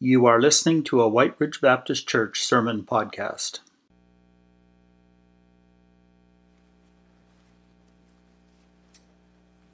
You 0.00 0.26
are 0.26 0.40
listening 0.40 0.84
to 0.84 1.02
a 1.02 1.08
White 1.08 1.34
Ridge 1.40 1.60
Baptist 1.60 2.06
Church 2.06 2.44
sermon 2.44 2.84
podcast. 2.84 3.58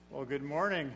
Well, 0.09 0.25
good 0.25 0.43
morning. 0.43 0.91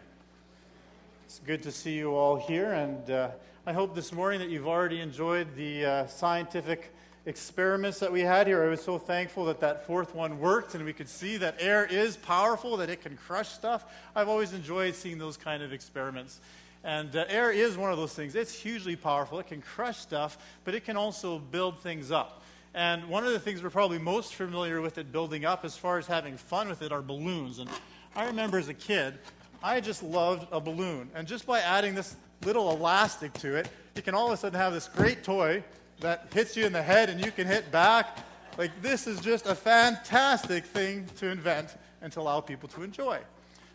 It's 1.27 1.41
good 1.41 1.63
to 1.65 1.71
see 1.71 1.95
you 1.95 2.15
all 2.15 2.37
here, 2.37 2.73
and 2.73 3.11
uh, 3.11 3.29
I 3.67 3.75
hope 3.75 3.95
this 3.95 4.15
morning 4.15 4.41
that 4.41 4.49
you've 4.49 4.67
already 4.67 5.03
enjoyed 5.03 5.55
the 5.57 5.85
uh, 5.85 6.07
scientific 6.07 6.91
experiments 7.27 7.99
that 7.99 8.11
we 8.11 8.23
had 8.23 8.47
here. 8.47 8.65
I 8.65 8.69
was 8.69 8.81
so 8.81 8.97
thankful 8.97 9.45
that 9.45 9.61
that 9.61 9.87
fourth 9.87 10.15
one 10.15 10.41
worked, 10.41 10.75
and 10.75 10.87
we 10.87 10.95
could 10.95 11.07
see 11.07 11.37
that 11.37 11.57
air 11.59 11.85
is 11.85 12.17
powerful, 12.17 12.79
that 12.79 12.89
it 12.89 13.03
can 13.03 13.19
crush 13.19 13.51
stuff. 13.51 13.85
I've 14.17 14.31
always 14.31 14.55
enjoyed 14.55 14.95
seeing 14.95 15.19
those 15.19 15.37
kind 15.37 15.63
of 15.63 15.75
experiments. 15.75 16.41
And 16.85 17.15
uh, 17.15 17.25
air 17.29 17.51
is 17.51 17.77
one 17.77 17.91
of 17.91 17.99
those 17.99 18.15
things. 18.15 18.35
It's 18.35 18.55
hugely 18.55 18.97
powerful. 18.97 19.39
It 19.39 19.49
can 19.49 19.61
crush 19.61 19.99
stuff, 19.99 20.39
but 20.65 20.75
it 20.75 20.85
can 20.85 20.97
also 20.97 21.39
build 21.39 21.81
things 21.81 22.11
up. 22.11 22.43
And 22.75 23.09
one 23.09 23.25
of 23.25 23.33
the 23.33 23.41
things 23.41 23.63
we're 23.63 23.71
probably 23.71 23.99
most 23.99 24.35
familiar 24.35 24.81
with 24.81 24.99
it 24.99 25.11
building 25.11 25.45
up, 25.45 25.65
as 25.65 25.77
far 25.77 25.99
as 25.99 26.07
having 26.07 26.37
fun 26.37 26.69
with 26.69 26.83
it, 26.83 26.93
are 26.93 27.03
balloons. 27.03 27.59
And 27.59 27.69
I 28.15 28.27
remember 28.27 28.59
as 28.59 28.69
a 28.69 28.75
kid, 28.75 29.19
I 29.63 29.81
just 29.81 30.03
loved 30.03 30.47
a 30.53 30.61
balloon. 30.61 31.11
And 31.15 31.27
just 31.27 31.47
by 31.47 31.61
adding 31.61 31.95
this 31.95 32.15
little 32.45 32.71
elastic 32.71 33.33
to 33.35 33.57
it, 33.57 33.69
you 33.97 34.03
can 34.03 34.15
all 34.15 34.29
of 34.29 34.33
a 34.33 34.37
sudden 34.37 34.59
have 34.59 34.73
this 34.73 34.89
great 34.89 35.25
toy 35.25 35.65
that 36.01 36.29
hits 36.33 36.57
you 36.57 36.65
in 36.65 36.73
the 36.73 36.83
head 36.83 37.11
and 37.11 37.25
you 37.25 37.33
can 37.33 37.47
hit 37.47 37.73
back. 37.73 38.19
Like, 38.57 38.71
this 38.83 39.07
is 39.07 39.21
just 39.21 39.47
a 39.47 39.55
fantastic 39.55 40.65
thing 40.65 41.07
to 41.19 41.29
invent 41.29 41.77
and 42.03 42.13
to 42.13 42.21
allow 42.21 42.41
people 42.41 42.69
to 42.71 42.83
enjoy. 42.83 43.19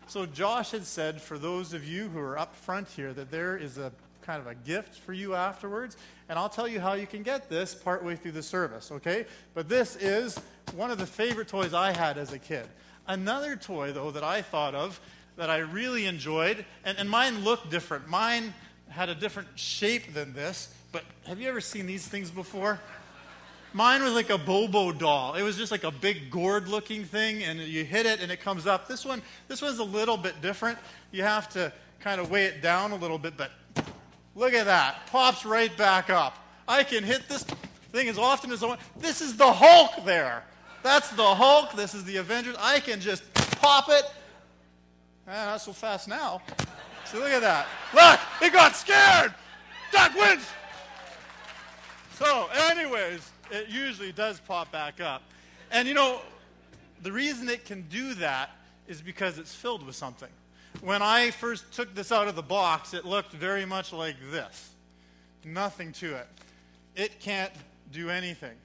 So 0.06 0.26
Josh 0.26 0.70
had 0.72 0.84
said, 0.84 1.20
for 1.20 1.38
those 1.38 1.72
of 1.72 1.86
you 1.86 2.08
who 2.08 2.18
are 2.18 2.38
up 2.38 2.54
front 2.54 2.88
here, 2.88 3.12
that 3.14 3.30
there 3.30 3.56
is 3.56 3.78
a 3.78 3.90
kind 4.22 4.40
of 4.40 4.46
a 4.46 4.54
gift 4.54 4.94
for 5.00 5.12
you 5.12 5.34
afterwards. 5.34 5.96
And 6.28 6.38
I'll 6.38 6.48
tell 6.48 6.66
you 6.66 6.80
how 6.80 6.94
you 6.94 7.06
can 7.06 7.22
get 7.22 7.48
this 7.48 7.74
partway 7.74 8.16
through 8.16 8.32
the 8.32 8.42
service, 8.42 8.90
okay? 8.92 9.26
But 9.54 9.68
this 9.68 9.96
is 9.96 10.38
one 10.74 10.90
of 10.90 10.98
the 10.98 11.06
favorite 11.06 11.48
toys 11.48 11.74
I 11.74 11.92
had 11.92 12.18
as 12.18 12.32
a 12.32 12.38
kid. 12.38 12.66
Another 13.06 13.56
toy, 13.56 13.92
though, 13.92 14.10
that 14.10 14.24
I 14.24 14.42
thought 14.42 14.74
of 14.74 15.00
that 15.36 15.50
I 15.50 15.58
really 15.58 16.06
enjoyed, 16.06 16.64
and, 16.84 16.96
and 16.96 17.10
mine 17.10 17.44
looked 17.44 17.70
different. 17.70 18.08
Mine 18.08 18.54
had 18.88 19.08
a 19.08 19.14
different 19.14 19.48
shape 19.56 20.14
than 20.14 20.32
this, 20.32 20.72
but 20.92 21.02
have 21.26 21.40
you 21.40 21.48
ever 21.48 21.60
seen 21.60 21.86
these 21.86 22.06
things 22.06 22.30
before? 22.30 22.80
Mine 23.74 24.04
was 24.04 24.12
like 24.12 24.30
a 24.30 24.38
Bobo 24.38 24.92
doll. 24.92 25.34
It 25.34 25.42
was 25.42 25.56
just 25.56 25.72
like 25.72 25.82
a 25.82 25.90
big 25.90 26.30
gourd 26.30 26.68
looking 26.68 27.04
thing, 27.04 27.42
and 27.42 27.58
you 27.58 27.84
hit 27.84 28.06
it 28.06 28.20
and 28.20 28.30
it 28.30 28.40
comes 28.40 28.68
up. 28.68 28.86
This 28.86 29.04
one, 29.04 29.20
this 29.48 29.60
one's 29.60 29.80
a 29.80 29.84
little 29.84 30.16
bit 30.16 30.40
different. 30.40 30.78
You 31.10 31.24
have 31.24 31.48
to 31.50 31.72
kind 31.98 32.20
of 32.20 32.30
weigh 32.30 32.44
it 32.44 32.62
down 32.62 32.92
a 32.92 32.96
little 32.96 33.18
bit, 33.18 33.36
but 33.36 33.50
look 34.36 34.52
at 34.52 34.66
that. 34.66 35.08
Pops 35.08 35.44
right 35.44 35.76
back 35.76 36.08
up. 36.08 36.38
I 36.68 36.84
can 36.84 37.02
hit 37.02 37.28
this 37.28 37.42
thing 37.90 38.08
as 38.08 38.16
often 38.16 38.52
as 38.52 38.62
I 38.62 38.66
want. 38.68 38.80
This 38.96 39.20
is 39.20 39.36
the 39.36 39.52
Hulk 39.52 40.04
there. 40.04 40.44
That's 40.84 41.10
the 41.10 41.34
Hulk. 41.34 41.72
This 41.72 41.94
is 41.94 42.04
the 42.04 42.18
Avengers. 42.18 42.54
I 42.60 42.78
can 42.78 43.00
just 43.00 43.24
pop 43.34 43.88
it. 43.88 44.04
Ah, 45.26 45.46
not 45.46 45.60
so 45.60 45.72
fast 45.72 46.06
now. 46.06 46.42
See, 47.06 47.18
look 47.18 47.30
at 47.30 47.40
that. 47.40 47.66
Look, 47.92 48.20
he 48.40 48.50
got 48.50 48.76
scared. 48.76 49.34
Duck 49.90 50.14
wins. 50.14 50.46
So, 52.18 52.48
anyways, 52.70 53.32
it 53.54 53.68
usually 53.68 54.12
does 54.12 54.40
pop 54.40 54.72
back 54.72 55.00
up. 55.00 55.22
And 55.70 55.86
you 55.86 55.94
know, 55.94 56.20
the 57.02 57.12
reason 57.12 57.48
it 57.48 57.64
can 57.64 57.82
do 57.82 58.14
that 58.14 58.50
is 58.86 59.00
because 59.00 59.38
it's 59.38 59.54
filled 59.54 59.86
with 59.86 59.96
something. 59.96 60.28
When 60.80 61.02
I 61.02 61.30
first 61.30 61.72
took 61.72 61.94
this 61.94 62.10
out 62.10 62.28
of 62.28 62.36
the 62.36 62.42
box, 62.42 62.94
it 62.94 63.04
looked 63.04 63.32
very 63.32 63.64
much 63.64 63.92
like 63.92 64.16
this 64.30 64.70
nothing 65.46 65.92
to 65.92 66.14
it. 66.14 66.26
It 66.96 67.20
can't 67.20 67.52
do 67.92 68.08
anything, 68.08 68.56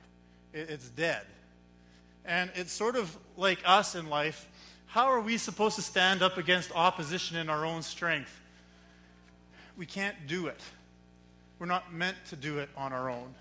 it's 0.54 0.88
dead. 0.90 1.26
And 2.26 2.52
it's 2.56 2.72
sort 2.72 2.95
of 2.95 3.17
like 3.38 3.60
us 3.66 3.95
in 3.95 4.10
life. 4.10 4.48
How 4.86 5.08
are 5.08 5.20
we 5.20 5.38
supposed 5.38 5.76
to 5.76 5.82
stand 5.82 6.22
up 6.22 6.38
against 6.38 6.72
opposition 6.73 7.36
in 7.38 7.49
our 7.49 7.66
own 7.66 7.82
strength? 7.82 8.33
We 9.78 9.86
can't 9.86 10.16
do 10.26 10.48
it. 10.48 10.60
We're 11.60 11.66
not 11.66 11.94
meant 11.94 12.17
to 12.30 12.36
do 12.36 12.60
it 12.60 12.70
on 12.78 12.94
our 12.94 13.10
own 13.10 13.33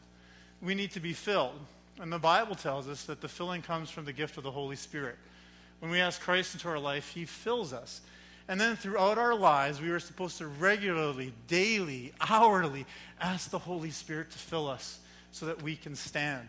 we 0.60 0.74
need 0.74 0.92
to 0.92 1.00
be 1.00 1.12
filled. 1.12 1.58
And 2.00 2.12
the 2.12 2.18
Bible 2.18 2.54
tells 2.54 2.88
us 2.88 3.04
that 3.04 3.20
the 3.20 3.28
filling 3.28 3.62
comes 3.62 3.90
from 3.90 4.04
the 4.04 4.12
gift 4.12 4.36
of 4.36 4.44
the 4.44 4.50
Holy 4.50 4.76
Spirit. 4.76 5.16
When 5.80 5.90
we 5.90 6.00
ask 6.00 6.20
Christ 6.20 6.54
into 6.54 6.68
our 6.68 6.78
life, 6.78 7.10
He 7.10 7.24
fills 7.24 7.72
us. 7.72 8.00
And 8.48 8.60
then 8.60 8.76
throughout 8.76 9.18
our 9.18 9.34
lives, 9.34 9.80
we 9.80 9.90
are 9.90 10.00
supposed 10.00 10.38
to 10.38 10.46
regularly, 10.46 11.32
daily, 11.48 12.12
hourly 12.28 12.86
ask 13.20 13.50
the 13.50 13.58
Holy 13.58 13.90
Spirit 13.90 14.30
to 14.30 14.38
fill 14.38 14.68
us 14.68 15.00
so 15.32 15.46
that 15.46 15.62
we 15.62 15.76
can 15.76 15.94
stand. 15.94 16.48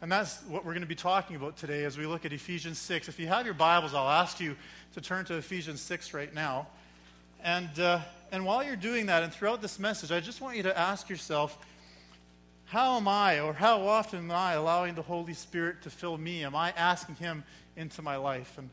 And 0.00 0.10
that's 0.10 0.40
what 0.42 0.64
we're 0.64 0.72
going 0.72 0.82
to 0.82 0.88
be 0.88 0.94
talking 0.94 1.36
about 1.36 1.56
today 1.56 1.84
as 1.84 1.98
we 1.98 2.06
look 2.06 2.24
at 2.24 2.32
Ephesians 2.32 2.78
6. 2.78 3.08
If 3.08 3.18
you 3.18 3.26
have 3.26 3.44
your 3.44 3.54
Bibles, 3.54 3.94
I'll 3.94 4.08
ask 4.08 4.40
you 4.40 4.56
to 4.94 5.00
turn 5.00 5.24
to 5.26 5.34
Ephesians 5.34 5.80
6 5.80 6.14
right 6.14 6.32
now. 6.34 6.66
And, 7.42 7.78
uh, 7.78 8.00
and 8.32 8.44
while 8.44 8.62
you're 8.62 8.76
doing 8.76 9.06
that, 9.06 9.22
and 9.22 9.32
throughout 9.32 9.62
this 9.62 9.78
message, 9.78 10.12
I 10.12 10.20
just 10.20 10.40
want 10.40 10.56
you 10.56 10.62
to 10.64 10.78
ask 10.78 11.08
yourself 11.08 11.58
how 12.66 12.96
am 12.96 13.06
I, 13.06 13.40
or 13.40 13.52
how 13.52 13.86
often 13.86 14.18
am 14.18 14.30
I 14.32 14.54
allowing 14.54 14.94
the 14.94 15.02
Holy 15.02 15.34
Spirit 15.34 15.82
to 15.82 15.90
fill 15.90 16.18
me? 16.18 16.44
Am 16.44 16.56
I 16.56 16.72
asking 16.76 17.14
Him 17.16 17.44
into 17.76 18.02
my 18.02 18.16
life? 18.16 18.58
And 18.58 18.70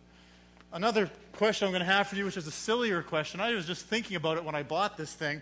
another 0.71 1.11
question 1.33 1.67
I'm 1.67 1.71
going 1.71 1.85
to 1.85 1.91
have 1.91 2.07
for 2.07 2.15
you, 2.15 2.25
which 2.25 2.37
is 2.37 2.47
a 2.47 2.51
sillier 2.51 3.03
question, 3.03 3.39
I 3.39 3.53
was 3.53 3.67
just 3.67 3.85
thinking 3.85 4.17
about 4.17 4.37
it 4.37 4.43
when 4.43 4.55
I 4.55 4.63
bought 4.63 4.97
this 4.97 5.13
thing. 5.13 5.41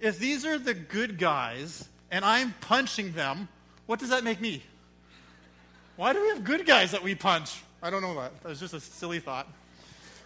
If 0.00 0.18
these 0.18 0.44
are 0.44 0.58
the 0.58 0.74
good 0.74 1.18
guys 1.18 1.88
and 2.10 2.24
I'm 2.24 2.52
punching 2.60 3.12
them, 3.12 3.48
what 3.86 4.00
does 4.00 4.08
that 4.08 4.24
make 4.24 4.40
me? 4.40 4.64
Why 5.94 6.12
do 6.12 6.20
we 6.20 6.28
have 6.30 6.42
good 6.42 6.66
guys 6.66 6.90
that 6.90 7.02
we 7.02 7.14
punch? 7.14 7.62
I 7.80 7.90
don't 7.90 8.02
know 8.02 8.14
that. 8.16 8.42
That 8.42 8.48
was 8.48 8.58
just 8.58 8.74
a 8.74 8.80
silly 8.80 9.20
thought. 9.20 9.46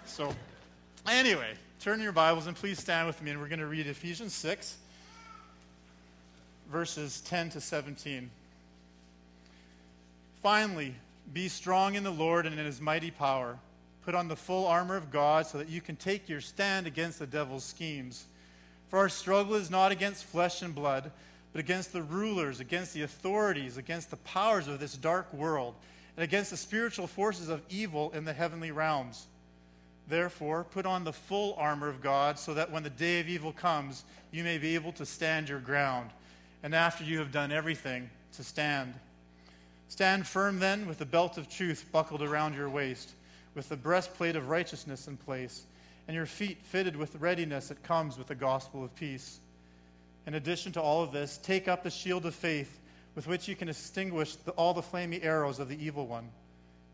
So, 0.06 0.34
anyway, 1.06 1.52
turn 1.80 2.00
your 2.00 2.12
Bibles 2.12 2.46
and 2.46 2.56
please 2.56 2.78
stand 2.78 3.06
with 3.06 3.20
me, 3.22 3.32
and 3.32 3.40
we're 3.40 3.48
going 3.48 3.58
to 3.58 3.66
read 3.66 3.86
Ephesians 3.86 4.32
6 4.34 4.78
verses 6.70 7.20
10 7.22 7.50
to 7.50 7.60
17. 7.60 8.30
Finally, 10.42 10.94
be 11.32 11.48
strong 11.48 11.94
in 11.94 12.04
the 12.04 12.10
Lord 12.10 12.46
and 12.46 12.58
in 12.58 12.66
his 12.66 12.80
mighty 12.80 13.10
power. 13.10 13.58
Put 14.04 14.14
on 14.14 14.28
the 14.28 14.36
full 14.36 14.66
armor 14.66 14.96
of 14.96 15.10
God 15.10 15.46
so 15.46 15.58
that 15.58 15.68
you 15.68 15.80
can 15.80 15.96
take 15.96 16.28
your 16.28 16.40
stand 16.40 16.86
against 16.86 17.18
the 17.18 17.26
devil's 17.26 17.64
schemes. 17.64 18.24
For 18.88 18.98
our 18.98 19.08
struggle 19.08 19.56
is 19.56 19.70
not 19.70 19.90
against 19.90 20.24
flesh 20.24 20.62
and 20.62 20.74
blood, 20.74 21.10
but 21.52 21.60
against 21.60 21.92
the 21.92 22.02
rulers, 22.02 22.60
against 22.60 22.94
the 22.94 23.02
authorities, 23.02 23.76
against 23.76 24.10
the 24.10 24.16
powers 24.18 24.68
of 24.68 24.78
this 24.78 24.96
dark 24.96 25.32
world, 25.32 25.74
and 26.16 26.22
against 26.22 26.50
the 26.50 26.56
spiritual 26.56 27.06
forces 27.06 27.48
of 27.48 27.62
evil 27.68 28.12
in 28.12 28.24
the 28.24 28.32
heavenly 28.32 28.70
realms. 28.70 29.26
Therefore, 30.08 30.62
put 30.62 30.86
on 30.86 31.02
the 31.02 31.12
full 31.12 31.54
armor 31.58 31.88
of 31.88 32.00
God 32.00 32.38
so 32.38 32.54
that 32.54 32.70
when 32.70 32.84
the 32.84 32.90
day 32.90 33.18
of 33.18 33.28
evil 33.28 33.52
comes, 33.52 34.04
you 34.30 34.44
may 34.44 34.58
be 34.58 34.76
able 34.76 34.92
to 34.92 35.04
stand 35.04 35.48
your 35.48 35.58
ground 35.58 36.10
and 36.62 36.74
after 36.74 37.04
you 37.04 37.18
have 37.18 37.32
done 37.32 37.52
everything, 37.52 38.10
to 38.36 38.44
stand. 38.44 38.94
Stand 39.88 40.26
firm 40.26 40.58
then 40.58 40.86
with 40.86 40.98
the 40.98 41.06
belt 41.06 41.38
of 41.38 41.48
truth 41.48 41.86
buckled 41.92 42.22
around 42.22 42.54
your 42.54 42.68
waist, 42.68 43.12
with 43.54 43.68
the 43.68 43.76
breastplate 43.76 44.36
of 44.36 44.48
righteousness 44.48 45.08
in 45.08 45.16
place, 45.16 45.64
and 46.08 46.14
your 46.14 46.26
feet 46.26 46.58
fitted 46.62 46.96
with 46.96 47.16
readiness 47.16 47.68
that 47.68 47.82
comes 47.82 48.18
with 48.18 48.26
the 48.26 48.34
gospel 48.34 48.84
of 48.84 48.94
peace. 48.96 49.38
In 50.26 50.34
addition 50.34 50.72
to 50.72 50.80
all 50.80 51.02
of 51.02 51.12
this, 51.12 51.38
take 51.38 51.68
up 51.68 51.82
the 51.82 51.90
shield 51.90 52.26
of 52.26 52.34
faith 52.34 52.80
with 53.14 53.26
which 53.26 53.48
you 53.48 53.56
can 53.56 53.68
extinguish 53.68 54.36
the, 54.36 54.50
all 54.52 54.74
the 54.74 54.82
flaming 54.82 55.22
arrows 55.22 55.58
of 55.58 55.68
the 55.68 55.82
evil 55.82 56.06
one. 56.06 56.28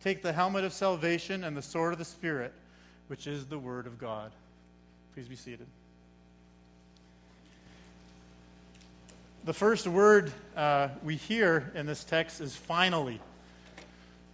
Take 0.02 0.22
the 0.22 0.32
helmet 0.32 0.64
of 0.64 0.72
salvation 0.72 1.44
and 1.44 1.56
the 1.56 1.62
sword 1.62 1.92
of 1.92 1.98
the 1.98 2.04
Spirit, 2.04 2.52
which 3.08 3.26
is 3.26 3.46
the 3.46 3.58
word 3.58 3.86
of 3.86 3.98
God. 3.98 4.32
Please 5.14 5.28
be 5.28 5.36
seated. 5.36 5.66
The 9.44 9.52
first 9.52 9.88
word 9.88 10.32
uh, 10.56 10.88
we 11.02 11.16
hear 11.16 11.72
in 11.74 11.84
this 11.84 12.04
text 12.04 12.40
is 12.40 12.54
finally. 12.54 13.20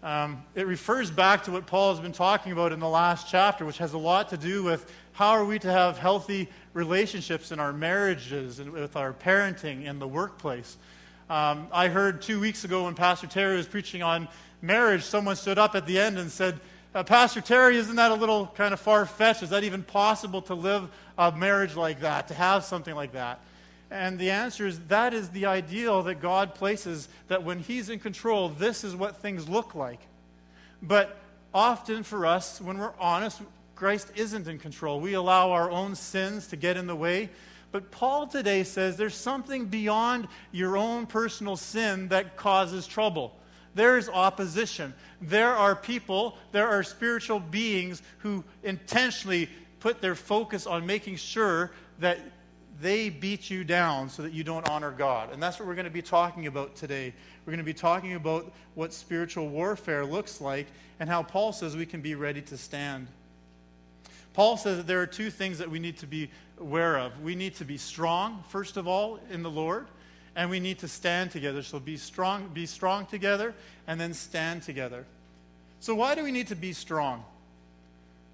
Um, 0.02 0.42
it 0.54 0.66
refers 0.66 1.10
back 1.10 1.44
to 1.44 1.50
what 1.50 1.66
Paul 1.66 1.94
has 1.94 2.00
been 2.00 2.12
talking 2.12 2.52
about 2.52 2.72
in 2.72 2.80
the 2.80 2.88
last 2.88 3.28
chapter, 3.30 3.64
which 3.64 3.78
has 3.78 3.94
a 3.94 3.98
lot 3.98 4.28
to 4.30 4.36
do 4.36 4.62
with 4.62 4.92
how 5.12 5.30
are 5.30 5.46
we 5.46 5.58
to 5.60 5.72
have 5.72 5.96
healthy 5.96 6.48
relationships 6.74 7.52
in 7.52 7.58
our 7.58 7.72
marriages 7.72 8.60
and 8.60 8.70
with 8.70 8.96
our 8.96 9.14
parenting 9.14 9.86
in 9.86 9.98
the 9.98 10.06
workplace. 10.06 10.76
Um, 11.30 11.68
I 11.72 11.88
heard 11.88 12.20
two 12.20 12.38
weeks 12.38 12.64
ago 12.64 12.84
when 12.84 12.94
Pastor 12.94 13.26
Terry 13.26 13.56
was 13.56 13.66
preaching 13.66 14.02
on 14.02 14.28
marriage, 14.60 15.04
someone 15.04 15.36
stood 15.36 15.58
up 15.58 15.74
at 15.74 15.86
the 15.86 15.98
end 15.98 16.18
and 16.18 16.30
said, 16.30 16.60
uh, 16.94 17.02
Pastor 17.02 17.40
Terry, 17.40 17.78
isn't 17.78 17.96
that 17.96 18.10
a 18.10 18.14
little 18.14 18.46
kind 18.54 18.74
of 18.74 18.80
far 18.80 19.06
fetched? 19.06 19.42
Is 19.42 19.50
that 19.50 19.64
even 19.64 19.82
possible 19.82 20.42
to 20.42 20.54
live 20.54 20.88
a 21.16 21.32
marriage 21.32 21.76
like 21.76 22.00
that, 22.00 22.28
to 22.28 22.34
have 22.34 22.64
something 22.64 22.94
like 22.94 23.12
that? 23.12 23.40
And 23.90 24.18
the 24.18 24.30
answer 24.30 24.66
is 24.66 24.78
that 24.88 25.14
is 25.14 25.30
the 25.30 25.46
ideal 25.46 26.02
that 26.02 26.20
God 26.20 26.54
places, 26.54 27.08
that 27.28 27.42
when 27.42 27.60
He's 27.60 27.88
in 27.88 27.98
control, 27.98 28.48
this 28.48 28.84
is 28.84 28.94
what 28.94 29.16
things 29.16 29.48
look 29.48 29.74
like. 29.74 30.00
But 30.82 31.18
often 31.54 32.02
for 32.02 32.26
us, 32.26 32.60
when 32.60 32.78
we're 32.78 32.92
honest, 32.98 33.40
Christ 33.74 34.10
isn't 34.14 34.46
in 34.46 34.58
control. 34.58 35.00
We 35.00 35.14
allow 35.14 35.52
our 35.52 35.70
own 35.70 35.94
sins 35.94 36.48
to 36.48 36.56
get 36.56 36.76
in 36.76 36.86
the 36.86 36.96
way. 36.96 37.30
But 37.70 37.90
Paul 37.90 38.26
today 38.26 38.64
says 38.64 38.96
there's 38.96 39.14
something 39.14 39.66
beyond 39.66 40.28
your 40.52 40.76
own 40.76 41.06
personal 41.06 41.56
sin 41.56 42.08
that 42.08 42.36
causes 42.36 42.86
trouble. 42.86 43.34
There's 43.74 44.08
opposition. 44.08 44.94
There 45.20 45.54
are 45.54 45.76
people, 45.76 46.36
there 46.52 46.68
are 46.68 46.82
spiritual 46.82 47.40
beings 47.40 48.02
who 48.18 48.42
intentionally 48.62 49.48
put 49.80 50.00
their 50.00 50.14
focus 50.14 50.66
on 50.66 50.86
making 50.86 51.16
sure 51.16 51.70
that 52.00 52.18
they 52.80 53.08
beat 53.08 53.50
you 53.50 53.64
down 53.64 54.08
so 54.08 54.22
that 54.22 54.32
you 54.32 54.44
don't 54.44 54.68
honor 54.68 54.90
God. 54.90 55.32
And 55.32 55.42
that's 55.42 55.58
what 55.58 55.66
we're 55.66 55.74
going 55.74 55.84
to 55.84 55.90
be 55.90 56.02
talking 56.02 56.46
about 56.46 56.76
today. 56.76 57.12
We're 57.44 57.50
going 57.50 57.58
to 57.58 57.64
be 57.64 57.74
talking 57.74 58.14
about 58.14 58.52
what 58.74 58.92
spiritual 58.92 59.48
warfare 59.48 60.04
looks 60.04 60.40
like 60.40 60.66
and 61.00 61.08
how 61.08 61.22
Paul 61.22 61.52
says 61.52 61.76
we 61.76 61.86
can 61.86 62.00
be 62.00 62.14
ready 62.14 62.42
to 62.42 62.56
stand. 62.56 63.08
Paul 64.34 64.56
says 64.56 64.76
that 64.76 64.86
there 64.86 65.02
are 65.02 65.06
two 65.06 65.30
things 65.30 65.58
that 65.58 65.68
we 65.68 65.80
need 65.80 65.98
to 65.98 66.06
be 66.06 66.30
aware 66.60 66.98
of. 66.98 67.20
We 67.22 67.34
need 67.34 67.56
to 67.56 67.64
be 67.64 67.78
strong, 67.78 68.44
first 68.48 68.76
of 68.76 68.86
all, 68.86 69.18
in 69.30 69.42
the 69.42 69.50
Lord, 69.50 69.86
and 70.36 70.48
we 70.48 70.60
need 70.60 70.78
to 70.80 70.88
stand 70.88 71.32
together. 71.32 71.62
So 71.62 71.80
be 71.80 71.96
strong, 71.96 72.48
be 72.54 72.66
strong 72.66 73.06
together, 73.06 73.54
and 73.88 74.00
then 74.00 74.14
stand 74.14 74.62
together. 74.62 75.04
So 75.80 75.94
why 75.94 76.14
do 76.14 76.22
we 76.22 76.30
need 76.30 76.46
to 76.48 76.54
be 76.54 76.72
strong? 76.72 77.24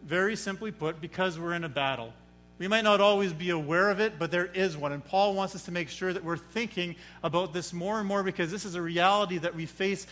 Very 0.04 0.36
simply 0.36 0.70
put, 0.70 1.00
because 1.00 1.38
we're 1.38 1.54
in 1.54 1.64
a 1.64 1.68
battle. 1.68 2.12
We 2.58 2.68
might 2.68 2.84
not 2.84 3.00
always 3.00 3.32
be 3.32 3.50
aware 3.50 3.90
of 3.90 4.00
it, 4.00 4.18
but 4.18 4.30
there 4.30 4.46
is 4.46 4.76
one. 4.76 4.92
And 4.92 5.04
Paul 5.04 5.34
wants 5.34 5.54
us 5.54 5.64
to 5.64 5.72
make 5.72 5.88
sure 5.88 6.12
that 6.12 6.22
we're 6.22 6.36
thinking 6.36 6.94
about 7.22 7.52
this 7.52 7.72
more 7.72 7.98
and 7.98 8.06
more 8.06 8.22
because 8.22 8.50
this 8.50 8.64
is 8.64 8.76
a 8.76 8.82
reality 8.82 9.38
that 9.38 9.54
we 9.54 9.66
face 9.66 10.06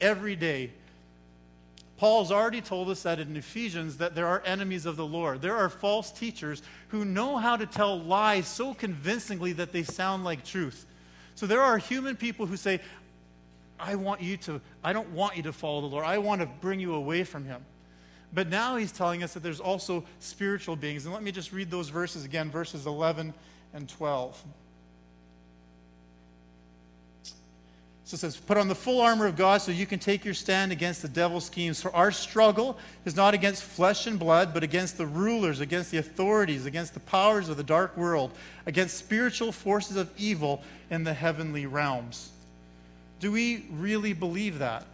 every 0.00 0.36
day. 0.36 0.72
Paul's 1.96 2.30
already 2.30 2.60
told 2.60 2.90
us 2.90 3.02
that 3.04 3.18
in 3.18 3.34
Ephesians 3.36 3.96
that 3.98 4.14
there 4.14 4.26
are 4.26 4.42
enemies 4.44 4.84
of 4.84 4.96
the 4.96 5.06
Lord. 5.06 5.40
There 5.40 5.56
are 5.56 5.70
false 5.70 6.10
teachers 6.10 6.62
who 6.88 7.06
know 7.06 7.38
how 7.38 7.56
to 7.56 7.64
tell 7.64 7.98
lies 7.98 8.46
so 8.46 8.74
convincingly 8.74 9.54
that 9.54 9.72
they 9.72 9.82
sound 9.82 10.22
like 10.22 10.44
truth. 10.44 10.84
So 11.34 11.46
there 11.46 11.62
are 11.62 11.78
human 11.78 12.14
people 12.14 12.44
who 12.44 12.58
say, 12.58 12.80
I 13.78 13.94
want 13.94 14.20
you 14.20 14.36
to 14.38 14.60
I 14.84 14.92
don't 14.92 15.10
want 15.10 15.36
you 15.36 15.42
to 15.44 15.52
follow 15.52 15.82
the 15.82 15.86
Lord. 15.86 16.04
I 16.04 16.18
want 16.18 16.40
to 16.40 16.46
bring 16.46 16.80
you 16.80 16.94
away 16.94 17.24
from 17.24 17.44
him. 17.44 17.64
But 18.36 18.50
now 18.50 18.76
he's 18.76 18.92
telling 18.92 19.22
us 19.22 19.32
that 19.32 19.42
there's 19.42 19.60
also 19.60 20.04
spiritual 20.20 20.76
beings. 20.76 21.06
And 21.06 21.14
let 21.14 21.22
me 21.22 21.32
just 21.32 21.52
read 21.52 21.70
those 21.70 21.88
verses 21.88 22.26
again, 22.26 22.50
verses 22.50 22.84
11 22.84 23.32
and 23.72 23.88
12. 23.88 24.44
So 28.04 28.14
it 28.14 28.18
says, 28.18 28.36
Put 28.36 28.58
on 28.58 28.68
the 28.68 28.74
full 28.74 29.00
armor 29.00 29.24
of 29.24 29.36
God 29.36 29.62
so 29.62 29.72
you 29.72 29.86
can 29.86 29.98
take 29.98 30.22
your 30.26 30.34
stand 30.34 30.70
against 30.70 31.00
the 31.00 31.08
devil's 31.08 31.46
schemes. 31.46 31.80
For 31.80 31.96
our 31.96 32.10
struggle 32.10 32.76
is 33.06 33.16
not 33.16 33.32
against 33.32 33.62
flesh 33.62 34.06
and 34.06 34.18
blood, 34.18 34.52
but 34.52 34.62
against 34.62 34.98
the 34.98 35.06
rulers, 35.06 35.60
against 35.60 35.90
the 35.90 35.96
authorities, 35.96 36.66
against 36.66 36.92
the 36.92 37.00
powers 37.00 37.48
of 37.48 37.56
the 37.56 37.64
dark 37.64 37.96
world, 37.96 38.32
against 38.66 38.98
spiritual 38.98 39.50
forces 39.50 39.96
of 39.96 40.10
evil 40.18 40.62
in 40.90 41.04
the 41.04 41.14
heavenly 41.14 41.64
realms. 41.64 42.32
Do 43.18 43.32
we 43.32 43.64
really 43.70 44.12
believe 44.12 44.58
that? 44.58 44.84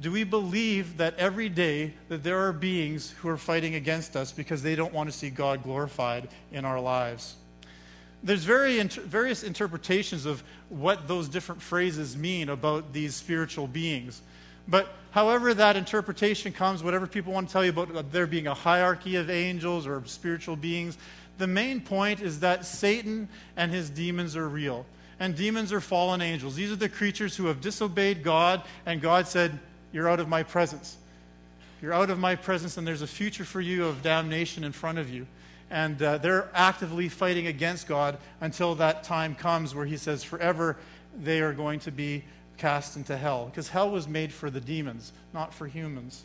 Do 0.00 0.10
we 0.10 0.24
believe 0.24 0.96
that 0.96 1.16
every 1.18 1.48
day 1.48 1.94
that 2.08 2.22
there 2.22 2.38
are 2.46 2.52
beings 2.52 3.12
who 3.18 3.28
are 3.28 3.36
fighting 3.36 3.76
against 3.76 4.16
us 4.16 4.32
because 4.32 4.62
they 4.62 4.74
don't 4.74 4.92
want 4.92 5.10
to 5.10 5.16
see 5.16 5.30
God 5.30 5.62
glorified 5.62 6.28
in 6.52 6.64
our 6.64 6.80
lives? 6.80 7.36
There's 8.22 8.44
very 8.44 8.78
inter- 8.78 9.02
various 9.02 9.44
interpretations 9.44 10.26
of 10.26 10.42
what 10.68 11.06
those 11.06 11.28
different 11.28 11.62
phrases 11.62 12.16
mean 12.16 12.48
about 12.48 12.92
these 12.92 13.14
spiritual 13.14 13.66
beings. 13.66 14.22
But 14.66 14.88
however 15.10 15.54
that 15.54 15.76
interpretation 15.76 16.52
comes, 16.52 16.82
whatever 16.82 17.06
people 17.06 17.32
want 17.32 17.48
to 17.48 17.52
tell 17.52 17.64
you 17.64 17.70
about 17.70 17.94
uh, 17.94 18.02
there 18.10 18.26
being 18.26 18.46
a 18.46 18.54
hierarchy 18.54 19.16
of 19.16 19.30
angels 19.30 19.86
or 19.86 20.02
spiritual 20.06 20.56
beings, 20.56 20.98
the 21.38 21.46
main 21.46 21.80
point 21.80 22.20
is 22.20 22.40
that 22.40 22.64
Satan 22.64 23.28
and 23.56 23.70
his 23.70 23.90
demons 23.90 24.36
are 24.36 24.48
real. 24.48 24.86
And 25.20 25.36
demons 25.36 25.72
are 25.72 25.80
fallen 25.80 26.20
angels. 26.20 26.56
These 26.56 26.72
are 26.72 26.76
the 26.76 26.88
creatures 26.88 27.36
who 27.36 27.46
have 27.46 27.60
disobeyed 27.60 28.24
God, 28.24 28.62
and 28.86 29.00
God 29.00 29.28
said, 29.28 29.60
you're 29.94 30.08
out 30.08 30.18
of 30.18 30.28
my 30.28 30.42
presence. 30.42 30.96
You're 31.80 31.94
out 31.94 32.10
of 32.10 32.18
my 32.18 32.34
presence, 32.34 32.76
and 32.76 32.84
there's 32.84 33.00
a 33.00 33.06
future 33.06 33.44
for 33.44 33.60
you 33.60 33.86
of 33.86 34.02
damnation 34.02 34.64
in 34.64 34.72
front 34.72 34.98
of 34.98 35.08
you. 35.08 35.28
And 35.70 36.02
uh, 36.02 36.18
they're 36.18 36.50
actively 36.52 37.08
fighting 37.08 37.46
against 37.46 37.86
God 37.86 38.18
until 38.40 38.74
that 38.74 39.04
time 39.04 39.36
comes 39.36 39.72
where 39.72 39.86
He 39.86 39.96
says, 39.96 40.24
forever 40.24 40.76
they 41.16 41.40
are 41.40 41.52
going 41.52 41.78
to 41.80 41.92
be 41.92 42.24
cast 42.58 42.96
into 42.96 43.16
hell. 43.16 43.46
Because 43.46 43.68
hell 43.68 43.88
was 43.88 44.08
made 44.08 44.32
for 44.32 44.50
the 44.50 44.60
demons, 44.60 45.12
not 45.32 45.54
for 45.54 45.68
humans. 45.68 46.24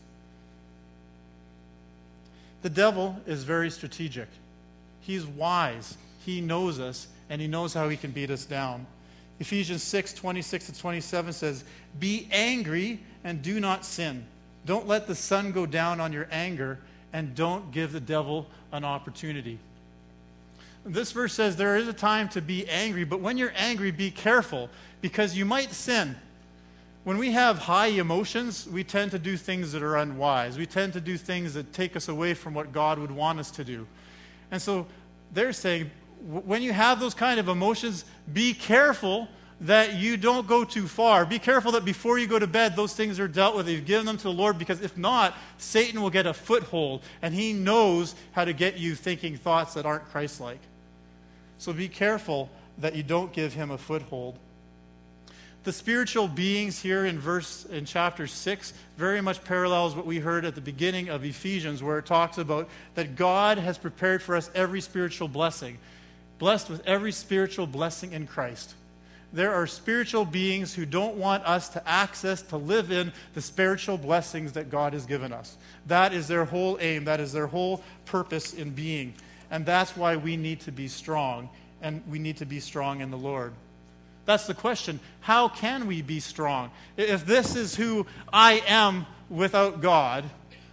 The 2.64 2.72
devil 2.72 3.22
is 3.28 3.44
very 3.44 3.70
strategic. 3.70 4.30
He's 5.02 5.28
wise. 5.28 5.96
He 6.26 6.42
knows 6.42 6.80
us, 6.80 7.08
and 7.30 7.40
he 7.40 7.48
knows 7.48 7.76
how 7.76 7.88
he 7.88 7.98
can 7.98 8.10
beat 8.10 8.32
us 8.32 8.46
down. 8.46 8.88
Ephesians 9.40 9.84
6 9.84 10.14
26 10.14 10.66
to 10.68 10.80
27 10.80 11.34
says, 11.34 11.64
Be 12.00 12.28
angry 12.32 13.00
and 13.24 13.42
do 13.42 13.60
not 13.60 13.86
sin. 13.86 14.26
Don't 14.66 14.88
let 14.88 15.08
the 15.08 15.16
sun 15.16 15.52
go 15.52 15.66
down 15.66 16.00
on 16.00 16.14
your 16.14 16.28
anger, 16.32 16.80
and 17.14 17.34
don't 17.34 17.72
give 17.72 17.92
the 17.92 18.00
devil 18.00 18.48
an 18.72 18.84
opportunity. 18.84 19.58
This 20.86 21.12
verse 21.12 21.34
says 21.34 21.56
there 21.56 21.78
is 21.78 21.88
a 21.88 21.94
time 21.94 22.30
to 22.30 22.42
be 22.42 22.68
angry, 22.70 23.04
but 23.04 23.20
when 23.20 23.38
you're 23.38 23.54
angry, 23.56 23.92
be 23.92 24.12
careful 24.12 24.70
because 25.02 25.36
you 25.36 25.46
might 25.46 25.72
sin. 25.72 26.16
When 27.04 27.18
we 27.18 27.32
have 27.32 27.60
high 27.60 27.88
emotions, 27.88 28.68
we 28.68 28.84
tend 28.84 29.12
to 29.12 29.20
do 29.20 29.38
things 29.38 29.72
that 29.72 29.82
are 29.82 29.98
unwise. 29.98 30.58
We 30.58 30.66
tend 30.66 30.94
to 30.94 31.02
do 31.02 31.18
things 31.18 31.54
that 31.54 31.74
take 31.74 31.96
us 31.96 32.08
away 32.08 32.34
from 32.34 32.54
what 32.54 32.72
God 32.72 33.00
would 33.00 33.12
want 33.12 33.40
us 33.40 33.52
to 33.52 33.64
do. 33.64 33.88
And 34.52 34.62
so 34.62 34.86
they're 35.34 35.54
saying, 35.54 35.92
when 36.22 36.62
you 36.62 36.74
have 36.74 37.00
those 37.00 37.14
kind 37.14 37.40
of 37.40 37.48
emotions, 37.48 38.06
be 38.32 38.54
careful 38.54 39.28
that 39.62 39.96
you 39.96 40.16
don't 40.16 40.48
go 40.48 40.64
too 40.64 40.88
far. 40.88 41.26
Be 41.26 41.40
careful 41.40 41.74
that 41.74 41.84
before 41.84 42.18
you 42.18 42.28
go 42.28 42.40
to 42.40 42.48
bed, 42.48 42.76
those 42.76 42.94
things 42.94 43.20
are 43.20 43.28
dealt 43.28 43.56
with. 43.56 43.68
You've 43.68 43.86
given 43.86 44.06
them 44.06 44.18
to 44.18 44.24
the 44.24 44.34
Lord, 44.34 44.58
because 44.58 44.82
if 44.82 44.98
not, 44.98 45.36
Satan 45.58 46.02
will 46.02 46.10
get 46.10 46.26
a 46.26 46.34
foothold, 46.34 47.02
and 47.22 47.34
he 47.34 47.52
knows 47.52 48.16
how 48.32 48.46
to 48.46 48.54
get 48.54 48.78
you 48.78 48.96
thinking 48.96 49.36
thoughts 49.36 49.74
that 49.74 49.86
aren't 49.86 50.06
Christ 50.06 50.40
like. 50.40 50.60
So 51.58 51.74
be 51.74 51.90
careful 51.90 52.50
that 52.78 52.96
you 52.96 53.04
don't 53.04 53.34
give 53.34 53.54
him 53.54 53.72
a 53.72 53.78
foothold. 53.78 54.38
The 55.66 55.74
spiritual 55.74 56.30
beings 56.30 56.80
here 56.80 57.06
in 57.06 57.20
verse 57.20 57.66
in 57.66 57.84
chapter 57.84 58.28
6 58.28 58.74
very 58.96 59.20
much 59.20 59.44
parallels 59.44 59.94
what 59.94 60.06
we 60.06 60.20
heard 60.20 60.46
at 60.46 60.56
the 60.56 60.62
beginning 60.62 61.10
of 61.10 61.26
Ephesians 61.26 61.84
where 61.84 62.00
it 62.00 62.06
talks 62.06 62.38
about 62.38 62.70
that 62.96 63.18
God 63.18 63.58
has 63.58 63.78
prepared 63.78 64.24
for 64.24 64.38
us 64.38 64.50
every 64.56 64.80
spiritual 64.80 65.28
blessing 65.28 65.78
blessed 66.40 66.70
with 66.70 66.86
every 66.88 67.12
spiritual 67.12 67.68
blessing 67.68 68.14
in 68.14 68.26
Christ. 68.26 68.74
There 69.32 69.54
are 69.54 69.68
spiritual 69.68 70.26
beings 70.26 70.74
who 70.74 70.88
don't 70.88 71.16
want 71.16 71.46
us 71.46 71.70
to 71.70 71.88
access, 71.88 72.42
to 72.44 72.58
live 72.58 72.92
in 72.92 73.14
the 73.36 73.42
spiritual 73.42 73.98
blessings 73.98 74.54
that 74.54 74.72
God 74.72 74.94
has 74.94 75.06
given 75.06 75.32
us. 75.32 75.56
That 75.86 76.14
is 76.14 76.28
their 76.28 76.46
whole 76.46 76.80
aim, 76.82 77.06
that 77.06 77.20
is 77.20 77.32
their 77.32 77.46
whole 77.46 77.84
purpose 78.06 78.56
in 78.56 78.72
being. 78.72 79.14
And 79.52 79.66
that's 79.66 79.96
why 79.96 80.16
we 80.16 80.36
need 80.36 80.62
to 80.62 80.72
be 80.72 80.88
strong, 80.88 81.50
and 81.82 82.02
we 82.10 82.18
need 82.18 82.38
to 82.38 82.46
be 82.46 82.60
strong 82.60 83.02
in 83.02 83.12
the 83.12 83.18
Lord. 83.18 83.54
That's 84.26 84.48
the 84.48 84.54
question. 84.56 85.00
How 85.22 85.48
can 85.48 85.86
we 85.86 86.02
be 86.02 86.20
strong? 86.20 86.72
If 86.98 87.26
this 87.26 87.56
is 87.56 87.76
who 87.76 88.08
I 88.34 88.64
am 88.68 89.06
without 89.30 89.82
God, 89.82 90.26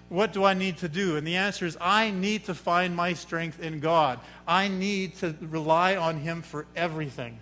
what 0.08 0.32
do 0.32 0.44
I 0.44 0.54
need 0.54 0.78
to 0.78 0.88
do? 0.88 1.16
And 1.16 1.26
the 1.26 1.36
answer 1.36 1.66
is 1.66 1.76
I 1.80 2.10
need 2.10 2.44
to 2.44 2.54
find 2.54 2.94
my 2.94 3.12
strength 3.14 3.60
in 3.60 3.80
God. 3.80 4.20
I 4.46 4.68
need 4.68 5.16
to 5.16 5.34
rely 5.40 5.96
on 5.96 6.18
Him 6.18 6.42
for 6.42 6.66
everything. 6.76 7.38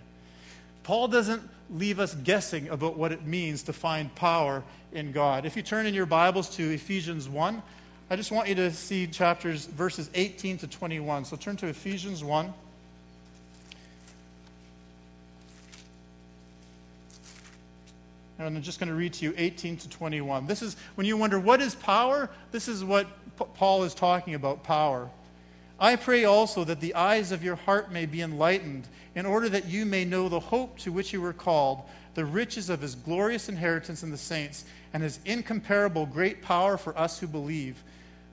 Paul 0.83 1.07
doesn't 1.07 1.41
leave 1.69 1.99
us 1.99 2.13
guessing 2.15 2.69
about 2.69 2.97
what 2.97 3.11
it 3.11 3.25
means 3.25 3.63
to 3.63 3.73
find 3.73 4.13
power 4.15 4.63
in 4.91 5.11
God. 5.11 5.45
If 5.45 5.55
you 5.55 5.61
turn 5.61 5.85
in 5.85 5.93
your 5.93 6.05
Bibles 6.05 6.49
to 6.55 6.73
Ephesians 6.73 7.27
1, 7.27 7.61
I 8.09 8.15
just 8.15 8.31
want 8.31 8.47
you 8.47 8.55
to 8.55 8.71
see 8.71 9.07
chapters, 9.07 9.65
verses 9.65 10.09
18 10.13 10.59
to 10.59 10.67
21. 10.67 11.25
So 11.25 11.35
turn 11.35 11.57
to 11.57 11.67
Ephesians 11.67 12.23
1. 12.23 12.53
And 18.37 18.47
I'm 18.47 18.61
just 18.61 18.79
going 18.79 18.89
to 18.89 18.95
read 18.95 19.13
to 19.13 19.25
you 19.25 19.33
18 19.37 19.77
to 19.77 19.89
21. 19.89 20.45
This 20.45 20.61
is 20.61 20.75
when 20.95 21.07
you 21.07 21.15
wonder, 21.17 21.39
what 21.39 21.61
is 21.61 21.75
power? 21.75 22.29
This 22.51 22.67
is 22.67 22.83
what 22.83 23.07
P- 23.37 23.45
Paul 23.55 23.83
is 23.83 23.93
talking 23.93 24.33
about 24.33 24.63
power. 24.63 25.09
I 25.79 25.95
pray 25.95 26.25
also 26.25 26.63
that 26.65 26.79
the 26.79 26.95
eyes 26.95 27.31
of 27.31 27.43
your 27.43 27.55
heart 27.55 27.91
may 27.91 28.05
be 28.05 28.21
enlightened, 28.21 28.87
in 29.13 29.25
order 29.25 29.49
that 29.49 29.65
you 29.65 29.85
may 29.85 30.05
know 30.05 30.29
the 30.29 30.39
hope 30.39 30.77
to 30.79 30.91
which 30.91 31.13
you 31.13 31.21
were 31.21 31.33
called, 31.33 31.83
the 32.13 32.25
riches 32.25 32.69
of 32.69 32.81
his 32.81 32.95
glorious 32.95 33.49
inheritance 33.49 34.03
in 34.03 34.11
the 34.11 34.17
saints, 34.17 34.65
and 34.93 35.03
his 35.03 35.19
incomparable 35.25 36.05
great 36.05 36.41
power 36.41 36.77
for 36.77 36.97
us 36.97 37.19
who 37.19 37.27
believe. 37.27 37.83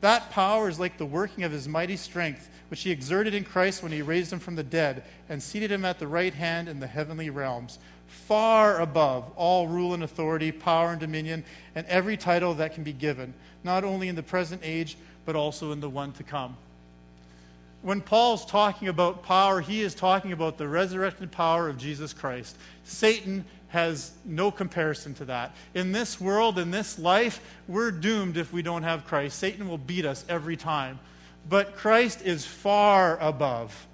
That 0.01 0.31
power 0.31 0.69
is 0.69 0.81
like 0.81 0.99
the 0.99 1.07
working 1.07 1.45
of 1.45 1.53
his 1.53 1.69
mighty 1.69 1.97
strength, 1.97 2.49
which 2.69 2.83
he 2.83 2.91
exerted 2.91 3.35
in 3.35 3.45
Christ 3.45 3.83
when 3.83 3.93
he 3.93 4.03
raised 4.03 4.33
him 4.33 4.41
from 4.41 4.57
the 4.57 4.65
dead 4.65 5.05
and 5.29 5.41
seated 5.41 5.71
him 5.71 5.85
at 5.85 5.99
the 5.99 6.09
right 6.09 6.35
hand 6.35 6.69
in 6.69 6.81
the 6.81 6.87
heavenly 6.87 7.31
realms 7.31 7.79
far 8.13 8.81
above 8.81 9.25
all 9.37 9.67
rule 9.67 9.95
and 9.95 10.03
authority, 10.03 10.53
power 10.53 10.91
and 10.91 11.01
dominion, 11.01 11.45
and 11.75 11.87
every 11.87 12.17
title 12.17 12.55
that 12.55 12.75
can 12.75 12.85
be 12.85 12.93
given, 12.93 13.35
not 13.65 13.85
only 13.85 14.09
in 14.09 14.15
the 14.15 14.23
present 14.23 14.61
age, 14.65 14.97
but 15.25 15.35
also 15.35 15.73
in 15.73 15.81
the 15.81 15.89
one 15.89 16.13
to 16.13 16.23
come. 16.23 16.57
when 17.83 18.01
Paul's 18.01 18.47
talking 18.47 18.89
about 18.89 19.25
power, 19.25 19.61
he 19.61 19.83
is 19.83 19.95
talking 19.95 20.33
about 20.33 20.57
the 20.57 20.69
resurrected 20.69 21.33
power 21.33 21.69
of 21.69 21.79
Jesus 21.79 22.13
Christ. 22.13 22.57
Satan 22.85 23.45
has 23.69 24.13
no 24.25 24.51
comparison 24.51 25.15
to 25.15 25.25
that. 25.25 25.53
In 25.75 25.93
this 25.93 26.21
world, 26.21 26.59
in 26.59 26.71
this 26.71 26.99
life, 26.99 27.41
we're 27.67 27.91
doomed 27.91 28.37
if 28.37 28.53
we 28.53 28.63
don't 28.63 28.83
have 28.83 29.05
Christ. 29.07 29.39
Satan 29.39 29.69
will 29.69 29.79
beat 29.79 30.05
us 30.05 30.25
every 30.29 30.57
time. 30.57 31.01
But 31.49 31.75
Christ 31.75 32.23
is 32.23 32.45
far 32.45 33.19
above. 33.19 33.87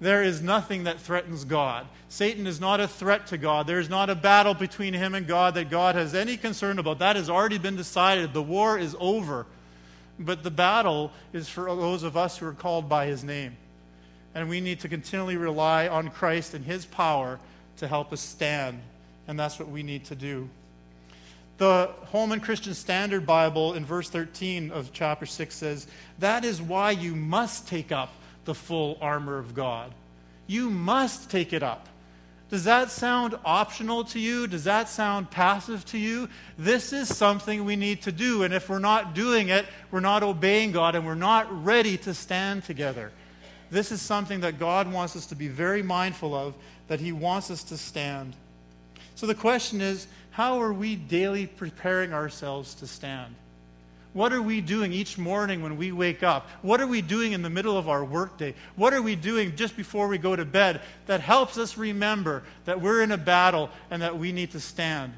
There 0.00 0.22
is 0.22 0.42
nothing 0.42 0.84
that 0.84 1.00
threatens 1.00 1.44
God. 1.44 1.86
Satan 2.08 2.46
is 2.46 2.60
not 2.60 2.80
a 2.80 2.88
threat 2.88 3.28
to 3.28 3.38
God. 3.38 3.66
There 3.66 3.78
is 3.78 3.88
not 3.88 4.10
a 4.10 4.14
battle 4.14 4.54
between 4.54 4.94
him 4.94 5.14
and 5.14 5.26
God 5.26 5.54
that 5.54 5.70
God 5.70 5.94
has 5.94 6.14
any 6.14 6.36
concern 6.36 6.78
about. 6.78 6.98
That 6.98 7.16
has 7.16 7.30
already 7.30 7.58
been 7.58 7.76
decided. 7.76 8.32
The 8.32 8.42
war 8.42 8.78
is 8.78 8.96
over. 8.98 9.46
But 10.18 10.42
the 10.42 10.50
battle 10.50 11.10
is 11.32 11.48
for 11.48 11.64
those 11.64 12.02
of 12.02 12.16
us 12.16 12.38
who 12.38 12.46
are 12.46 12.52
called 12.52 12.88
by 12.88 13.06
his 13.06 13.24
name. 13.24 13.56
And 14.34 14.48
we 14.48 14.60
need 14.60 14.80
to 14.80 14.88
continually 14.88 15.36
rely 15.36 15.88
on 15.88 16.10
Christ 16.10 16.54
and 16.54 16.64
his 16.64 16.84
power 16.84 17.38
to 17.78 17.88
help 17.88 18.12
us 18.12 18.20
stand. 18.20 18.80
And 19.26 19.38
that's 19.38 19.58
what 19.58 19.68
we 19.68 19.82
need 19.82 20.04
to 20.06 20.14
do. 20.14 20.48
The 21.56 21.90
Holman 22.06 22.40
Christian 22.40 22.74
Standard 22.74 23.24
Bible 23.26 23.74
in 23.74 23.84
verse 23.84 24.10
13 24.10 24.72
of 24.72 24.92
chapter 24.92 25.24
6 25.24 25.54
says, 25.54 25.86
That 26.18 26.44
is 26.44 26.60
why 26.60 26.90
you 26.90 27.14
must 27.14 27.68
take 27.68 27.92
up 27.92 28.12
the 28.44 28.54
full 28.54 28.98
armor 29.00 29.38
of 29.38 29.54
God. 29.54 29.92
You 30.46 30.70
must 30.70 31.30
take 31.30 31.52
it 31.52 31.62
up. 31.62 31.88
Does 32.50 32.64
that 32.64 32.90
sound 32.90 33.36
optional 33.44 34.04
to 34.04 34.20
you? 34.20 34.46
Does 34.46 34.64
that 34.64 34.88
sound 34.88 35.30
passive 35.30 35.84
to 35.86 35.98
you? 35.98 36.28
This 36.58 36.92
is 36.92 37.08
something 37.08 37.64
we 37.64 37.74
need 37.74 38.02
to 38.02 38.12
do. 38.12 38.42
And 38.42 38.52
if 38.52 38.68
we're 38.68 38.78
not 38.78 39.14
doing 39.14 39.48
it, 39.48 39.66
we're 39.90 40.00
not 40.00 40.22
obeying 40.22 40.70
God 40.70 40.94
and 40.94 41.06
we're 41.06 41.14
not 41.14 41.64
ready 41.64 41.96
to 41.98 42.14
stand 42.14 42.64
together. 42.64 43.10
This 43.70 43.90
is 43.90 44.00
something 44.00 44.40
that 44.40 44.58
God 44.58 44.92
wants 44.92 45.16
us 45.16 45.26
to 45.26 45.34
be 45.34 45.48
very 45.48 45.82
mindful 45.82 46.34
of, 46.34 46.54
that 46.86 47.00
He 47.00 47.12
wants 47.12 47.50
us 47.50 47.64
to 47.64 47.76
stand. 47.76 48.36
So 49.16 49.26
the 49.26 49.34
question 49.34 49.80
is 49.80 50.06
how 50.30 50.60
are 50.60 50.72
we 50.72 50.96
daily 50.96 51.46
preparing 51.46 52.12
ourselves 52.12 52.74
to 52.76 52.86
stand? 52.86 53.34
What 54.14 54.32
are 54.32 54.40
we 54.40 54.60
doing 54.60 54.92
each 54.92 55.18
morning 55.18 55.60
when 55.60 55.76
we 55.76 55.90
wake 55.90 56.22
up? 56.22 56.48
What 56.62 56.80
are 56.80 56.86
we 56.86 57.02
doing 57.02 57.32
in 57.32 57.42
the 57.42 57.50
middle 57.50 57.76
of 57.76 57.88
our 57.88 58.04
workday? 58.04 58.54
What 58.76 58.94
are 58.94 59.02
we 59.02 59.16
doing 59.16 59.56
just 59.56 59.76
before 59.76 60.06
we 60.06 60.18
go 60.18 60.36
to 60.36 60.44
bed 60.44 60.80
that 61.06 61.20
helps 61.20 61.58
us 61.58 61.76
remember 61.76 62.44
that 62.64 62.80
we're 62.80 63.02
in 63.02 63.10
a 63.10 63.18
battle 63.18 63.70
and 63.90 64.00
that 64.02 64.16
we 64.16 64.30
need 64.30 64.52
to 64.52 64.60
stand? 64.60 65.12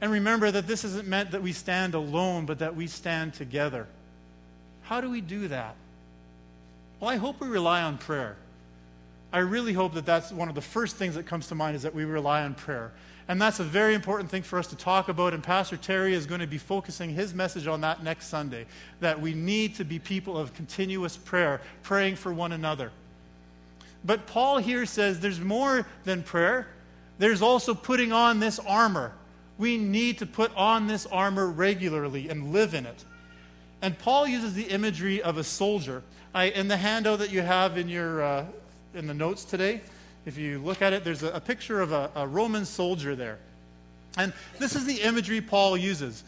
And 0.00 0.10
remember 0.10 0.50
that 0.50 0.66
this 0.66 0.84
isn't 0.84 1.06
meant 1.06 1.30
that 1.30 1.42
we 1.42 1.52
stand 1.52 1.94
alone, 1.94 2.44
but 2.44 2.58
that 2.58 2.74
we 2.74 2.88
stand 2.88 3.34
together. 3.34 3.86
How 4.82 5.00
do 5.00 5.08
we 5.10 5.20
do 5.20 5.46
that? 5.48 5.76
Well, 6.98 7.10
I 7.10 7.16
hope 7.16 7.40
we 7.40 7.46
rely 7.46 7.82
on 7.82 7.98
prayer. 7.98 8.36
I 9.32 9.38
really 9.40 9.74
hope 9.74 9.94
that 9.94 10.06
that's 10.06 10.32
one 10.32 10.48
of 10.48 10.56
the 10.56 10.60
first 10.60 10.96
things 10.96 11.14
that 11.14 11.26
comes 11.26 11.46
to 11.48 11.54
mind 11.54 11.76
is 11.76 11.82
that 11.82 11.94
we 11.94 12.04
rely 12.04 12.42
on 12.42 12.54
prayer. 12.54 12.92
And 13.28 13.40
that's 13.40 13.60
a 13.60 13.64
very 13.64 13.94
important 13.94 14.30
thing 14.30 14.42
for 14.42 14.58
us 14.58 14.66
to 14.68 14.76
talk 14.76 15.10
about. 15.10 15.34
And 15.34 15.42
Pastor 15.42 15.76
Terry 15.76 16.14
is 16.14 16.24
going 16.24 16.40
to 16.40 16.46
be 16.46 16.56
focusing 16.56 17.10
his 17.10 17.34
message 17.34 17.66
on 17.66 17.82
that 17.82 18.02
next 18.02 18.28
Sunday 18.28 18.64
that 19.00 19.20
we 19.20 19.34
need 19.34 19.74
to 19.76 19.84
be 19.84 19.98
people 19.98 20.38
of 20.38 20.54
continuous 20.54 21.16
prayer, 21.16 21.60
praying 21.82 22.16
for 22.16 22.32
one 22.32 22.52
another. 22.52 22.90
But 24.02 24.26
Paul 24.26 24.58
here 24.58 24.86
says 24.86 25.20
there's 25.20 25.40
more 25.40 25.86
than 26.04 26.22
prayer, 26.22 26.68
there's 27.18 27.42
also 27.42 27.74
putting 27.74 28.12
on 28.12 28.40
this 28.40 28.58
armor. 28.60 29.12
We 29.58 29.76
need 29.76 30.18
to 30.18 30.26
put 30.26 30.54
on 30.56 30.86
this 30.86 31.04
armor 31.06 31.48
regularly 31.48 32.28
and 32.28 32.52
live 32.52 32.74
in 32.74 32.86
it. 32.86 33.04
And 33.82 33.98
Paul 33.98 34.26
uses 34.26 34.54
the 34.54 34.64
imagery 34.64 35.20
of 35.20 35.36
a 35.36 35.44
soldier. 35.44 36.02
I, 36.32 36.44
in 36.44 36.68
the 36.68 36.76
handout 36.76 37.18
that 37.18 37.32
you 37.32 37.42
have 37.42 37.76
in, 37.76 37.88
your, 37.88 38.22
uh, 38.22 38.46
in 38.94 39.06
the 39.06 39.14
notes 39.14 39.44
today, 39.44 39.80
if 40.28 40.36
you 40.36 40.58
look 40.58 40.82
at 40.82 40.92
it, 40.92 41.04
there's 41.04 41.22
a, 41.22 41.30
a 41.30 41.40
picture 41.40 41.80
of 41.80 41.90
a, 41.90 42.10
a, 42.14 42.26
Roman 42.26 42.66
soldier 42.66 43.16
there. 43.16 43.38
And 44.18 44.34
this 44.58 44.76
is 44.76 44.84
the 44.84 45.00
imagery 45.00 45.40
Paul 45.40 45.74
uses. 45.74 46.22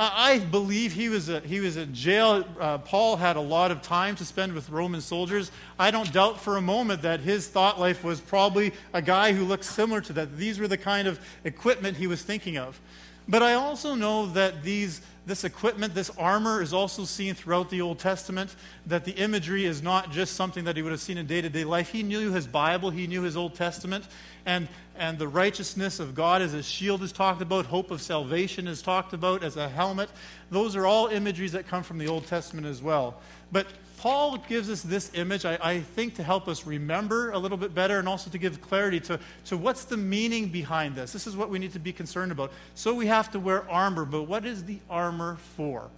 Uh, 0.00 0.10
I 0.12 0.40
believe 0.40 0.92
he 0.92 1.08
was, 1.08 1.28
a, 1.28 1.38
he 1.40 1.60
was 1.60 1.76
in 1.76 1.94
jail. 1.94 2.44
Uh, 2.58 2.78
Paul 2.78 3.16
had 3.16 3.36
a 3.36 3.40
lot 3.40 3.70
of 3.70 3.82
time 3.82 4.16
to 4.16 4.24
spend 4.24 4.52
with 4.52 4.68
Roman 4.68 5.00
soldiers. 5.00 5.52
I 5.78 5.92
don't 5.92 6.12
doubt 6.12 6.40
for 6.40 6.56
a 6.56 6.60
moment 6.60 7.02
that 7.02 7.20
his 7.20 7.46
thought 7.46 7.78
life 7.78 8.02
was 8.02 8.20
probably 8.20 8.72
a 8.92 9.00
guy 9.00 9.32
who 9.32 9.44
looked 9.44 9.64
similar 9.64 10.00
to 10.02 10.12
that. 10.14 10.36
These 10.36 10.58
were 10.58 10.68
the 10.68 10.76
kind 10.76 11.06
of 11.06 11.20
equipment 11.44 11.96
he 11.96 12.08
was 12.08 12.22
thinking 12.22 12.58
of. 12.58 12.80
But 13.28 13.42
I 13.42 13.54
also 13.54 13.94
know 13.94 14.26
that 14.26 14.62
these 14.62 15.00
this 15.26 15.42
equipment, 15.42 15.92
this 15.92 16.10
armor, 16.16 16.62
is 16.62 16.72
also 16.72 17.04
seen 17.04 17.34
throughout 17.34 17.68
the 17.68 17.80
Old 17.80 17.98
Testament. 17.98 18.54
That 18.86 19.04
the 19.04 19.10
imagery 19.12 19.64
is 19.64 19.82
not 19.82 20.12
just 20.12 20.34
something 20.36 20.62
that 20.64 20.76
he 20.76 20.82
would 20.82 20.92
have 20.92 21.00
seen 21.00 21.18
in 21.18 21.26
day 21.26 21.40
to 21.42 21.48
day 21.48 21.64
life. 21.64 21.88
He 21.90 22.04
knew 22.04 22.32
his 22.32 22.46
Bible, 22.46 22.90
he 22.90 23.08
knew 23.08 23.22
his 23.22 23.36
Old 23.36 23.56
Testament, 23.56 24.06
and, 24.46 24.68
and 24.96 25.18
the 25.18 25.26
righteousness 25.26 25.98
of 25.98 26.14
God 26.14 26.42
as 26.42 26.54
a 26.54 26.62
shield 26.62 27.02
is 27.02 27.10
talked 27.10 27.42
about, 27.42 27.66
hope 27.66 27.90
of 27.90 28.00
salvation 28.00 28.68
is 28.68 28.80
talked 28.82 29.12
about 29.12 29.42
as 29.42 29.56
a 29.56 29.68
helmet. 29.68 30.10
Those 30.52 30.76
are 30.76 30.86
all 30.86 31.08
imageries 31.08 31.52
that 31.52 31.66
come 31.66 31.82
from 31.82 31.98
the 31.98 32.06
Old 32.06 32.28
Testament 32.28 32.66
as 32.66 32.80
well. 32.80 33.20
But 33.50 33.66
Paul 34.06 34.38
gives 34.48 34.70
us 34.70 34.82
this 34.82 35.10
image, 35.14 35.44
I, 35.44 35.58
I, 35.60 35.80
think, 35.80 36.14
to 36.14 36.22
help 36.22 36.46
us 36.46 36.64
remember 36.64 37.32
a 37.32 37.38
little 37.40 37.58
bit 37.58 37.74
better 37.74 37.98
and 37.98 38.08
also 38.08 38.30
to 38.30 38.38
give 38.38 38.60
clarity 38.60 39.00
to, 39.00 39.18
to 39.46 39.56
what's 39.56 39.84
the 39.84 39.96
meaning 39.96 40.46
behind 40.46 40.94
this. 40.94 41.12
This 41.12 41.26
is 41.26 41.36
what 41.36 41.50
we 41.50 41.58
need 41.58 41.72
to 41.72 41.80
be 41.80 41.92
concerned 41.92 42.30
about. 42.30 42.52
So 42.76 42.94
we 42.94 43.06
have 43.06 43.32
to 43.32 43.40
wear 43.40 43.68
armor, 43.68 44.04
but 44.04 44.22
what 44.22 44.46
is 44.46 44.62
the 44.62 44.78
armor 44.88 45.38
for? 45.56 45.90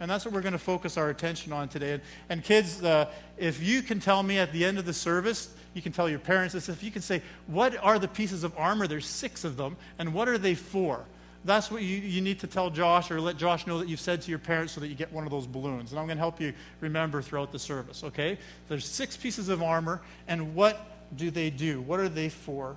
And 0.00 0.10
that's 0.10 0.24
what 0.24 0.34
we're 0.34 0.40
going 0.40 0.54
to 0.54 0.58
focus 0.58 0.96
our 0.96 1.10
attention 1.10 1.52
on 1.52 1.68
today. 1.68 1.92
And, 1.92 2.02
and 2.28 2.42
kids, 2.42 2.82
uh, 2.82 3.08
if 3.38 3.62
you 3.62 3.82
can 3.82 4.00
tell 4.00 4.24
me 4.24 4.38
at 4.38 4.52
the 4.52 4.64
end 4.64 4.80
of 4.80 4.84
the 4.84 4.92
service, 4.92 5.48
you 5.74 5.80
can 5.80 5.92
tell 5.92 6.08
your 6.08 6.18
parents 6.18 6.54
this, 6.54 6.68
if 6.68 6.82
you 6.82 6.90
can 6.90 7.02
say, 7.02 7.22
what 7.46 7.76
are 7.80 8.00
the 8.00 8.08
pieces 8.08 8.42
of 8.42 8.52
armor? 8.58 8.88
There's 8.88 9.06
six 9.06 9.44
of 9.44 9.56
them, 9.56 9.76
and 10.00 10.12
what 10.12 10.28
are 10.28 10.38
they 10.38 10.56
for? 10.56 11.04
That's 11.44 11.70
what 11.70 11.82
you, 11.82 11.98
you 11.98 12.20
need 12.20 12.40
to 12.40 12.46
tell 12.46 12.70
Josh 12.70 13.10
or 13.10 13.20
let 13.20 13.36
Josh 13.36 13.66
know 13.66 13.78
that 13.78 13.88
you've 13.88 14.00
said 14.00 14.22
to 14.22 14.30
your 14.30 14.38
parents 14.38 14.72
so 14.72 14.80
that 14.80 14.88
you 14.88 14.94
get 14.94 15.12
one 15.12 15.24
of 15.24 15.30
those 15.30 15.46
balloons. 15.46 15.90
And 15.90 16.00
I'm 16.00 16.06
going 16.06 16.16
to 16.16 16.22
help 16.22 16.40
you 16.40 16.54
remember 16.80 17.20
throughout 17.20 17.52
the 17.52 17.58
service, 17.58 18.02
okay? 18.02 18.38
There's 18.68 18.86
six 18.86 19.16
pieces 19.16 19.48
of 19.48 19.62
armor, 19.62 20.00
and 20.26 20.54
what 20.54 20.86
do 21.16 21.30
they 21.30 21.50
do? 21.50 21.80
What 21.82 22.00
are 22.00 22.08
they 22.08 22.28
for? 22.28 22.76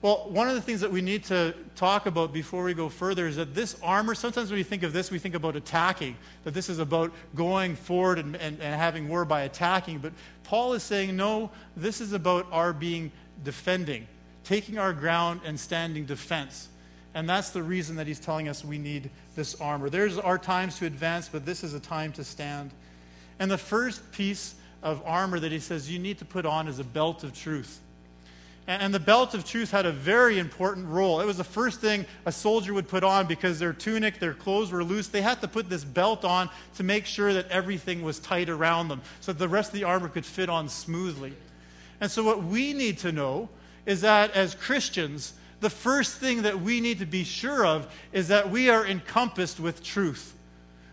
Well, 0.00 0.28
one 0.30 0.48
of 0.48 0.54
the 0.54 0.60
things 0.60 0.80
that 0.82 0.92
we 0.92 1.00
need 1.00 1.24
to 1.24 1.54
talk 1.74 2.06
about 2.06 2.32
before 2.32 2.62
we 2.62 2.72
go 2.72 2.88
further 2.88 3.26
is 3.26 3.34
that 3.34 3.52
this 3.52 3.76
armor, 3.82 4.14
sometimes 4.14 4.48
when 4.50 4.58
we 4.58 4.62
think 4.62 4.84
of 4.84 4.92
this, 4.92 5.10
we 5.10 5.18
think 5.18 5.34
about 5.34 5.56
attacking, 5.56 6.16
that 6.44 6.54
this 6.54 6.68
is 6.68 6.78
about 6.78 7.10
going 7.34 7.74
forward 7.74 8.20
and, 8.20 8.36
and, 8.36 8.60
and 8.60 8.80
having 8.80 9.08
war 9.08 9.24
by 9.24 9.42
attacking. 9.42 9.98
But 9.98 10.12
Paul 10.44 10.74
is 10.74 10.84
saying, 10.84 11.16
no, 11.16 11.50
this 11.76 12.00
is 12.00 12.12
about 12.12 12.46
our 12.52 12.72
being 12.72 13.10
defending, 13.42 14.06
taking 14.44 14.78
our 14.78 14.92
ground 14.92 15.40
and 15.44 15.58
standing 15.58 16.04
defense. 16.04 16.68
And 17.14 17.28
that's 17.28 17.50
the 17.50 17.62
reason 17.62 17.96
that 17.96 18.06
he's 18.06 18.20
telling 18.20 18.48
us 18.48 18.64
we 18.64 18.78
need 18.78 19.10
this 19.34 19.60
armor. 19.60 19.90
There's 19.90 20.18
our 20.18 20.38
times 20.38 20.78
to 20.78 20.86
advance, 20.86 21.28
but 21.28 21.46
this 21.46 21.64
is 21.64 21.74
a 21.74 21.80
time 21.80 22.12
to 22.12 22.24
stand. 22.24 22.70
And 23.38 23.50
the 23.50 23.58
first 23.58 24.12
piece 24.12 24.54
of 24.82 25.02
armor 25.04 25.40
that 25.40 25.52
he 25.52 25.58
says 25.58 25.90
you 25.90 25.98
need 25.98 26.18
to 26.18 26.24
put 26.24 26.46
on 26.46 26.68
is 26.68 26.78
a 26.78 26.84
belt 26.84 27.24
of 27.24 27.34
truth. 27.34 27.80
And 28.68 28.92
the 28.92 29.00
belt 29.00 29.32
of 29.32 29.46
truth 29.46 29.70
had 29.70 29.86
a 29.86 29.92
very 29.92 30.38
important 30.38 30.86
role. 30.88 31.22
It 31.22 31.24
was 31.24 31.38
the 31.38 31.44
first 31.44 31.80
thing 31.80 32.04
a 32.26 32.32
soldier 32.32 32.74
would 32.74 32.86
put 32.86 33.02
on 33.02 33.26
because 33.26 33.58
their 33.58 33.72
tunic, 33.72 34.18
their 34.18 34.34
clothes 34.34 34.70
were 34.70 34.84
loose. 34.84 35.08
They 35.08 35.22
had 35.22 35.40
to 35.40 35.48
put 35.48 35.70
this 35.70 35.84
belt 35.84 36.22
on 36.22 36.50
to 36.76 36.82
make 36.82 37.06
sure 37.06 37.32
that 37.32 37.48
everything 37.48 38.02
was 38.02 38.18
tight 38.18 38.50
around 38.50 38.88
them 38.88 39.00
so 39.20 39.32
that 39.32 39.38
the 39.38 39.48
rest 39.48 39.70
of 39.70 39.80
the 39.80 39.84
armor 39.84 40.10
could 40.10 40.26
fit 40.26 40.50
on 40.50 40.68
smoothly. 40.68 41.32
And 42.02 42.10
so, 42.10 42.22
what 42.22 42.44
we 42.44 42.74
need 42.74 42.98
to 42.98 43.10
know 43.10 43.48
is 43.86 44.02
that 44.02 44.32
as 44.32 44.54
Christians, 44.54 45.32
the 45.60 45.70
first 45.70 46.16
thing 46.18 46.42
that 46.42 46.60
we 46.60 46.80
need 46.80 47.00
to 47.00 47.06
be 47.06 47.24
sure 47.24 47.66
of 47.66 47.92
is 48.12 48.28
that 48.28 48.50
we 48.50 48.70
are 48.70 48.86
encompassed 48.86 49.58
with 49.58 49.82
truth. 49.82 50.34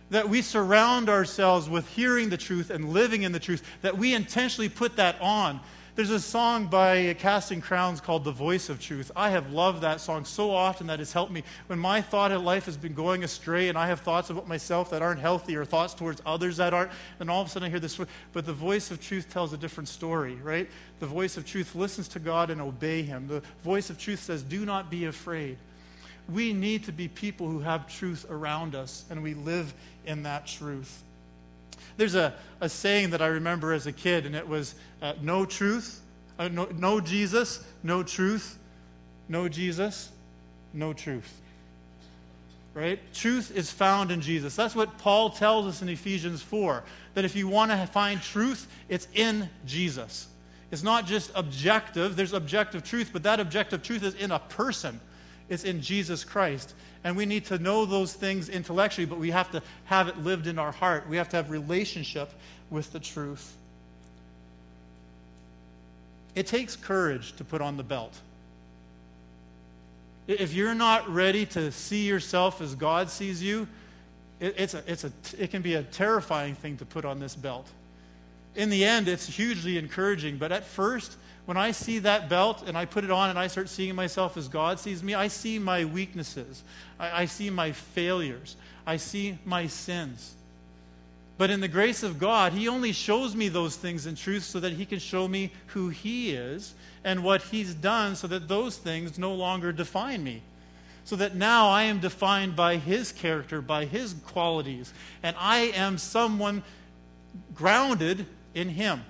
That 0.10 0.30
we 0.30 0.42
surround 0.42 1.10
ourselves 1.10 1.70
with 1.70 1.88
hearing 1.90 2.30
the 2.30 2.38
truth 2.38 2.70
and 2.70 2.90
living 2.90 3.24
in 3.24 3.32
the 3.32 3.40
truth, 3.40 3.64
that 3.82 3.98
we 3.98 4.14
intentionally 4.14 4.70
put 4.70 4.96
that 4.98 5.20
on. 5.22 5.60
There's 5.96 6.10
a 6.10 6.20
song 6.20 6.68
by 6.68 7.16
Casting 7.20 7.62
Crowns 7.62 8.02
called 8.02 8.26
The 8.26 8.32
Voice 8.34 8.68
of 8.68 8.82
Truth. 8.82 9.14
I 9.16 9.30
have 9.30 9.54
loved 9.54 9.80
that 9.80 10.02
song 10.02 10.26
so 10.26 10.52
often 10.52 10.88
that 10.88 11.00
it's 11.00 11.14
helped 11.14 11.32
me. 11.32 11.42
When 11.68 11.80
my 11.80 12.02
thought 12.02 12.34
of 12.34 12.44
life 12.44 12.66
has 12.66 12.76
been 12.76 12.94
going 12.94 13.24
astray 13.24 13.70
and 13.70 13.78
I 13.78 13.88
have 13.88 14.02
thoughts 14.02 14.30
about 14.30 14.46
myself 14.46 14.90
that 14.90 15.02
aren't 15.02 15.22
healthy 15.22 15.56
or 15.56 15.64
thoughts 15.64 15.94
towards 15.94 16.22
others 16.26 16.58
that 16.58 16.74
aren't, 16.74 16.92
then 17.18 17.30
all 17.30 17.44
of 17.44 17.48
a 17.48 17.50
sudden 17.50 17.68
I 17.68 17.70
hear 17.70 17.80
this. 17.80 17.98
But 18.34 18.46
the 18.46 18.52
voice 18.52 18.92
of 18.92 19.00
truth 19.00 19.32
tells 19.32 19.54
a 19.54 19.58
different 19.58 19.88
story, 19.88 20.36
right? 20.44 20.70
The 21.00 21.08
voice 21.08 21.38
of 21.38 21.46
truth 21.46 21.74
listens 21.76 22.10
to 22.10 22.20
God 22.20 22.50
and 22.50 22.60
obey 22.60 23.02
Him. 23.02 23.30
The 23.30 23.42
voice 23.64 23.90
of 23.90 23.98
truth 23.98 24.20
says, 24.20 24.44
Do 24.44 24.66
not 24.66 24.92
be 24.92 25.06
afraid. 25.06 25.58
We 26.28 26.52
need 26.52 26.84
to 26.84 26.92
be 26.92 27.08
people 27.08 27.48
who 27.48 27.60
have 27.62 27.88
truth 27.88 28.26
around 28.30 28.76
us 28.76 29.06
and 29.10 29.24
we 29.24 29.34
live 29.34 29.74
in 30.06 30.24
that 30.24 30.46
truth. 30.46 31.05
There's 31.98 32.16
a, 32.16 32.34
a 32.62 32.70
saying 32.70 33.12
that 33.12 33.22
I 33.22 33.28
remember 33.28 33.74
as 33.74 33.88
a 33.88 33.92
kid, 33.92 34.26
and 34.26 34.36
it 34.36 34.48
was 34.48 34.76
uh, 35.02 35.14
no 35.22 35.46
truth, 35.46 36.02
uh, 36.38 36.48
no, 36.50 36.66
no 36.78 37.00
Jesus, 37.00 37.64
no 37.84 38.04
truth, 38.04 38.58
no 39.30 39.48
Jesus, 39.48 40.12
no 40.74 40.94
truth. 40.94 41.42
right? 42.74 43.00
Truth 43.14 43.56
is 43.56 43.72
found 43.72 44.12
in 44.12 44.22
Jesus. 44.22 44.56
That's 44.56 44.76
what 44.76 44.98
Paul 44.98 45.30
tells 45.30 45.66
us 45.66 45.82
in 45.82 45.90
Ephesians 45.90 46.42
4 46.42 46.84
that 47.14 47.26
if 47.26 47.36
you 47.36 47.48
want 47.48 47.72
to 47.72 47.88
find 47.88 48.22
truth, 48.22 48.68
it's 48.90 49.08
in 49.14 49.50
Jesus. 49.66 50.28
It's 50.72 50.84
not 50.84 51.06
just 51.06 51.32
objective, 51.36 52.18
there's 52.18 52.34
objective 52.34 52.84
truth, 52.84 53.12
but 53.14 53.24
that 53.24 53.40
objective 53.40 53.82
truth 53.82 54.04
is 54.04 54.16
in 54.16 54.32
a 54.32 54.40
person. 54.40 55.00
It's 55.50 55.64
in 55.64 55.82
Jesus 55.82 56.24
Christ. 56.24 56.74
And 57.04 57.16
we 57.16 57.26
need 57.26 57.46
to 57.46 57.60
know 57.60 57.86
those 57.86 58.14
things 58.14 58.50
intellectually, 58.50 59.06
but 59.06 59.20
we 59.20 59.32
have 59.32 59.52
to 59.52 59.62
have 59.86 60.08
it 60.08 60.18
lived 60.18 60.48
in 60.48 60.58
our 60.58 60.72
heart. 60.72 61.08
We 61.08 61.18
have 61.18 61.30
to 61.30 61.36
have 61.36 61.52
relationship 61.52 62.32
with 62.70 62.92
the 62.92 63.00
truth. 63.00 63.56
It 66.34 66.48
takes 66.48 66.76
courage 66.76 67.36
to 67.38 67.44
put 67.44 67.62
on 67.62 67.78
the 67.78 67.84
belt. 67.84 68.14
If 70.28 70.54
you're 70.54 70.76
not 70.76 71.08
ready 71.08 71.46
to 71.48 71.72
see 71.72 72.08
yourself 72.08 72.60
as 72.60 72.74
God 72.74 73.10
sees 73.10 73.42
you, 73.42 73.68
it, 74.40 74.56
it's 74.58 74.74
a, 74.74 74.84
it's 74.88 75.04
a, 75.04 75.12
it 75.38 75.52
can 75.52 75.62
be 75.62 75.76
a 75.76 75.84
terrifying 75.84 76.56
thing 76.56 76.78
to 76.78 76.86
put 76.86 77.06
on 77.06 77.20
this 77.20 77.36
belt. 77.36 77.68
In 78.56 78.70
the 78.70 78.84
end, 78.84 79.08
it's 79.08 79.28
hugely 79.28 79.78
encouraging, 79.78 80.38
but 80.38 80.52
at 80.52 80.66
first, 80.66 81.18
when 81.46 81.58
I 81.58 81.72
see 81.72 82.00
that 82.00 82.28
belt 82.28 82.64
and 82.68 82.78
I 82.78 82.86
put 82.86 83.04
it 83.04 83.12
on 83.12 83.30
and 83.30 83.38
I 83.38 83.48
start 83.48 83.70
seeing 83.70 83.94
myself 83.96 84.36
as 84.36 84.48
God 84.48 84.80
sees 84.80 85.04
me, 85.04 85.14
I 85.14 85.28
see 85.28 85.60
my 85.60 85.86
weaknesses. 85.86 86.64
I, 87.00 87.22
I 87.22 87.26
see 87.26 87.50
my 87.50 87.72
failures. 87.72 88.56
I 88.86 88.98
see 88.98 89.38
my 89.46 89.68
sins. 89.68 90.34
But 91.38 91.50
in 91.50 91.60
the 91.60 91.68
grace 91.68 92.02
of 92.02 92.18
God, 92.18 92.54
He 92.54 92.68
only 92.68 92.94
shows 92.94 93.36
me 93.36 93.50
those 93.50 93.76
things 93.76 94.06
in 94.06 94.16
truth 94.16 94.44
so 94.44 94.60
that 94.62 94.74
He 94.74 94.86
can 94.86 95.00
show 95.00 95.28
me 95.28 95.52
who 95.68 95.90
He 95.90 96.32
is 96.32 96.74
and 97.04 97.24
what 97.24 97.42
He's 97.44 97.74
done 97.74 98.16
so 98.16 98.28
that 98.28 98.48
those 98.48 98.78
things 98.78 99.20
no 99.20 99.34
longer 99.34 99.72
define 99.72 100.24
me. 100.24 100.42
So 101.04 101.16
that 101.18 101.36
now 101.36 101.70
I 101.70 101.84
am 101.84 102.00
defined 102.00 102.56
by 102.56 102.78
His 102.78 103.12
character, 103.12 103.62
by 103.62 103.86
His 103.86 104.16
qualities, 104.26 104.94
and 105.22 105.36
I 105.38 105.72
am 105.76 105.98
someone 106.00 106.64
grounded 107.54 108.26
in 108.56 108.70
Him. 108.70 109.04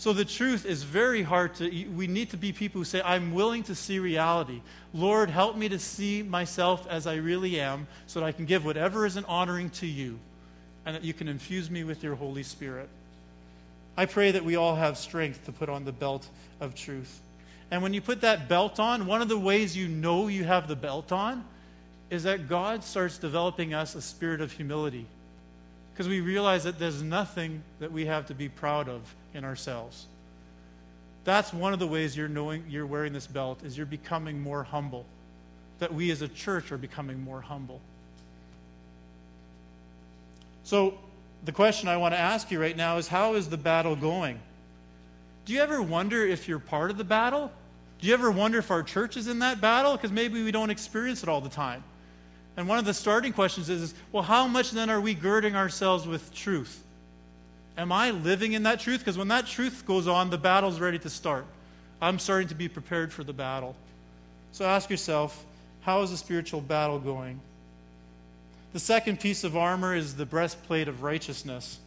So 0.00 0.14
the 0.14 0.24
truth 0.24 0.64
is 0.64 0.82
very 0.82 1.20
hard 1.20 1.56
to, 1.56 1.68
we 1.94 2.06
need 2.06 2.30
to 2.30 2.38
be 2.38 2.54
people 2.54 2.80
who 2.80 2.86
say, 2.86 3.02
I'm 3.04 3.34
willing 3.34 3.64
to 3.64 3.74
see 3.74 3.98
reality. 3.98 4.62
Lord, 4.94 5.28
help 5.28 5.58
me 5.58 5.68
to 5.68 5.78
see 5.78 6.22
myself 6.22 6.86
as 6.88 7.06
I 7.06 7.16
really 7.16 7.60
am 7.60 7.86
so 8.06 8.18
that 8.18 8.24
I 8.24 8.32
can 8.32 8.46
give 8.46 8.64
whatever 8.64 9.04
is 9.04 9.18
an 9.18 9.26
honoring 9.26 9.68
to 9.72 9.86
you 9.86 10.18
and 10.86 10.96
that 10.96 11.04
you 11.04 11.12
can 11.12 11.28
infuse 11.28 11.70
me 11.70 11.84
with 11.84 12.02
your 12.02 12.14
Holy 12.14 12.42
Spirit. 12.42 12.88
I 13.94 14.06
pray 14.06 14.30
that 14.30 14.42
we 14.42 14.56
all 14.56 14.74
have 14.74 14.96
strength 14.96 15.44
to 15.44 15.52
put 15.52 15.68
on 15.68 15.84
the 15.84 15.92
belt 15.92 16.26
of 16.60 16.74
truth. 16.74 17.20
And 17.70 17.82
when 17.82 17.92
you 17.92 18.00
put 18.00 18.22
that 18.22 18.48
belt 18.48 18.80
on, 18.80 19.04
one 19.04 19.20
of 19.20 19.28
the 19.28 19.38
ways 19.38 19.76
you 19.76 19.86
know 19.86 20.28
you 20.28 20.44
have 20.44 20.66
the 20.66 20.76
belt 20.76 21.12
on 21.12 21.44
is 22.08 22.22
that 22.22 22.48
God 22.48 22.84
starts 22.84 23.18
developing 23.18 23.74
us 23.74 23.94
a 23.94 24.00
spirit 24.00 24.40
of 24.40 24.50
humility 24.50 25.04
because 25.92 26.08
we 26.08 26.22
realize 26.22 26.64
that 26.64 26.78
there's 26.78 27.02
nothing 27.02 27.62
that 27.80 27.92
we 27.92 28.06
have 28.06 28.24
to 28.28 28.34
be 28.34 28.48
proud 28.48 28.88
of 28.88 29.02
in 29.34 29.44
ourselves. 29.44 30.06
That's 31.24 31.52
one 31.52 31.72
of 31.72 31.78
the 31.78 31.86
ways 31.86 32.16
you're 32.16 32.28
knowing 32.28 32.64
you're 32.68 32.86
wearing 32.86 33.12
this 33.12 33.26
belt 33.26 33.62
is 33.62 33.76
you're 33.76 33.86
becoming 33.86 34.40
more 34.40 34.62
humble. 34.62 35.04
That 35.78 35.92
we 35.92 36.10
as 36.10 36.22
a 36.22 36.28
church 36.28 36.72
are 36.72 36.78
becoming 36.78 37.22
more 37.22 37.40
humble. 37.40 37.80
So, 40.64 40.94
the 41.44 41.52
question 41.52 41.88
I 41.88 41.96
want 41.96 42.14
to 42.14 42.18
ask 42.18 42.50
you 42.50 42.60
right 42.60 42.76
now 42.76 42.98
is 42.98 43.08
how 43.08 43.34
is 43.34 43.48
the 43.48 43.56
battle 43.56 43.96
going? 43.96 44.38
Do 45.46 45.54
you 45.54 45.60
ever 45.60 45.80
wonder 45.80 46.24
if 46.24 46.48
you're 46.48 46.58
part 46.58 46.90
of 46.90 46.98
the 46.98 47.04
battle? 47.04 47.50
Do 48.00 48.06
you 48.06 48.14
ever 48.14 48.30
wonder 48.30 48.58
if 48.58 48.70
our 48.70 48.82
church 48.82 49.16
is 49.16 49.26
in 49.26 49.40
that 49.40 49.60
battle? 49.60 49.92
Because 49.92 50.12
maybe 50.12 50.42
we 50.42 50.50
don't 50.50 50.70
experience 50.70 51.22
it 51.22 51.28
all 51.28 51.40
the 51.40 51.48
time. 51.48 51.82
And 52.56 52.68
one 52.68 52.78
of 52.78 52.84
the 52.84 52.94
starting 52.94 53.32
questions 53.32 53.68
is, 53.68 53.94
well, 54.12 54.22
how 54.22 54.46
much 54.46 54.70
then 54.70 54.90
are 54.90 55.00
we 55.00 55.14
girding 55.14 55.56
ourselves 55.56 56.06
with 56.06 56.32
truth? 56.34 56.82
Am 57.80 57.92
I 57.92 58.10
living 58.10 58.52
in 58.52 58.64
that 58.64 58.78
truth? 58.78 58.98
Because 58.98 59.16
when 59.16 59.28
that 59.28 59.46
truth 59.46 59.84
goes 59.86 60.06
on, 60.06 60.28
the 60.28 60.36
battle's 60.36 60.78
ready 60.78 60.98
to 60.98 61.08
start. 61.08 61.46
I'm 62.02 62.18
starting 62.18 62.48
to 62.48 62.54
be 62.54 62.68
prepared 62.68 63.10
for 63.10 63.24
the 63.24 63.32
battle. 63.32 63.74
So 64.52 64.66
ask 64.66 64.90
yourself, 64.90 65.42
how 65.80 66.02
is 66.02 66.10
the 66.10 66.18
spiritual 66.18 66.60
battle 66.60 66.98
going? 66.98 67.40
The 68.74 68.80
second 68.80 69.18
piece 69.18 69.44
of 69.44 69.56
armor 69.56 69.96
is 69.96 70.14
the 70.14 70.26
breastplate 70.26 70.88
of 70.88 71.02
righteousness. 71.02 71.78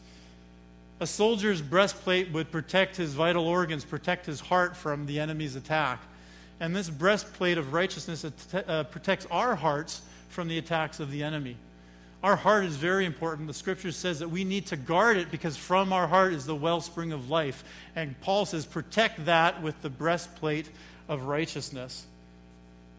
A 0.99 1.05
soldier's 1.05 1.61
breastplate 1.61 2.31
would 2.31 2.51
protect 2.51 2.95
his 2.95 3.13
vital 3.13 3.47
organs, 3.47 3.85
protect 3.85 4.25
his 4.25 4.39
heart 4.39 4.75
from 4.75 5.05
the 5.05 5.19
enemy's 5.19 5.55
attack. 5.55 6.01
And 6.59 6.75
this 6.75 6.89
breastplate 6.89 7.59
of 7.59 7.71
righteousness 7.71 8.25
uh, 8.55 8.85
protects 8.85 9.27
our 9.29 9.53
hearts 9.53 10.01
from 10.29 10.47
the 10.47 10.57
attacks 10.57 10.99
of 10.99 11.11
the 11.11 11.21
enemy. 11.21 11.55
Our 12.23 12.37
heart 12.37 12.63
is 12.63 12.77
very 12.77 13.05
important. 13.05 13.47
The 13.47 13.53
scripture 13.53 13.91
says 13.91 14.19
that 14.19 14.29
we 14.29 14.45
need 14.45 14.65
to 14.67 14.77
guard 14.77 15.17
it 15.17 15.29
because 15.29 15.57
from 15.57 15.91
our 15.91 16.07
heart 16.07 16.31
is 16.31 16.45
the 16.45 16.55
wellspring 16.55 17.11
of 17.11 17.29
life. 17.29 17.65
And 17.97 18.19
Paul 18.21 18.45
says, 18.45 18.65
protect 18.65 19.25
that 19.25 19.61
with 19.61 19.81
the 19.81 19.89
breastplate 19.89 20.69
of 21.09 21.23
righteousness. 21.23 22.05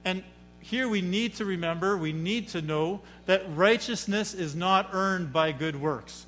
And 0.05 0.23
here 0.61 0.89
we 0.91 1.01
need 1.01 1.35
to 1.37 1.47
remember, 1.47 1.97
we 1.97 2.13
need 2.13 2.49
to 2.49 2.61
know 2.61 3.01
that 3.25 3.43
righteousness 3.55 4.35
is 4.35 4.55
not 4.55 4.91
earned 4.93 5.33
by 5.33 5.53
good 5.53 5.81
works. 5.81 6.27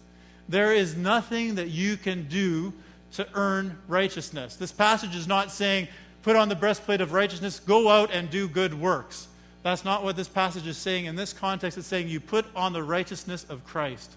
There 0.48 0.72
is 0.72 0.96
nothing 0.96 1.56
that 1.56 1.68
you 1.68 1.98
can 1.98 2.28
do 2.28 2.72
to 3.12 3.26
earn 3.34 3.78
righteousness. 3.88 4.56
This 4.56 4.72
passage 4.72 5.14
is 5.14 5.26
not 5.26 5.52
saying, 5.52 5.88
put 6.22 6.34
on 6.34 6.48
the 6.48 6.54
breastplate 6.54 7.02
of 7.02 7.12
righteousness, 7.12 7.60
go 7.60 7.90
out 7.90 8.10
and 8.10 8.30
do 8.30 8.48
good 8.48 8.72
works. 8.72 9.28
That's 9.66 9.84
not 9.84 10.04
what 10.04 10.14
this 10.14 10.28
passage 10.28 10.64
is 10.68 10.76
saying. 10.76 11.06
In 11.06 11.16
this 11.16 11.32
context, 11.32 11.76
it's 11.76 11.88
saying 11.88 12.06
you 12.06 12.20
put 12.20 12.46
on 12.54 12.72
the 12.72 12.84
righteousness 12.84 13.44
of 13.48 13.64
Christ. 13.64 14.12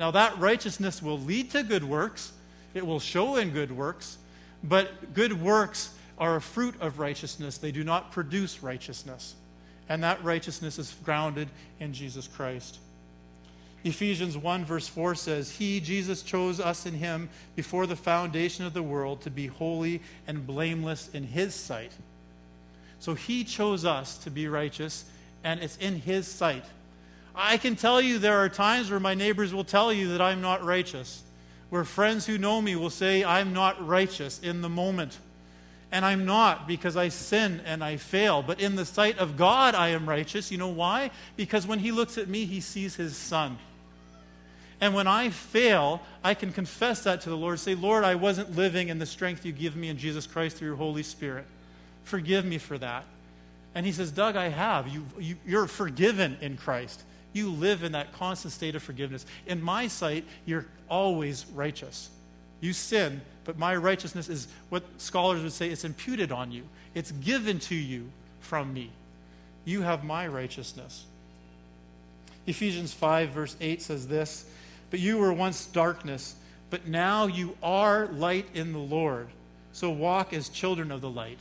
Now, 0.00 0.10
that 0.10 0.36
righteousness 0.36 1.00
will 1.00 1.20
lead 1.20 1.52
to 1.52 1.62
good 1.62 1.84
works, 1.84 2.32
it 2.74 2.84
will 2.84 2.98
show 2.98 3.36
in 3.36 3.50
good 3.50 3.70
works, 3.70 4.18
but 4.64 5.14
good 5.14 5.40
works 5.40 5.94
are 6.18 6.34
a 6.34 6.40
fruit 6.40 6.74
of 6.80 6.98
righteousness. 6.98 7.56
They 7.56 7.70
do 7.70 7.84
not 7.84 8.10
produce 8.10 8.64
righteousness. 8.64 9.36
And 9.88 10.02
that 10.02 10.24
righteousness 10.24 10.76
is 10.80 10.92
grounded 11.04 11.50
in 11.78 11.92
Jesus 11.92 12.26
Christ. 12.26 12.80
Ephesians 13.84 14.36
1, 14.36 14.64
verse 14.64 14.88
4 14.88 15.14
says, 15.14 15.52
He, 15.52 15.78
Jesus, 15.78 16.20
chose 16.20 16.58
us 16.58 16.84
in 16.84 16.94
Him 16.94 17.28
before 17.54 17.86
the 17.86 17.94
foundation 17.94 18.64
of 18.64 18.74
the 18.74 18.82
world 18.82 19.20
to 19.20 19.30
be 19.30 19.46
holy 19.46 20.02
and 20.26 20.44
blameless 20.44 21.10
in 21.14 21.22
His 21.22 21.54
sight. 21.54 21.92
So 23.00 23.14
he 23.14 23.44
chose 23.44 23.84
us 23.84 24.18
to 24.18 24.30
be 24.30 24.48
righteous, 24.48 25.04
and 25.42 25.60
it's 25.60 25.76
in 25.76 25.96
his 25.96 26.26
sight. 26.26 26.64
I 27.34 27.56
can 27.56 27.76
tell 27.76 28.00
you 28.00 28.18
there 28.18 28.38
are 28.38 28.48
times 28.48 28.90
where 28.90 29.00
my 29.00 29.14
neighbors 29.14 29.52
will 29.52 29.64
tell 29.64 29.92
you 29.92 30.08
that 30.08 30.20
I'm 30.20 30.40
not 30.40 30.64
righteous, 30.64 31.22
where 31.70 31.84
friends 31.84 32.26
who 32.26 32.38
know 32.38 32.62
me 32.62 32.76
will 32.76 32.90
say 32.90 33.24
I'm 33.24 33.52
not 33.52 33.84
righteous 33.84 34.40
in 34.40 34.62
the 34.62 34.68
moment. 34.68 35.18
And 35.90 36.04
I'm 36.04 36.24
not 36.24 36.66
because 36.66 36.96
I 36.96 37.08
sin 37.08 37.60
and 37.64 37.82
I 37.84 37.98
fail. 37.98 38.42
But 38.42 38.60
in 38.60 38.74
the 38.74 38.84
sight 38.84 39.18
of 39.18 39.36
God, 39.36 39.76
I 39.76 39.90
am 39.90 40.08
righteous. 40.08 40.50
You 40.50 40.58
know 40.58 40.68
why? 40.68 41.12
Because 41.36 41.68
when 41.68 41.78
He 41.78 41.92
looks 41.92 42.18
at 42.18 42.28
me, 42.28 42.46
He 42.46 42.60
sees 42.60 42.96
His 42.96 43.16
Son. 43.16 43.58
And 44.80 44.92
when 44.92 45.06
I 45.06 45.30
fail, 45.30 46.02
I 46.22 46.34
can 46.34 46.52
confess 46.52 47.04
that 47.04 47.20
to 47.22 47.30
the 47.30 47.36
Lord. 47.36 47.60
Say, 47.60 47.76
Lord, 47.76 48.02
I 48.02 48.16
wasn't 48.16 48.56
living 48.56 48.88
in 48.88 48.98
the 48.98 49.06
strength 49.06 49.46
you 49.46 49.52
give 49.52 49.76
me 49.76 49.88
in 49.88 49.96
Jesus 49.96 50.26
Christ 50.26 50.56
through 50.56 50.68
your 50.68 50.76
Holy 50.76 51.04
Spirit. 51.04 51.46
Forgive 52.04 52.44
me 52.44 52.58
for 52.58 52.78
that. 52.78 53.04
And 53.74 53.84
he 53.84 53.92
says, 53.92 54.12
Doug, 54.12 54.36
I 54.36 54.48
have. 54.48 54.88
You, 54.88 55.04
you, 55.18 55.36
you're 55.44 55.66
forgiven 55.66 56.36
in 56.40 56.56
Christ. 56.56 57.02
You 57.32 57.50
live 57.50 57.82
in 57.82 57.92
that 57.92 58.12
constant 58.12 58.52
state 58.52 58.76
of 58.76 58.82
forgiveness. 58.82 59.26
In 59.46 59.60
my 59.60 59.88
sight, 59.88 60.24
you're 60.46 60.66
always 60.88 61.46
righteous. 61.54 62.10
You 62.60 62.72
sin, 62.72 63.20
but 63.44 63.58
my 63.58 63.74
righteousness 63.74 64.28
is 64.28 64.46
what 64.68 64.84
scholars 64.98 65.42
would 65.42 65.52
say 65.52 65.70
it's 65.70 65.84
imputed 65.84 66.30
on 66.30 66.52
you, 66.52 66.62
it's 66.94 67.10
given 67.10 67.58
to 67.60 67.74
you 67.74 68.08
from 68.40 68.72
me. 68.72 68.90
You 69.64 69.82
have 69.82 70.04
my 70.04 70.26
righteousness. 70.28 71.04
Ephesians 72.46 72.92
5, 72.92 73.30
verse 73.30 73.56
8 73.60 73.82
says 73.82 74.06
this 74.06 74.44
But 74.90 75.00
you 75.00 75.18
were 75.18 75.32
once 75.32 75.66
darkness, 75.66 76.36
but 76.70 76.86
now 76.86 77.26
you 77.26 77.56
are 77.62 78.06
light 78.06 78.46
in 78.54 78.72
the 78.72 78.78
Lord. 78.78 79.28
So 79.72 79.90
walk 79.90 80.32
as 80.32 80.48
children 80.48 80.92
of 80.92 81.00
the 81.00 81.10
light. 81.10 81.40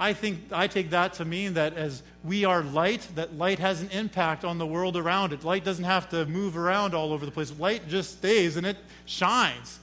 I 0.00 0.14
think 0.14 0.44
I 0.50 0.66
take 0.66 0.90
that 0.90 1.12
to 1.14 1.26
mean 1.26 1.54
that 1.54 1.76
as 1.76 2.02
we 2.24 2.46
are 2.46 2.62
light, 2.62 3.06
that 3.16 3.36
light 3.36 3.58
has 3.58 3.82
an 3.82 3.90
impact 3.90 4.46
on 4.46 4.56
the 4.56 4.66
world 4.66 4.96
around 4.96 5.34
it. 5.34 5.44
Light 5.44 5.62
doesn't 5.62 5.84
have 5.84 6.08
to 6.08 6.24
move 6.24 6.56
around 6.56 6.94
all 6.94 7.12
over 7.12 7.26
the 7.26 7.30
place. 7.30 7.52
Light 7.58 7.86
just 7.86 8.12
stays 8.12 8.56
and 8.56 8.66
it 8.66 8.78
shines. 9.04 9.78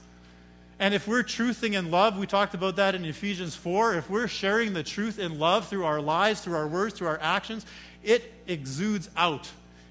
And 0.80 0.92
if 0.92 1.06
we're 1.06 1.22
truthing 1.22 1.74
in 1.74 1.92
love, 1.92 2.18
we 2.18 2.26
talked 2.26 2.54
about 2.54 2.76
that 2.76 2.96
in 2.96 3.04
Ephesians 3.04 3.54
4. 3.54 3.94
If 3.94 4.10
we're 4.10 4.26
sharing 4.26 4.72
the 4.72 4.82
truth 4.82 5.20
in 5.20 5.38
love 5.38 5.68
through 5.68 5.84
our 5.84 6.00
lives, 6.00 6.40
through 6.40 6.56
our 6.56 6.66
words, 6.66 6.94
through 6.94 7.08
our 7.08 7.20
actions, 7.20 7.64
it 8.02 8.32
exudes 8.48 9.08
out. 9.16 9.48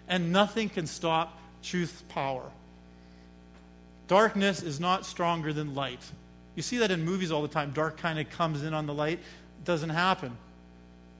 And 0.09 0.33
nothing 0.33 0.67
can 0.67 0.87
stop 0.87 1.39
truth's 1.63 2.01
power. 2.09 2.43
Darkness 4.09 4.61
is 4.61 4.79
not 4.79 5.05
stronger 5.05 5.53
than 5.53 5.73
light. 5.73 6.01
You 6.55 6.63
see 6.63 6.77
that 6.79 6.91
in 6.91 7.05
movies 7.05 7.31
all 7.31 7.41
the 7.41 7.47
time. 7.47 7.71
Dark 7.71 7.97
kind 7.97 8.19
of 8.19 8.29
comes 8.29 8.63
in 8.63 8.73
on 8.73 8.87
the 8.87 8.93
light 8.93 9.19
doesn't 9.63 9.89
happen. 9.89 10.37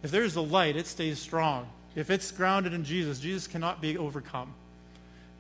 If 0.04 0.12
there's 0.12 0.36
a 0.36 0.42
light, 0.42 0.76
it 0.76 0.88
stays 0.88 1.20
strong. 1.20 1.68
If 1.96 2.10
it's 2.10 2.32
grounded 2.32 2.74
in 2.74 2.84
Jesus, 2.84 3.20
Jesus 3.20 3.48
cannot 3.48 3.82
be 3.82 3.98
overcome. 3.98 4.54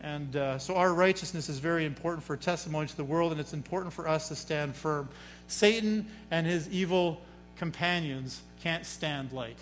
And 0.02 0.36
uh, 0.36 0.60
so 0.60 0.76
our 0.76 0.94
righteousness 0.94 1.50
is 1.50 1.60
very 1.60 1.86
important 1.86 2.24
for 2.24 2.38
testimony 2.38 2.88
to 2.88 2.98
the 2.98 3.04
world, 3.04 3.32
and 3.32 3.42
it's 3.42 3.54
important 3.54 3.94
for 3.94 4.08
us 4.08 4.28
to 4.30 4.36
stand 4.36 4.76
firm. 4.76 5.10
Satan 5.48 6.06
and 6.30 6.46
his 6.46 6.70
evil 6.70 7.22
companions 7.58 8.42
can't 8.62 8.86
stand 8.86 9.32
light, 9.32 9.58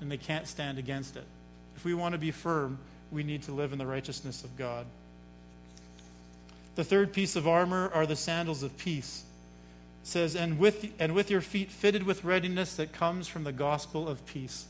and 0.00 0.10
they 0.10 0.16
can't 0.16 0.46
stand 0.46 0.78
against 0.78 1.16
it. 1.16 1.24
If 1.76 1.84
we 1.84 1.94
want 1.94 2.12
to 2.12 2.18
be 2.18 2.30
firm, 2.30 2.78
we 3.12 3.22
need 3.22 3.42
to 3.42 3.52
live 3.52 3.72
in 3.72 3.78
the 3.78 3.86
righteousness 3.86 4.42
of 4.42 4.56
God. 4.56 4.86
The 6.74 6.84
third 6.84 7.12
piece 7.12 7.36
of 7.36 7.46
armor 7.46 7.90
are 7.94 8.06
the 8.06 8.16
sandals 8.16 8.62
of 8.62 8.76
peace. 8.76 9.24
Says, 10.06 10.36
and 10.36 10.58
with, 10.58 10.92
and 10.98 11.14
with 11.14 11.30
your 11.30 11.40
feet 11.40 11.70
fitted 11.70 12.04
with 12.04 12.24
readiness 12.24 12.76
that 12.76 12.92
comes 12.92 13.26
from 13.26 13.44
the 13.44 13.52
gospel 13.52 14.08
of 14.08 14.24
peace 14.24 14.66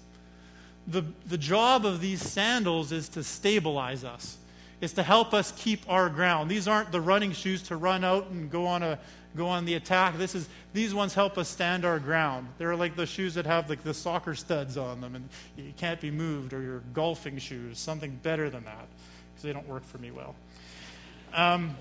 the, 0.86 1.02
the 1.26 1.38
job 1.38 1.84
of 1.84 2.00
these 2.00 2.22
sandals 2.22 2.92
is 2.92 3.08
to 3.10 3.24
stabilize 3.24 4.04
us, 4.04 4.38
is 4.80 4.92
to 4.94 5.02
help 5.02 5.34
us 5.34 5.52
keep 5.56 5.80
our 5.88 6.08
ground. 6.08 6.50
These 6.50 6.68
aren't 6.68 6.92
the 6.92 7.00
running 7.00 7.32
shoes 7.32 7.62
to 7.64 7.76
run 7.76 8.04
out 8.04 8.28
and 8.28 8.50
go 8.50 8.66
on 8.66 8.82
a 8.82 8.98
go 9.36 9.48
on 9.48 9.66
the 9.66 9.74
attack. 9.74 10.16
This 10.16 10.34
is 10.34 10.48
these 10.72 10.94
ones 10.94 11.12
help 11.12 11.36
us 11.36 11.48
stand 11.48 11.84
our 11.84 11.98
ground. 11.98 12.48
They're 12.56 12.76
like 12.76 12.96
the 12.96 13.04
shoes 13.04 13.34
that 13.34 13.44
have 13.44 13.68
like 13.68 13.82
the 13.82 13.92
soccer 13.92 14.34
studs 14.34 14.78
on 14.78 15.02
them 15.02 15.14
and 15.14 15.28
you 15.58 15.74
can't 15.76 16.00
be 16.00 16.10
moved, 16.10 16.52
or 16.52 16.62
your 16.62 16.80
golfing 16.94 17.38
shoes, 17.38 17.78
something 17.78 18.18
better 18.22 18.48
than 18.48 18.64
that, 18.64 18.86
because 19.34 19.42
they 19.42 19.52
don't 19.52 19.68
work 19.68 19.84
for 19.84 19.98
me 19.98 20.10
well. 20.10 20.34
Um, 21.34 21.76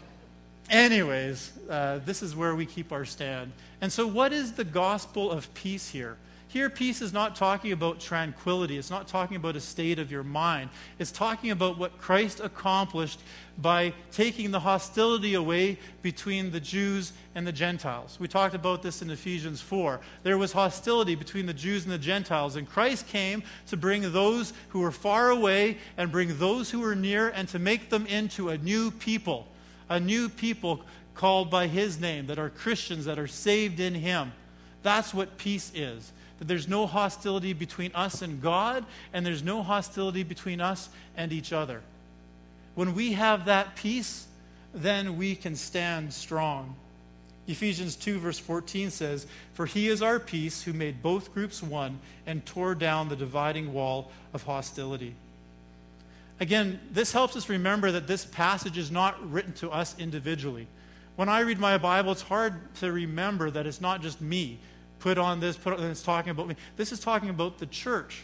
anyways, 0.70 1.54
uh, 1.70 2.00
this 2.06 2.22
is 2.22 2.36
where 2.36 2.56
we 2.56 2.66
keep 2.66 2.92
our 2.92 3.06
stand. 3.06 3.52
And 3.82 3.92
so, 3.92 4.08
what 4.08 4.34
is 4.34 4.54
the 4.54 4.64
gospel 4.64 5.32
of 5.32 5.54
peace 5.54 5.90
here? 5.90 6.18
Here, 6.56 6.70
peace 6.70 7.02
is 7.02 7.12
not 7.12 7.36
talking 7.36 7.74
about 7.74 8.00
tranquility. 8.00 8.78
It's 8.78 8.90
not 8.90 9.10
talking 9.10 9.36
about 9.36 9.58
a 9.58 9.60
state 9.60 10.00
of 10.00 10.10
your 10.10 10.24
mind. 10.24 10.70
It's 11.00 11.12
talking 11.12 11.52
about 11.52 11.78
what 11.78 11.98
Christ 11.98 12.40
accomplished 12.40 13.20
by 13.58 13.94
taking 14.10 14.52
the 14.52 14.60
hostility 14.62 15.34
away 15.34 15.78
between 16.02 16.52
the 16.52 16.62
Jews 16.62 17.12
and 17.36 17.46
the 17.46 17.52
Gentiles. 17.52 18.18
We 18.22 18.30
talked 18.30 18.56
about 18.56 18.82
this 18.82 19.02
in 19.02 19.10
Ephesians 19.10 19.60
4. 19.60 20.00
There 20.24 20.38
was 20.38 20.54
hostility 20.54 21.16
between 21.16 21.46
the 21.46 21.54
Jews 21.54 21.84
and 21.84 21.92
the 21.92 21.98
Gentiles, 21.98 22.56
and 22.56 22.70
Christ 22.70 23.06
came 23.10 23.44
to 23.68 23.76
bring 23.76 24.14
those 24.14 24.54
who 24.70 24.80
were 24.80 24.94
far 24.94 25.32
away 25.32 25.78
and 25.98 26.10
bring 26.10 26.38
those 26.38 26.72
who 26.72 26.80
were 26.80 26.96
near 26.96 27.32
and 27.32 27.50
to 27.50 27.60
make 27.60 27.90
them 27.90 28.06
into 28.06 28.48
a 28.48 28.58
new 28.58 28.92
people, 28.92 29.50
a 29.90 30.00
new 30.00 30.30
people 30.30 30.82
called 31.14 31.50
by 31.50 31.68
his 31.68 32.00
name, 32.00 32.28
that 32.28 32.40
are 32.40 32.50
Christians, 32.50 33.06
that 33.06 33.20
are 33.20 33.28
saved 33.28 33.80
in 33.80 33.94
him. 33.94 34.34
That's 34.84 35.14
what 35.14 35.38
peace 35.38 35.72
is 35.74 36.12
that 36.40 36.48
there's 36.48 36.68
no 36.68 36.86
hostility 36.86 37.54
between 37.54 37.92
us 37.96 38.22
and 38.22 38.42
God, 38.42 38.86
and 39.14 39.26
there's 39.26 39.44
no 39.44 39.64
hostility 39.64 40.24
between 40.24 40.60
us 40.60 40.90
and 41.16 41.32
each 41.32 41.54
other. 41.54 41.82
When 42.76 42.94
we 42.94 43.14
have 43.14 43.46
that 43.46 43.76
peace, 43.76 44.28
then 44.74 45.18
we 45.18 45.36
can 45.36 45.56
stand 45.56 46.14
strong. 46.14 46.76
Ephesians 47.48 47.96
2, 47.96 48.20
verse 48.20 48.40
14 48.40 48.90
says, 48.90 49.28
For 49.54 49.66
he 49.66 49.88
is 49.88 50.02
our 50.02 50.20
peace, 50.20 50.64
who 50.64 50.74
made 50.74 51.02
both 51.02 51.34
groups 51.34 51.64
one 51.64 52.00
and 52.26 52.46
tore 52.46 52.76
down 52.76 53.08
the 53.08 53.16
dividing 53.16 53.72
wall 53.72 54.12
of 54.34 54.44
hostility. 54.44 55.16
Again, 56.40 56.80
this 56.92 57.12
helps 57.12 57.36
us 57.36 57.48
remember 57.48 57.92
that 57.92 58.08
this 58.08 58.26
passage 58.26 58.78
is 58.78 58.92
not 58.92 59.32
written 59.32 59.54
to 59.54 59.70
us 59.70 59.96
individually. 59.98 60.68
When 61.16 61.30
I 61.30 61.40
read 61.42 61.60
my 61.60 61.78
Bible, 61.78 62.12
it's 62.12 62.22
hard 62.22 62.76
to 62.76 62.92
remember 62.92 63.50
that 63.52 63.66
it's 63.66 63.80
not 63.80 64.02
just 64.02 64.20
me 64.20 64.60
put 65.00 65.18
on 65.18 65.40
this, 65.40 65.56
put 65.56 65.74
on, 65.74 65.84
it's 65.86 66.02
talking 66.02 66.32
about 66.32 66.48
me. 66.48 66.56
This 66.76 66.92
is 66.92 67.00
talking 67.00 67.30
about 67.30 67.58
the 67.58 67.68
church. 67.68 68.24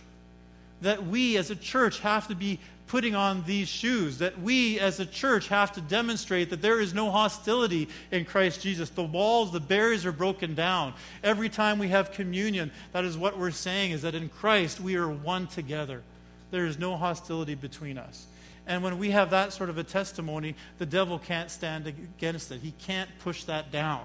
That 0.82 1.06
we 1.06 1.38
as 1.38 1.52
a 1.52 1.56
church 1.56 2.00
have 2.00 2.28
to 2.28 2.36
be 2.36 2.60
putting 2.88 3.16
on 3.16 3.44
these 3.46 3.70
shoes. 3.70 4.18
That 4.18 4.42
we 4.42 4.80
as 4.80 5.00
a 5.00 5.06
church 5.06 5.48
have 5.50 5.72
to 5.74 5.82
demonstrate 5.82 6.50
that 6.50 6.62
there 6.62 6.82
is 6.82 6.94
no 6.94 7.12
hostility 7.12 7.88
in 8.12 8.26
Christ 8.26 8.62
Jesus. 8.62 8.90
The 8.90 9.04
walls, 9.04 9.52
the 9.52 9.60
barriers 9.60 10.06
are 10.06 10.12
broken 10.12 10.56
down. 10.56 10.96
Every 11.24 11.50
time 11.50 11.78
we 11.78 11.90
have 11.90 12.12
communion, 12.12 12.72
that 12.92 13.06
is 13.06 13.16
what 13.16 13.38
we're 13.38 13.52
saying 13.52 13.92
is 13.92 14.02
that 14.02 14.16
in 14.16 14.28
Christ 14.28 14.82
we 14.82 14.96
are 14.96 15.08
one 15.08 15.48
together. 15.48 16.02
There 16.52 16.66
is 16.66 16.78
no 16.78 16.98
hostility 16.98 17.56
between 17.56 17.98
us. 17.98 18.28
And 18.68 18.84
when 18.84 19.00
we 19.00 19.12
have 19.12 19.32
that 19.32 19.54
sort 19.54 19.70
of 19.70 19.78
a 19.78 19.84
testimony, 19.84 20.56
the 20.78 20.86
devil 20.86 21.18
can't 21.18 21.50
stand 21.50 21.88
against 21.88 22.52
it. 22.52 22.62
He 22.62 22.72
can't 22.72 23.10
push 23.20 23.46
that 23.46 23.72
down. 23.72 24.04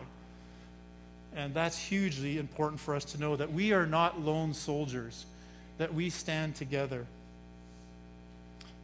And 1.34 1.52
that's 1.52 1.76
hugely 1.76 2.38
important 2.38 2.80
for 2.80 2.94
us 2.94 3.04
to 3.06 3.20
know 3.20 3.36
that 3.36 3.52
we 3.52 3.72
are 3.72 3.86
not 3.86 4.20
lone 4.20 4.54
soldiers, 4.54 5.26
that 5.76 5.92
we 5.92 6.08
stand 6.08 6.54
together. 6.54 7.04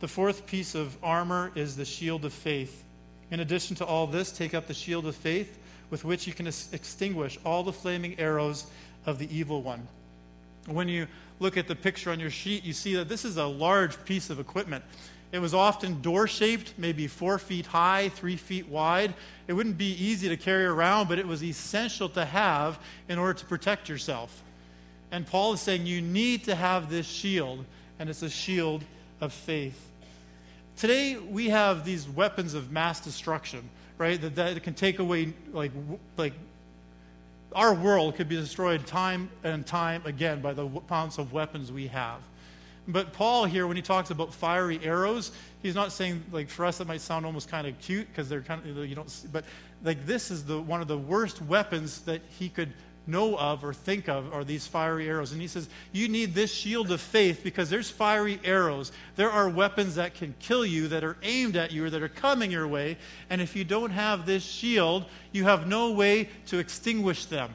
The 0.01 0.09
fourth 0.09 0.47
piece 0.47 0.75
of 0.75 0.97
armor 1.03 1.53
is 1.55 1.77
the 1.77 1.85
shield 1.85 2.25
of 2.25 2.33
faith. 2.33 2.85
In 3.31 3.41
addition 3.41 3.77
to 3.77 3.87
all 3.87 4.07
this, 4.07 4.31
take 4.31 4.53
up 4.53 4.67
the 4.67 4.75
shield 4.75 5.07
of 5.07 5.17
faith 5.17 5.59
with 5.89 6.05
which 6.05 6.27
you 6.27 6.35
can 6.35 6.47
extinguish 6.47 7.39
all 7.45 7.63
the 7.63 7.73
flaming 7.73 8.19
arrows 8.19 8.67
of 9.07 9.19
the 9.19 9.35
evil 9.35 9.63
one. 9.63 9.87
When 10.67 10.89
you 10.89 11.07
look 11.41 11.57
at 11.57 11.67
the 11.67 11.75
picture 11.75 12.11
on 12.11 12.21
your 12.21 12.31
sheet, 12.31 12.65
you 12.65 12.73
see 12.73 12.95
that 12.95 13.09
this 13.09 13.25
is 13.25 13.37
a 13.37 13.47
large 13.47 14.05
piece 14.05 14.31
of 14.31 14.39
equipment. 14.39 14.85
It 15.33 15.41
was 15.41 15.55
often 15.55 16.03
door 16.03 16.27
shaped, 16.27 16.75
maybe 16.77 17.07
four 17.07 17.39
feet 17.39 17.67
high, 17.67 18.11
three 18.11 18.37
feet 18.37 18.69
wide. 18.69 19.15
It 19.49 19.55
wouldn't 19.55 19.79
be 19.79 19.93
easy 19.93 20.29
to 20.29 20.37
carry 20.37 20.67
around, 20.67 21.09
but 21.09 21.19
it 21.19 21.27
was 21.27 21.43
essential 21.43 22.09
to 22.11 22.25
have 22.25 22.79
in 23.09 23.19
order 23.19 23.35
to 23.35 23.47
protect 23.47 23.89
yourself. 23.89 24.43
And 25.11 25.27
Paul 25.27 25.55
is 25.55 25.61
saying 25.61 25.87
you 25.87 26.03
need 26.03 26.45
to 26.45 26.55
have 26.55 26.91
this 26.91 27.07
shield, 27.07 27.65
and 27.99 28.11
it's 28.11 28.23
a 28.23 28.31
shield 28.31 28.85
of 29.21 29.33
faith. 29.33 29.91
Today, 30.77 31.17
we 31.17 31.49
have 31.49 31.85
these 31.85 32.09
weapons 32.09 32.55
of 32.55 32.71
mass 32.71 33.01
destruction, 33.01 33.69
right? 33.99 34.21
That, 34.21 34.35
that 34.37 34.63
can 34.63 34.75
take 34.75 34.99
away, 34.99 35.33
like, 35.53 35.73
like, 36.17 36.35
our 37.55 37.75
world 37.75 38.17
could 38.17 38.29
be 38.29 38.37
destroyed 38.37 38.87
time 38.87 39.31
and 39.45 39.67
time 39.67 40.03
again 40.05 40.41
by 40.41 40.53
the 40.53 40.67
amounts 40.67 41.19
of 41.19 41.33
weapons 41.33 41.73
we 41.73 41.87
have. 41.89 42.21
But 42.89 43.13
Paul 43.13 43.45
here, 43.45 43.67
when 43.67 43.77
he 43.77 43.83
talks 43.83 44.11
about 44.11 44.35
fiery 44.35 44.81
arrows, 44.83 45.31
he's 45.63 45.75
not 45.75 45.93
saying 45.93 46.25
like 46.33 46.49
for 46.49 46.65
us 46.65 46.79
that 46.79 46.89
might 46.89 47.01
sound 47.01 47.25
almost 47.25 47.49
kind 47.49 47.67
of 47.67 47.79
cute 47.81 48.09
because 48.09 48.29
they're 48.29 48.41
kind 48.41 48.61
of 48.67 48.77
you 48.89 48.95
don't. 48.95 49.09
See, 49.09 49.29
but 49.31 49.45
like 49.85 50.05
this 50.05 50.31
is 50.31 50.45
the 50.45 50.61
one 50.61 50.81
of 50.81 50.89
the 50.89 50.99
worst 50.99 51.41
weapons 51.43 52.01
that 52.03 52.23
he 52.39 52.49
could 52.49 52.73
know 53.07 53.37
of 53.37 53.65
or 53.65 53.75
think 53.75 54.09
of 54.09 54.33
are 54.33 54.45
these 54.45 54.67
fiery 54.67 55.09
arrows. 55.09 55.33
And 55.33 55.41
he 55.41 55.49
says, 55.49 55.69
You 55.93 56.09
need 56.09 56.35
this 56.35 56.53
shield 56.53 56.91
of 56.91 57.01
faith 57.01 57.41
because 57.43 57.71
there's 57.71 57.91
fiery 57.91 58.41
arrows. 58.45 58.93
There 59.17 59.31
are 59.31 59.49
weapons 59.49 59.97
that 59.97 60.15
can 60.15 60.35
kill 60.41 60.65
you, 60.65 60.89
that 60.89 61.05
are 61.05 61.17
aimed 61.23 61.57
at 61.57 61.73
you, 61.73 61.85
or 61.85 61.91
that 61.91 62.03
are 62.03 62.09
coming 62.09 62.51
your 62.51 62.69
way. 62.69 62.97
And 63.31 63.41
if 63.41 63.57
you 63.57 63.65
don't 63.65 63.91
have 63.91 64.27
this 64.27 64.43
shield, 64.43 65.05
you 65.33 65.45
have 65.45 65.67
no 65.67 65.93
way 65.93 66.29
to 66.47 66.59
extinguish 66.59 67.27
them, 67.27 67.51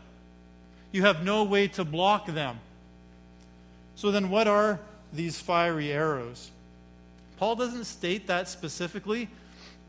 you 0.91 1.03
have 1.03 1.23
no 1.23 1.43
way 1.43 1.67
to 1.69 1.83
block 1.83 2.27
them. 2.27 2.59
So 3.95 4.11
then, 4.11 4.29
what 4.29 4.47
are 4.47 4.79
these 5.13 5.39
fiery 5.39 5.91
arrows. 5.91 6.51
Paul 7.37 7.55
doesn't 7.55 7.85
state 7.85 8.27
that 8.27 8.47
specifically, 8.47 9.29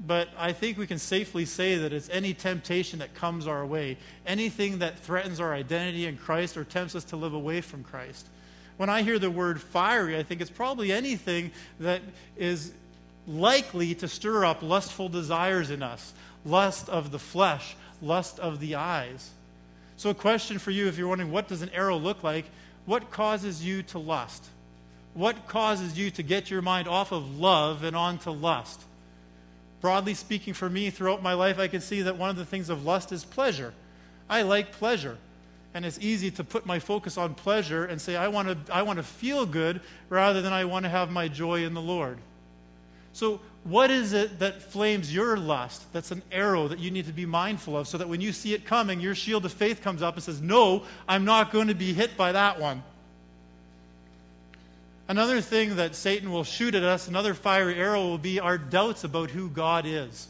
but 0.07 0.29
I 0.39 0.53
think 0.53 0.79
we 0.79 0.87
can 0.87 0.99
safely 0.99 1.45
say 1.45 1.77
that 1.77 1.93
it's 1.93 2.09
any 2.11 2.35
temptation 2.35 3.01
that 3.01 3.15
comes 3.15 3.47
our 3.47 3.67
way, 3.67 3.97
anything 4.27 4.79
that 4.79 4.99
threatens 4.99 5.41
our 5.41 5.53
identity 5.53 6.07
in 6.07 6.17
Christ 6.17 6.57
or 6.57 6.65
tempts 6.65 6.95
us 6.95 7.05
to 7.05 7.17
live 7.17 7.35
away 7.35 7.61
from 7.61 7.83
Christ. 7.83 8.27
When 8.77 8.89
I 8.89 9.03
hear 9.03 9.19
the 9.19 9.31
word 9.31 9.61
fiery, 9.61 10.17
I 10.17 10.23
think 10.23 10.41
it's 10.41 10.51
probably 10.51 10.93
anything 10.93 11.51
that 11.81 12.01
is 12.37 12.73
likely 13.27 13.95
to 13.97 14.09
stir 14.09 14.45
up 14.45 14.63
lustful 14.63 15.09
desires 15.09 15.71
in 15.71 15.83
us 15.83 16.13
lust 16.45 16.89
of 16.89 17.11
the 17.11 17.19
flesh, 17.19 17.77
lust 18.01 18.39
of 18.39 18.61
the 18.61 18.77
eyes. 18.77 19.31
So, 19.97 20.11
a 20.11 20.15
question 20.15 20.59
for 20.59 20.71
you 20.71 20.87
if 20.87 20.97
you're 20.97 21.09
wondering 21.09 21.33
what 21.33 21.49
does 21.49 21.61
an 21.61 21.71
arrow 21.71 21.97
look 21.97 22.23
like? 22.23 22.47
What 22.87 23.11
causes 23.11 23.65
you 23.65 23.83
to 23.85 23.99
lust? 23.99 24.47
What 25.13 25.49
causes 25.49 25.99
you 25.99 26.11
to 26.13 26.23
get 26.23 26.51
your 26.51 26.63
mind 26.63 26.87
off 26.87 27.11
of 27.11 27.39
love 27.39 27.83
and 27.83 27.97
onto 27.97 28.31
lust? 28.31 28.81
Broadly 29.81 30.15
speaking, 30.15 30.55
for 30.55 30.69
me, 30.69 30.91
throughout 30.91 31.23
my 31.23 31.35
life, 31.35 31.59
I 31.59 31.69
can 31.69 31.81
see 31.81 32.03
that 32.03 32.17
one 32.17 32.31
of 32.31 32.37
the 32.37 32.45
things 32.45 32.69
of 32.69 32.85
lust 32.85 33.13
is 33.13 33.25
pleasure. 33.25 33.73
I 34.29 34.43
like 34.43 34.73
pleasure. 34.73 35.19
And 35.75 35.85
it's 35.85 35.99
easy 36.01 36.31
to 36.33 36.45
put 36.45 36.67
my 36.67 36.79
focus 36.79 37.17
on 37.17 37.35
pleasure 37.35 37.85
and 37.85 38.01
say, 38.01 38.17
I 38.17 38.29
want 38.29 38.67
to, 38.67 38.75
I 38.75 38.83
want 38.83 38.99
to 38.99 39.03
feel 39.03 39.47
good 39.47 39.81
rather 40.09 40.43
than 40.43 40.53
I 40.53 40.65
want 40.65 40.85
to 40.85 40.89
have 40.89 41.11
my 41.11 41.29
joy 41.29 41.65
in 41.65 41.75
the 41.75 41.81
Lord. 41.81 42.19
So, 43.13 43.41
what 43.65 43.91
is 43.91 44.13
it 44.13 44.39
that 44.39 44.63
flames 44.63 45.13
your 45.13 45.37
lust? 45.37 45.93
That's 45.93 46.11
an 46.11 46.23
arrow 46.33 46.69
that 46.69 46.79
you 46.79 46.91
need 46.91 47.07
to 47.07 47.13
be 47.13 47.27
mindful 47.27 47.77
of 47.77 47.87
so 47.87 47.99
that 47.99 48.09
when 48.09 48.21
you 48.21 48.33
see 48.33 48.55
it 48.55 48.65
coming, 48.65 49.01
your 49.01 49.15
shield 49.15 49.45
of 49.45 49.53
faith 49.53 49.83
comes 49.83 50.03
up 50.03 50.15
and 50.15 50.23
says, 50.23 50.41
No, 50.41 50.85
I'm 51.07 51.25
not 51.25 51.53
going 51.53 51.69
to 51.69 51.75
be 51.75 51.93
hit 51.93 52.17
by 52.17 52.33
that 52.33 52.59
one. 52.59 52.83
Another 55.09 55.41
thing 55.41 55.77
that 55.77 55.95
Satan 55.95 56.31
will 56.31 56.45
shoot 56.45 56.75
at 56.75 56.83
us, 56.83 57.09
another 57.09 57.33
fiery 57.33 57.77
arrow, 57.77 58.03
will 58.03 58.19
be 58.19 58.39
our 58.39 58.59
doubts 58.59 59.05
about 59.05 59.31
who 59.31 59.49
God 59.49 59.87
is. 59.87 60.29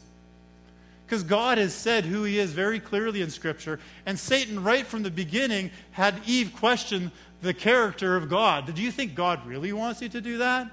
Because 1.05 1.23
God 1.23 1.57
has 1.57 1.73
said 1.73 2.05
who 2.05 2.23
he 2.23 2.39
is 2.39 2.53
very 2.53 2.79
clearly 2.79 3.21
in 3.21 3.29
Scripture. 3.29 3.79
And 4.05 4.17
Satan, 4.17 4.63
right 4.63 4.85
from 4.85 5.03
the 5.03 5.11
beginning, 5.11 5.71
had 5.91 6.15
Eve 6.25 6.53
question 6.55 7.11
the 7.41 7.53
character 7.53 8.15
of 8.15 8.29
God. 8.29 8.73
Do 8.73 8.81
you 8.81 8.91
think 8.91 9.15
God 9.15 9.45
really 9.45 9.73
wants 9.73 10.01
you 10.01 10.09
to 10.09 10.21
do 10.21 10.37
that? 10.37 10.69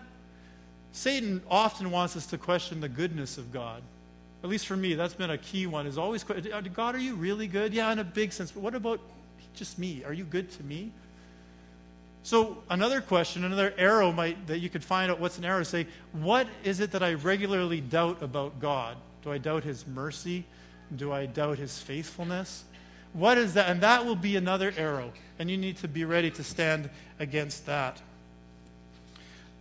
Satan 0.92 1.42
often 1.50 1.90
wants 1.90 2.16
us 2.16 2.26
to 2.26 2.38
question 2.38 2.80
the 2.80 2.88
goodness 2.88 3.38
of 3.38 3.52
God. 3.52 3.82
At 4.44 4.50
least 4.50 4.66
for 4.66 4.76
me, 4.76 4.94
that's 4.94 5.14
been 5.14 5.30
a 5.30 5.38
key 5.38 5.66
one. 5.66 5.86
Is 5.86 5.98
always 5.98 6.24
uh, 6.30 6.60
God, 6.72 6.94
are 6.94 7.00
you 7.00 7.14
really 7.14 7.48
good? 7.48 7.74
Yeah, 7.74 7.90
in 7.90 7.98
a 7.98 8.04
big 8.04 8.32
sense. 8.32 8.52
But 8.52 8.62
what 8.62 8.74
about 8.74 9.00
just 9.54 9.78
me? 9.78 10.04
Are 10.04 10.12
you 10.12 10.24
good 10.24 10.50
to 10.52 10.62
me? 10.62 10.92
So 12.26 12.58
another 12.68 13.00
question, 13.00 13.44
another 13.44 13.72
arrow 13.78 14.10
might 14.10 14.48
that 14.48 14.58
you 14.58 14.68
could 14.68 14.82
find 14.82 15.12
out 15.12 15.20
what's 15.20 15.38
an 15.38 15.44
arrow. 15.44 15.62
Say, 15.62 15.86
what 16.10 16.48
is 16.64 16.80
it 16.80 16.90
that 16.90 17.00
I 17.00 17.14
regularly 17.14 17.80
doubt 17.80 18.20
about 18.20 18.58
God? 18.58 18.96
Do 19.22 19.30
I 19.30 19.38
doubt 19.38 19.62
His 19.62 19.86
mercy? 19.86 20.44
Do 20.96 21.12
I 21.12 21.26
doubt 21.26 21.58
His 21.58 21.78
faithfulness? 21.78 22.64
What 23.12 23.38
is 23.38 23.54
that? 23.54 23.70
And 23.70 23.80
that 23.82 24.04
will 24.04 24.16
be 24.16 24.34
another 24.34 24.74
arrow, 24.76 25.12
and 25.38 25.48
you 25.48 25.56
need 25.56 25.76
to 25.76 25.86
be 25.86 26.04
ready 26.04 26.32
to 26.32 26.42
stand 26.42 26.90
against 27.20 27.64
that. 27.66 28.02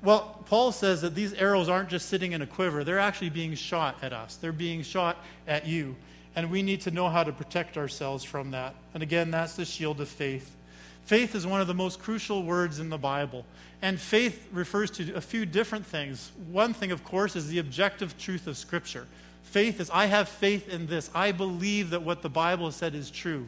Well, 0.02 0.44
Paul 0.48 0.72
says 0.72 1.02
that 1.02 1.14
these 1.14 1.34
arrows 1.34 1.70
aren't 1.70 1.90
just 1.90 2.10
sitting 2.10 2.32
in 2.32 2.42
a 2.42 2.48
quiver, 2.48 2.84
they're 2.84 2.98
actually 2.98 3.30
being 3.30 3.54
shot 3.54 3.98
at 4.02 4.12
us. 4.12 4.38
They're 4.38 4.52
being 4.52 4.82
shot 4.82 5.18
at 5.48 5.68
you. 5.68 5.96
And 6.36 6.50
we 6.50 6.64
need 6.64 6.82
to 6.82 6.90
know 6.90 7.10
how 7.10 7.24
to 7.24 7.32
protect 7.32 7.78
ourselves 7.78 8.24
from 8.24 8.50
that. 8.52 8.74
And 8.96 9.04
again, 9.04 9.30
that's 9.30 9.56
the 9.56 9.66
shield 9.66 10.02
of 10.02 10.10
faith. 10.10 10.56
Faith 11.06 11.36
is 11.36 11.46
one 11.46 11.62
of 11.62 11.68
the 11.68 11.74
most 11.74 12.00
crucial 12.00 12.44
words 12.44 12.80
in 12.80 12.90
the 12.90 12.98
Bible. 12.98 13.46
And 13.82 14.00
faith 14.00 14.48
refers 14.52 14.90
to 14.92 15.14
a 15.14 15.22
few 15.22 15.46
different 15.46 15.86
things. 15.86 16.32
One 16.52 16.74
thing, 16.74 16.92
of 16.92 17.04
course, 17.04 17.36
is 17.36 17.48
the 17.48 17.60
objective 17.60 18.18
truth 18.18 18.48
of 18.48 18.58
Scripture. 18.58 19.06
Faith 19.44 19.80
is, 19.80 19.90
I 19.92 20.08
have 20.08 20.28
faith 20.28 20.68
in 20.68 20.88
this. 20.88 21.12
I 21.14 21.32
believe 21.32 21.92
that 21.92 22.02
what 22.02 22.24
the 22.24 22.30
Bible 22.30 22.72
said 22.72 22.96
is 22.96 23.12
true. 23.12 23.48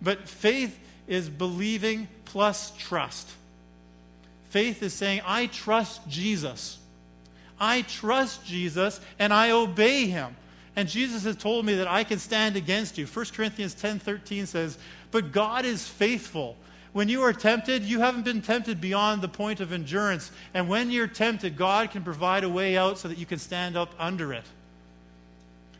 But 0.00 0.26
faith 0.26 0.78
is 1.06 1.28
believing 1.28 2.08
plus 2.24 2.72
trust. 2.78 3.28
Faith 4.48 4.82
is 4.82 4.94
saying, 4.94 5.20
I 5.26 5.46
trust 5.46 6.08
Jesus. 6.08 6.78
I 7.60 7.82
trust 7.82 8.46
Jesus 8.46 9.00
and 9.18 9.32
I 9.32 9.50
obey 9.50 10.06
him. 10.06 10.36
And 10.76 10.88
Jesus 10.88 11.24
has 11.24 11.36
told 11.36 11.66
me 11.66 11.74
that 11.74 11.88
I 11.88 12.04
can 12.04 12.18
stand 12.18 12.56
against 12.56 12.96
you. 12.96 13.06
1 13.06 13.26
Corinthians 13.34 13.74
10 13.74 13.98
13 13.98 14.46
says, 14.46 14.78
But 15.10 15.32
God 15.32 15.64
is 15.64 15.86
faithful. 15.86 16.56
When 16.98 17.08
you 17.08 17.22
are 17.22 17.32
tempted, 17.32 17.84
you 17.84 18.00
haven't 18.00 18.24
been 18.24 18.42
tempted 18.42 18.80
beyond 18.80 19.22
the 19.22 19.28
point 19.28 19.60
of 19.60 19.72
endurance. 19.72 20.32
And 20.52 20.68
when 20.68 20.90
you're 20.90 21.06
tempted, 21.06 21.56
God 21.56 21.92
can 21.92 22.02
provide 22.02 22.42
a 22.42 22.48
way 22.48 22.76
out 22.76 22.98
so 22.98 23.06
that 23.06 23.18
you 23.18 23.24
can 23.24 23.38
stand 23.38 23.76
up 23.76 23.94
under 24.00 24.32
it. 24.32 24.42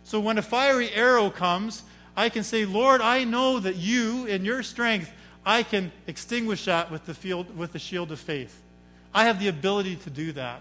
So 0.05 0.21
when 0.21 0.39
a 0.39 0.43
fiery 0.43 0.93
arrow 0.93 1.29
comes, 1.29 1.83
I 2.17 2.29
can 2.29 2.45
say, 2.45 2.65
Lord, 2.65 3.01
I 3.01 3.25
know 3.25 3.59
that 3.59 3.75
you, 3.75 4.27
in 4.27 4.45
your 4.45 4.63
strength, 4.63 5.11
I 5.45 5.65
can 5.65 5.91
extinguish 6.07 6.67
that 6.67 6.89
with 6.89 7.05
the, 7.05 7.15
field, 7.15 7.59
with 7.59 7.73
the 7.73 7.81
shield 7.81 8.13
of 8.13 8.21
faith. 8.21 8.63
I 9.13 9.25
have 9.25 9.41
the 9.41 9.49
ability 9.49 9.97
to 9.97 10.11
do 10.11 10.31
that. 10.35 10.61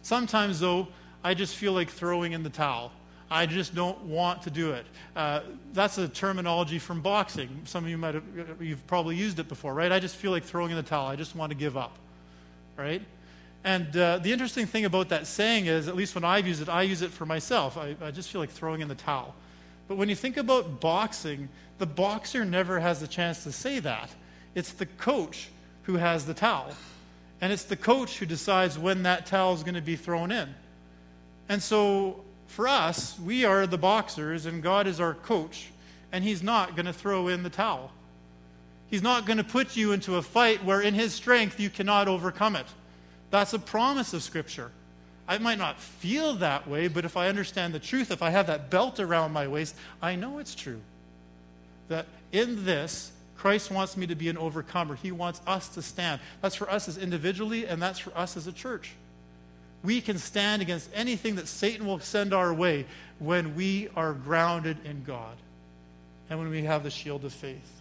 Sometimes, 0.00 0.60
though, 0.60 0.88
I 1.22 1.34
just 1.34 1.54
feel 1.54 1.74
like 1.74 1.90
throwing 1.90 2.32
in 2.32 2.44
the 2.44 2.48
towel. 2.48 2.92
I 3.30 3.46
just 3.46 3.74
don't 3.74 4.00
want 4.02 4.42
to 4.42 4.50
do 4.50 4.72
it. 4.72 4.86
Uh, 5.16 5.40
that's 5.72 5.98
a 5.98 6.08
terminology 6.08 6.78
from 6.78 7.00
boxing. 7.00 7.48
Some 7.64 7.84
of 7.84 7.90
you 7.90 7.98
might 7.98 8.14
have, 8.14 8.24
you've 8.60 8.86
probably 8.86 9.16
used 9.16 9.38
it 9.38 9.48
before, 9.48 9.74
right? 9.74 9.90
I 9.90 9.98
just 9.98 10.16
feel 10.16 10.30
like 10.30 10.44
throwing 10.44 10.70
in 10.70 10.76
the 10.76 10.82
towel. 10.82 11.06
I 11.06 11.16
just 11.16 11.34
want 11.34 11.50
to 11.50 11.56
give 11.56 11.76
up, 11.76 11.96
right? 12.76 13.02
And 13.64 13.96
uh, 13.96 14.18
the 14.18 14.32
interesting 14.32 14.66
thing 14.66 14.84
about 14.84 15.08
that 15.08 15.26
saying 15.26 15.66
is, 15.66 15.88
at 15.88 15.96
least 15.96 16.14
when 16.14 16.22
I've 16.22 16.46
used 16.46 16.62
it, 16.62 16.68
I 16.68 16.82
use 16.82 17.02
it 17.02 17.10
for 17.10 17.26
myself. 17.26 17.76
I, 17.76 17.96
I 18.00 18.12
just 18.12 18.30
feel 18.30 18.40
like 18.40 18.50
throwing 18.50 18.80
in 18.80 18.86
the 18.86 18.94
towel. 18.94 19.34
But 19.88 19.96
when 19.96 20.08
you 20.08 20.14
think 20.14 20.36
about 20.36 20.80
boxing, 20.80 21.48
the 21.78 21.86
boxer 21.86 22.44
never 22.44 22.78
has 22.78 23.00
the 23.00 23.08
chance 23.08 23.42
to 23.42 23.50
say 23.50 23.80
that. 23.80 24.10
It's 24.54 24.72
the 24.72 24.86
coach 24.86 25.48
who 25.82 25.96
has 25.96 26.26
the 26.26 26.34
towel. 26.34 26.72
And 27.40 27.52
it's 27.52 27.64
the 27.64 27.76
coach 27.76 28.18
who 28.18 28.26
decides 28.26 28.78
when 28.78 29.02
that 29.02 29.26
towel 29.26 29.54
is 29.54 29.62
going 29.62 29.74
to 29.74 29.80
be 29.80 29.96
thrown 29.96 30.30
in. 30.30 30.54
And 31.48 31.62
so 31.62 32.24
for 32.56 32.66
us, 32.66 33.18
we 33.20 33.44
are 33.44 33.66
the 33.66 33.76
boxers, 33.76 34.46
and 34.46 34.62
God 34.62 34.86
is 34.86 34.98
our 34.98 35.12
coach, 35.12 35.68
and 36.10 36.24
He's 36.24 36.42
not 36.42 36.74
going 36.74 36.86
to 36.86 36.92
throw 36.92 37.28
in 37.28 37.42
the 37.42 37.50
towel. 37.50 37.92
He's 38.88 39.02
not 39.02 39.26
going 39.26 39.36
to 39.36 39.44
put 39.44 39.76
you 39.76 39.92
into 39.92 40.16
a 40.16 40.22
fight 40.22 40.64
where, 40.64 40.80
in 40.80 40.94
His 40.94 41.12
strength, 41.12 41.60
you 41.60 41.68
cannot 41.68 42.08
overcome 42.08 42.56
it. 42.56 42.64
That's 43.30 43.52
a 43.52 43.58
promise 43.58 44.14
of 44.14 44.22
Scripture. 44.22 44.70
I 45.28 45.36
might 45.36 45.58
not 45.58 45.78
feel 45.78 46.36
that 46.36 46.66
way, 46.66 46.88
but 46.88 47.04
if 47.04 47.14
I 47.14 47.28
understand 47.28 47.74
the 47.74 47.78
truth, 47.78 48.10
if 48.10 48.22
I 48.22 48.30
have 48.30 48.46
that 48.46 48.70
belt 48.70 49.00
around 49.00 49.32
my 49.32 49.46
waist, 49.46 49.76
I 50.00 50.16
know 50.16 50.38
it's 50.38 50.54
true. 50.54 50.80
That 51.88 52.06
in 52.32 52.64
this, 52.64 53.12
Christ 53.36 53.70
wants 53.70 53.98
me 53.98 54.06
to 54.06 54.14
be 54.14 54.30
an 54.30 54.38
overcomer. 54.38 54.94
He 54.94 55.12
wants 55.12 55.42
us 55.46 55.68
to 55.68 55.82
stand. 55.82 56.22
That's 56.40 56.54
for 56.54 56.70
us 56.70 56.88
as 56.88 56.96
individually, 56.96 57.66
and 57.66 57.82
that's 57.82 57.98
for 57.98 58.16
us 58.16 58.34
as 58.34 58.46
a 58.46 58.52
church. 58.52 58.94
We 59.82 60.00
can 60.00 60.18
stand 60.18 60.62
against 60.62 60.90
anything 60.94 61.36
that 61.36 61.48
Satan 61.48 61.86
will 61.86 62.00
send 62.00 62.34
our 62.34 62.52
way 62.52 62.86
when 63.18 63.54
we 63.54 63.88
are 63.96 64.12
grounded 64.12 64.78
in 64.84 65.04
God 65.04 65.36
and 66.28 66.38
when 66.38 66.48
we 66.48 66.62
have 66.62 66.82
the 66.82 66.90
shield 66.90 67.24
of 67.24 67.32
faith. 67.32 67.72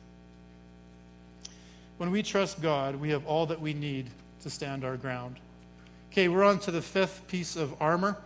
When 1.98 2.12
we 2.12 2.24
trust 2.24 2.62
God, 2.62 2.96
we 2.98 3.10
have 3.10 3.26
all 3.26 3.46
that 3.48 3.60
we 3.60 3.74
need 3.74 4.08
to 4.42 4.50
stand 4.50 4.84
our 4.84 4.98
ground. 4.98 5.38
Okay, 6.12 6.28
we're 6.28 6.44
on 6.44 6.60
to 6.60 6.72
the 6.72 6.82
fifth 6.82 7.28
piece 7.28 7.56
of 7.56 7.74
armor. 7.82 8.18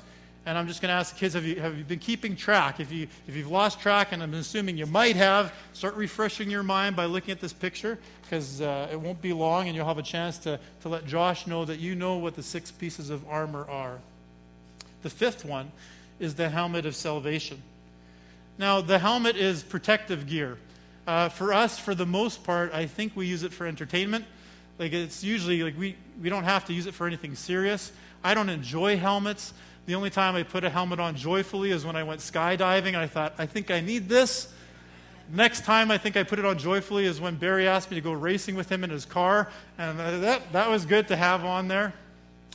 And 0.49 0.57
I'm 0.57 0.67
just 0.67 0.81
going 0.81 0.89
to 0.89 0.95
ask 0.95 1.13
the 1.13 1.19
kids 1.19 1.35
have 1.35 1.45
you, 1.45 1.61
have 1.61 1.77
you 1.77 1.83
been 1.83 1.99
keeping 1.99 2.35
track? 2.35 2.79
If, 2.79 2.91
you, 2.91 3.05
if 3.27 3.35
you've 3.35 3.51
lost 3.51 3.79
track, 3.79 4.13
and 4.13 4.23
I'm 4.23 4.33
assuming 4.33 4.79
you 4.79 4.87
might 4.87 5.15
have, 5.15 5.53
start 5.73 5.93
refreshing 5.93 6.49
your 6.49 6.63
mind 6.63 6.95
by 6.95 7.05
looking 7.05 7.31
at 7.31 7.39
this 7.39 7.53
picture 7.53 7.99
because 8.23 8.59
uh, 8.59 8.89
it 8.91 8.99
won't 8.99 9.21
be 9.21 9.31
long 9.31 9.67
and 9.67 9.75
you'll 9.75 9.85
have 9.85 9.99
a 9.99 10.01
chance 10.01 10.39
to, 10.39 10.59
to 10.81 10.89
let 10.89 11.05
Josh 11.05 11.45
know 11.45 11.65
that 11.65 11.77
you 11.77 11.93
know 11.93 12.17
what 12.17 12.35
the 12.35 12.41
six 12.41 12.71
pieces 12.71 13.11
of 13.11 13.23
armor 13.29 13.63
are. 13.69 13.99
The 15.03 15.11
fifth 15.11 15.45
one 15.45 15.71
is 16.19 16.33
the 16.33 16.49
helmet 16.49 16.87
of 16.87 16.95
salvation. 16.95 17.61
Now, 18.57 18.81
the 18.81 18.97
helmet 18.97 19.35
is 19.35 19.61
protective 19.61 20.25
gear. 20.25 20.57
Uh, 21.05 21.29
for 21.29 21.53
us, 21.53 21.77
for 21.77 21.93
the 21.93 22.07
most 22.07 22.43
part, 22.43 22.73
I 22.73 22.87
think 22.87 23.15
we 23.15 23.27
use 23.27 23.43
it 23.43 23.53
for 23.53 23.67
entertainment. 23.67 24.25
Like 24.79 24.93
it's 24.93 25.23
usually 25.23 25.61
like 25.61 25.77
we, 25.77 25.95
we 26.19 26.29
don't 26.29 26.45
have 26.45 26.65
to 26.65 26.73
use 26.73 26.87
it 26.87 26.95
for 26.95 27.05
anything 27.05 27.35
serious. 27.35 27.91
I 28.23 28.33
don't 28.33 28.49
enjoy 28.49 28.97
helmets. 28.97 29.53
The 29.89 29.95
only 29.95 30.11
time 30.11 30.35
I 30.35 30.43
put 30.43 30.63
a 30.63 30.69
helmet 30.69 30.99
on 30.99 31.15
joyfully 31.15 31.71
is 31.71 31.83
when 31.83 31.95
I 31.95 32.03
went 32.03 32.21
skydiving. 32.21 32.93
I 32.93 33.07
thought, 33.07 33.33
I 33.39 33.47
think 33.47 33.71
I 33.71 33.81
need 33.81 34.07
this. 34.07 34.53
Next 35.33 35.65
time 35.65 35.89
I 35.89 35.97
think 35.97 36.15
I 36.15 36.21
put 36.21 36.37
it 36.37 36.45
on 36.45 36.59
joyfully 36.59 37.05
is 37.05 37.19
when 37.19 37.37
Barry 37.37 37.67
asked 37.67 37.89
me 37.89 37.95
to 37.95 38.01
go 38.01 38.11
racing 38.11 38.53
with 38.53 38.71
him 38.71 38.83
in 38.83 38.91
his 38.91 39.03
car. 39.03 39.49
And 39.79 39.97
that, 39.97 40.53
that 40.53 40.69
was 40.69 40.85
good 40.85 41.07
to 41.07 41.15
have 41.15 41.43
on 41.43 41.69
there. 41.69 41.95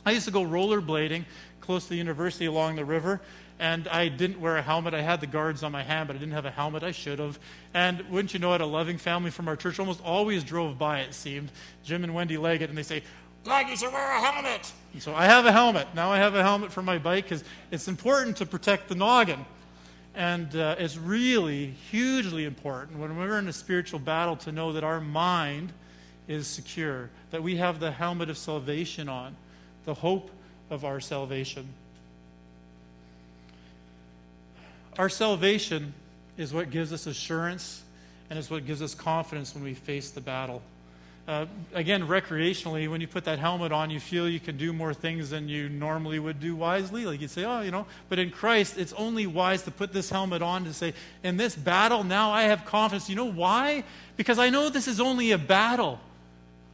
I 0.05 0.11
used 0.11 0.23
to 0.27 0.31
go 0.31 0.45
rollerblading 0.45 1.25
close 1.59 1.83
to 1.83 1.89
the 1.89 1.97
university 1.97 2.45
along 2.45 2.77
the 2.77 2.85
river. 2.85 3.19
And 3.59 3.89
I 3.89 4.07
didn't 4.07 4.39
wear 4.39 4.55
a 4.55 4.61
helmet. 4.61 4.93
I 4.93 5.01
had 5.01 5.19
the 5.19 5.27
guards 5.27 5.61
on 5.61 5.73
my 5.73 5.83
hand, 5.83 6.07
but 6.07 6.15
I 6.15 6.19
didn't 6.19 6.35
have 6.35 6.45
a 6.45 6.51
helmet. 6.51 6.83
I 6.83 6.91
should 6.91 7.19
have. 7.19 7.37
And 7.73 7.99
wouldn't 8.09 8.33
you 8.33 8.39
know 8.39 8.53
it, 8.53 8.61
a 8.61 8.65
loving 8.65 8.97
family 8.97 9.29
from 9.29 9.49
our 9.49 9.57
church 9.57 9.77
almost 9.77 10.01
always 10.05 10.45
drove 10.45 10.77
by, 10.77 11.01
it 11.01 11.13
seemed, 11.13 11.51
Jim 11.83 12.05
and 12.05 12.13
Wendy 12.13 12.37
Leggett, 12.37 12.69
and 12.69 12.77
they 12.77 12.83
say, 12.83 13.03
like 13.45 13.69
you 13.69 13.77
should 13.77 13.93
wear 13.93 14.17
a 14.17 14.19
helmet. 14.19 14.71
So 14.99 15.13
I 15.13 15.25
have 15.25 15.45
a 15.45 15.51
helmet. 15.51 15.87
Now 15.93 16.11
I 16.11 16.17
have 16.17 16.35
a 16.35 16.41
helmet 16.41 16.71
for 16.71 16.81
my 16.81 16.97
bike 16.97 17.25
because 17.25 17.43
it's 17.71 17.87
important 17.87 18.37
to 18.37 18.45
protect 18.45 18.87
the 18.87 18.95
noggin. 18.95 19.45
And 20.15 20.55
uh, 20.55 20.75
it's 20.79 20.97
really 20.97 21.67
hugely 21.91 22.45
important 22.45 22.99
when 22.99 23.17
we're 23.17 23.37
in 23.37 23.47
a 23.49 23.53
spiritual 23.53 23.99
battle 23.99 24.37
to 24.37 24.51
know 24.51 24.71
that 24.71 24.83
our 24.83 25.01
mind 25.01 25.73
is 26.27 26.47
secure, 26.47 27.09
that 27.31 27.43
we 27.43 27.57
have 27.57 27.79
the 27.79 27.91
helmet 27.91 28.29
of 28.29 28.37
salvation 28.37 29.09
on, 29.09 29.35
the 29.83 29.93
hope 29.93 30.31
of 30.69 30.85
our 30.85 30.99
salvation. 31.01 31.67
Our 34.97 35.09
salvation 35.09 35.93
is 36.37 36.53
what 36.53 36.71
gives 36.71 36.93
us 36.93 37.05
assurance 37.05 37.83
and 38.29 38.39
is 38.39 38.49
what 38.49 38.65
gives 38.65 38.81
us 38.81 38.95
confidence 38.95 39.53
when 39.53 39.63
we 39.63 39.73
face 39.73 40.09
the 40.09 40.21
battle. 40.21 40.61
Uh, 41.27 41.47
again, 41.73 42.07
recreationally, 42.07 42.87
when 42.87 43.01
you 43.01 43.07
put 43.07 43.25
that 43.25 43.39
helmet 43.39 43.71
on, 43.71 43.89
you 43.89 43.99
feel 43.99 44.29
you 44.29 44.39
can 44.39 44.57
do 44.57 44.71
more 44.71 44.93
things 44.93 45.31
than 45.31 45.49
you 45.49 45.67
normally 45.69 46.19
would 46.19 46.39
do 46.39 46.55
wisely. 46.55 47.03
Like 47.05 47.19
you'd 47.19 47.31
say, 47.31 47.43
oh, 47.45 47.61
you 47.61 47.71
know, 47.71 47.87
but 48.09 48.19
in 48.19 48.29
Christ, 48.29 48.77
it's 48.77 48.93
only 48.93 49.25
wise 49.25 49.63
to 49.63 49.71
put 49.71 49.91
this 49.91 50.11
helmet 50.11 50.43
on 50.43 50.65
to 50.65 50.73
say, 50.73 50.93
in 51.23 51.37
this 51.37 51.55
battle, 51.55 52.03
now 52.03 52.29
I 52.29 52.43
have 52.43 52.63
confidence. 52.65 53.09
You 53.09 53.15
know 53.15 53.31
why? 53.31 53.83
Because 54.17 54.37
I 54.37 54.51
know 54.51 54.69
this 54.69 54.87
is 54.87 54.99
only 54.99 55.31
a 55.31 55.37
battle. 55.39 55.99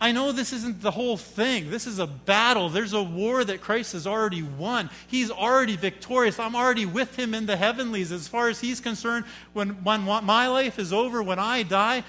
I 0.02 0.12
know 0.12 0.34
this 0.34 0.52
isn't 0.52 0.82
the 0.82 0.92
whole 0.92 1.16
thing. 1.16 1.70
This 1.70 1.88
is 1.88 2.00
a 2.00 2.08
battle. 2.08 2.68
There's 2.68 2.94
a 2.94 3.04
war 3.04 3.46
that 3.46 3.62
Christ 3.62 3.94
has 3.94 4.06
already 4.06 4.42
won. 4.42 4.90
He's 5.08 5.32
already 5.32 5.78
victorious. 5.78 6.40
I'm 6.40 6.56
already 6.58 6.86
with 6.86 7.16
him 7.18 7.34
in 7.34 7.46
the 7.46 7.56
heavenlies. 7.56 8.12
As 8.12 8.28
far 8.28 8.50
as 8.50 8.60
he's 8.60 8.82
concerned, 8.82 9.26
when, 9.54 9.84
when 9.84 10.02
my 10.02 10.48
life 10.48 10.78
is 10.78 10.92
over, 10.92 11.24
when 11.24 11.40
I 11.40 11.64
die, 11.64 12.04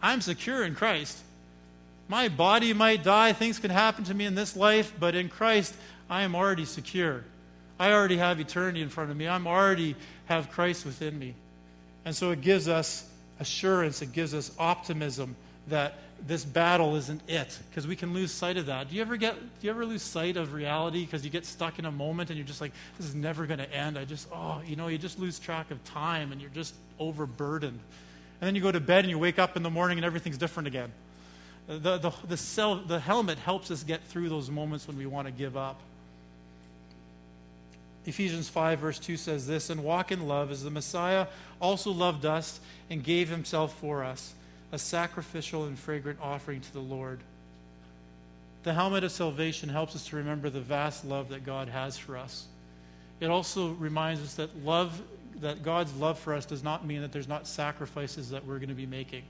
I'm 0.00 0.20
secure 0.20 0.62
in 0.62 0.76
Christ. 0.76 1.22
My 2.08 2.28
body 2.28 2.72
might 2.72 3.02
die, 3.02 3.32
things 3.32 3.58
can 3.58 3.70
happen 3.70 4.04
to 4.04 4.14
me 4.14 4.26
in 4.26 4.34
this 4.34 4.56
life, 4.56 4.92
but 4.98 5.14
in 5.14 5.28
Christ, 5.28 5.74
I 6.08 6.22
am 6.22 6.34
already 6.34 6.64
secure. 6.64 7.24
I 7.78 7.92
already 7.92 8.16
have 8.16 8.40
eternity 8.40 8.80
in 8.80 8.88
front 8.88 9.10
of 9.10 9.16
me. 9.16 9.28
I'm 9.28 9.46
already 9.46 9.96
have 10.26 10.50
Christ 10.50 10.86
within 10.86 11.18
me. 11.18 11.34
And 12.04 12.14
so 12.14 12.30
it 12.30 12.40
gives 12.40 12.68
us 12.68 13.08
assurance, 13.40 14.02
it 14.02 14.12
gives 14.12 14.32
us 14.32 14.52
optimism 14.58 15.36
that 15.68 15.98
this 16.26 16.44
battle 16.44 16.96
isn't 16.96 17.20
it 17.28 17.58
because 17.68 17.86
we 17.86 17.94
can 17.94 18.14
lose 18.14 18.30
sight 18.30 18.56
of 18.56 18.66
that. 18.66 18.88
Do 18.88 18.96
you 18.96 19.02
ever 19.02 19.16
get 19.16 19.34
do 19.38 19.66
you 19.66 19.70
ever 19.70 19.84
lose 19.84 20.02
sight 20.02 20.36
of 20.36 20.54
reality 20.54 21.04
because 21.04 21.24
you 21.24 21.30
get 21.30 21.44
stuck 21.44 21.78
in 21.78 21.84
a 21.84 21.90
moment 21.90 22.30
and 22.30 22.38
you're 22.38 22.46
just 22.46 22.60
like 22.60 22.72
this 22.96 23.06
is 23.06 23.14
never 23.14 23.44
going 23.44 23.58
to 23.58 23.70
end. 23.70 23.98
I 23.98 24.06
just 24.06 24.28
oh, 24.32 24.62
you 24.64 24.76
know, 24.76 24.88
you 24.88 24.96
just 24.96 25.18
lose 25.18 25.38
track 25.38 25.70
of 25.70 25.82
time 25.84 26.32
and 26.32 26.40
you're 26.40 26.50
just 26.50 26.74
overburdened. 26.98 27.78
And 28.40 28.46
then 28.46 28.54
you 28.54 28.62
go 28.62 28.72
to 28.72 28.80
bed 28.80 29.00
and 29.00 29.10
you 29.10 29.18
wake 29.18 29.38
up 29.38 29.56
in 29.56 29.62
the 29.62 29.70
morning 29.70 29.98
and 29.98 30.04
everything's 30.04 30.38
different 30.38 30.68
again. 30.68 30.90
The, 31.66 31.98
the, 31.98 32.12
the, 32.28 32.36
cell, 32.36 32.76
the 32.76 33.00
helmet 33.00 33.38
helps 33.38 33.70
us 33.70 33.82
get 33.82 34.02
through 34.04 34.28
those 34.28 34.50
moments 34.50 34.86
when 34.86 34.96
we 34.96 35.06
want 35.06 35.26
to 35.26 35.32
give 35.32 35.56
up. 35.56 35.80
Ephesians 38.04 38.48
5, 38.48 38.78
verse 38.78 38.98
2 39.00 39.16
says 39.16 39.48
this 39.48 39.68
And 39.68 39.82
walk 39.82 40.12
in 40.12 40.28
love 40.28 40.52
as 40.52 40.62
the 40.62 40.70
Messiah 40.70 41.26
also 41.60 41.90
loved 41.90 42.24
us 42.24 42.60
and 42.88 43.02
gave 43.02 43.28
himself 43.28 43.76
for 43.80 44.04
us, 44.04 44.32
a 44.70 44.78
sacrificial 44.78 45.64
and 45.64 45.76
fragrant 45.76 46.20
offering 46.22 46.60
to 46.60 46.72
the 46.72 46.80
Lord. 46.80 47.18
The 48.62 48.72
helmet 48.72 49.02
of 49.02 49.10
salvation 49.10 49.68
helps 49.68 49.96
us 49.96 50.06
to 50.08 50.16
remember 50.16 50.50
the 50.50 50.60
vast 50.60 51.04
love 51.04 51.30
that 51.30 51.44
God 51.44 51.68
has 51.68 51.98
for 51.98 52.16
us. 52.16 52.46
It 53.18 53.26
also 53.26 53.70
reminds 53.72 54.22
us 54.22 54.34
that 54.34 54.64
love 54.64 55.02
that 55.40 55.62
God's 55.62 55.94
love 55.96 56.18
for 56.18 56.32
us 56.32 56.46
does 56.46 56.64
not 56.64 56.86
mean 56.86 57.02
that 57.02 57.12
there's 57.12 57.28
not 57.28 57.46
sacrifices 57.46 58.30
that 58.30 58.46
we're 58.46 58.58
going 58.58 58.70
to 58.70 58.74
be 58.74 58.86
making 58.86 59.22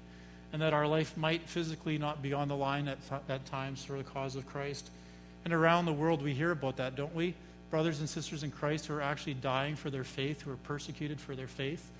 and 0.52 0.62
that 0.62 0.72
our 0.72 0.86
life 0.86 1.16
might 1.16 1.42
physically 1.42 1.98
not 1.98 2.22
be 2.22 2.32
on 2.32 2.48
the 2.48 2.56
line 2.56 2.88
at, 2.88 2.98
at 3.28 3.44
times 3.46 3.84
for 3.84 3.98
the 3.98 4.04
cause 4.04 4.36
of 4.36 4.46
Christ. 4.46 4.90
And 5.44 5.52
around 5.52 5.86
the 5.86 5.92
world, 5.92 6.22
we 6.22 6.32
hear 6.32 6.50
about 6.50 6.76
that, 6.76 6.96
don't 6.96 7.14
we? 7.14 7.34
Brothers 7.70 8.00
and 8.00 8.08
sisters 8.08 8.42
in 8.42 8.50
Christ 8.50 8.86
who 8.86 8.94
are 8.94 9.02
actually 9.02 9.34
dying 9.34 9.76
for 9.76 9.90
their 9.90 10.04
faith, 10.04 10.42
who 10.42 10.52
are 10.52 10.56
persecuted 10.56 11.20
for 11.20 11.34
their 11.34 11.46
faith. 11.46 11.90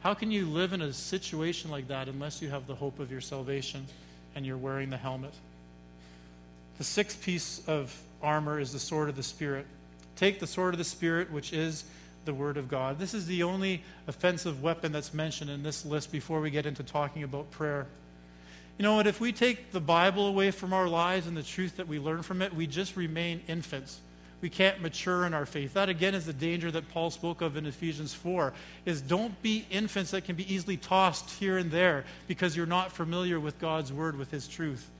How 0.00 0.14
can 0.14 0.30
you 0.30 0.46
live 0.46 0.72
in 0.72 0.82
a 0.82 0.92
situation 0.92 1.70
like 1.70 1.88
that 1.88 2.08
unless 2.08 2.42
you 2.42 2.50
have 2.50 2.66
the 2.66 2.74
hope 2.74 2.98
of 3.00 3.10
your 3.10 3.22
salvation 3.22 3.86
and 4.34 4.44
you're 4.44 4.58
wearing 4.58 4.90
the 4.90 4.96
helmet? 4.96 5.32
The 6.76 6.84
sixth 6.84 7.22
piece 7.22 7.62
of 7.66 7.98
armor 8.22 8.58
is 8.58 8.72
the 8.72 8.78
sword 8.78 9.08
of 9.08 9.16
the 9.16 9.22
Spirit. 9.22 9.66
Take 10.16 10.40
the 10.40 10.46
sword 10.46 10.74
of 10.74 10.78
the 10.78 10.84
Spirit, 10.84 11.30
which 11.30 11.52
is 11.52 11.84
the 12.24 12.34
Word 12.34 12.56
of 12.56 12.68
God. 12.68 12.98
This 12.98 13.14
is 13.14 13.26
the 13.26 13.42
only 13.42 13.82
offensive 14.06 14.62
weapon 14.62 14.92
that's 14.92 15.14
mentioned 15.14 15.50
in 15.50 15.62
this 15.62 15.84
list 15.84 16.12
before 16.12 16.40
we 16.40 16.50
get 16.50 16.66
into 16.66 16.82
talking 16.82 17.22
about 17.22 17.50
prayer. 17.50 17.86
You 18.78 18.82
know 18.82 18.96
what? 18.96 19.06
If 19.06 19.20
we 19.20 19.32
take 19.32 19.70
the 19.70 19.80
Bible 19.80 20.26
away 20.26 20.50
from 20.50 20.72
our 20.72 20.88
lives 20.88 21.26
and 21.26 21.36
the 21.36 21.42
truth 21.42 21.76
that 21.76 21.86
we 21.86 21.98
learn 21.98 22.22
from 22.22 22.42
it, 22.42 22.54
we 22.54 22.66
just 22.66 22.96
remain 22.96 23.40
infants. 23.46 24.00
We 24.40 24.50
can't 24.50 24.82
mature 24.82 25.24
in 25.24 25.32
our 25.32 25.46
faith. 25.46 25.74
That 25.74 25.88
again 25.88 26.14
is 26.14 26.26
the 26.26 26.32
danger 26.32 26.70
that 26.70 26.90
Paul 26.90 27.10
spoke 27.10 27.40
of 27.40 27.56
in 27.56 27.64
Ephesians 27.64 28.12
4 28.12 28.52
is 28.84 29.00
don't 29.00 29.40
be 29.40 29.64
infants 29.70 30.10
that 30.10 30.24
can 30.24 30.36
be 30.36 30.52
easily 30.52 30.76
tossed 30.76 31.30
here 31.30 31.56
and 31.56 31.70
there 31.70 32.04
because 32.28 32.54
you're 32.56 32.66
not 32.66 32.92
familiar 32.92 33.40
with 33.40 33.58
God's 33.58 33.90
word 33.90 34.18
with 34.18 34.30
his 34.30 34.46
truth. 34.46 34.90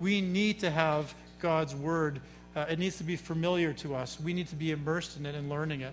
We 0.00 0.20
need 0.20 0.58
to 0.60 0.70
have 0.70 1.14
God's 1.40 1.74
word. 1.74 2.20
Uh, 2.56 2.66
it 2.68 2.78
needs 2.78 2.96
to 2.98 3.04
be 3.04 3.14
familiar 3.14 3.72
to 3.74 3.94
us. 3.94 4.18
We 4.18 4.32
need 4.32 4.48
to 4.48 4.56
be 4.56 4.72
immersed 4.72 5.16
in 5.16 5.26
it 5.26 5.36
and 5.36 5.48
learning 5.48 5.82
it. 5.82 5.92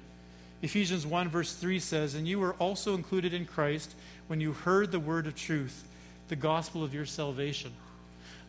Ephesians 0.62 1.06
1, 1.06 1.30
verse 1.30 1.54
3 1.54 1.80
says, 1.80 2.16
And 2.16 2.28
you 2.28 2.40
were 2.40 2.54
also 2.54 2.96
included 2.96 3.34
in 3.34 3.46
Christ 3.46 3.94
when 4.28 4.42
you 4.42 4.54
heard 4.54 4.92
the 4.92 5.00
word 5.00 5.28
of 5.28 5.36
truth, 5.36 5.84
the 6.30 6.36
gospel 6.36 6.84
of 6.84 6.94
your 6.94 7.06
salvation. 7.06 7.72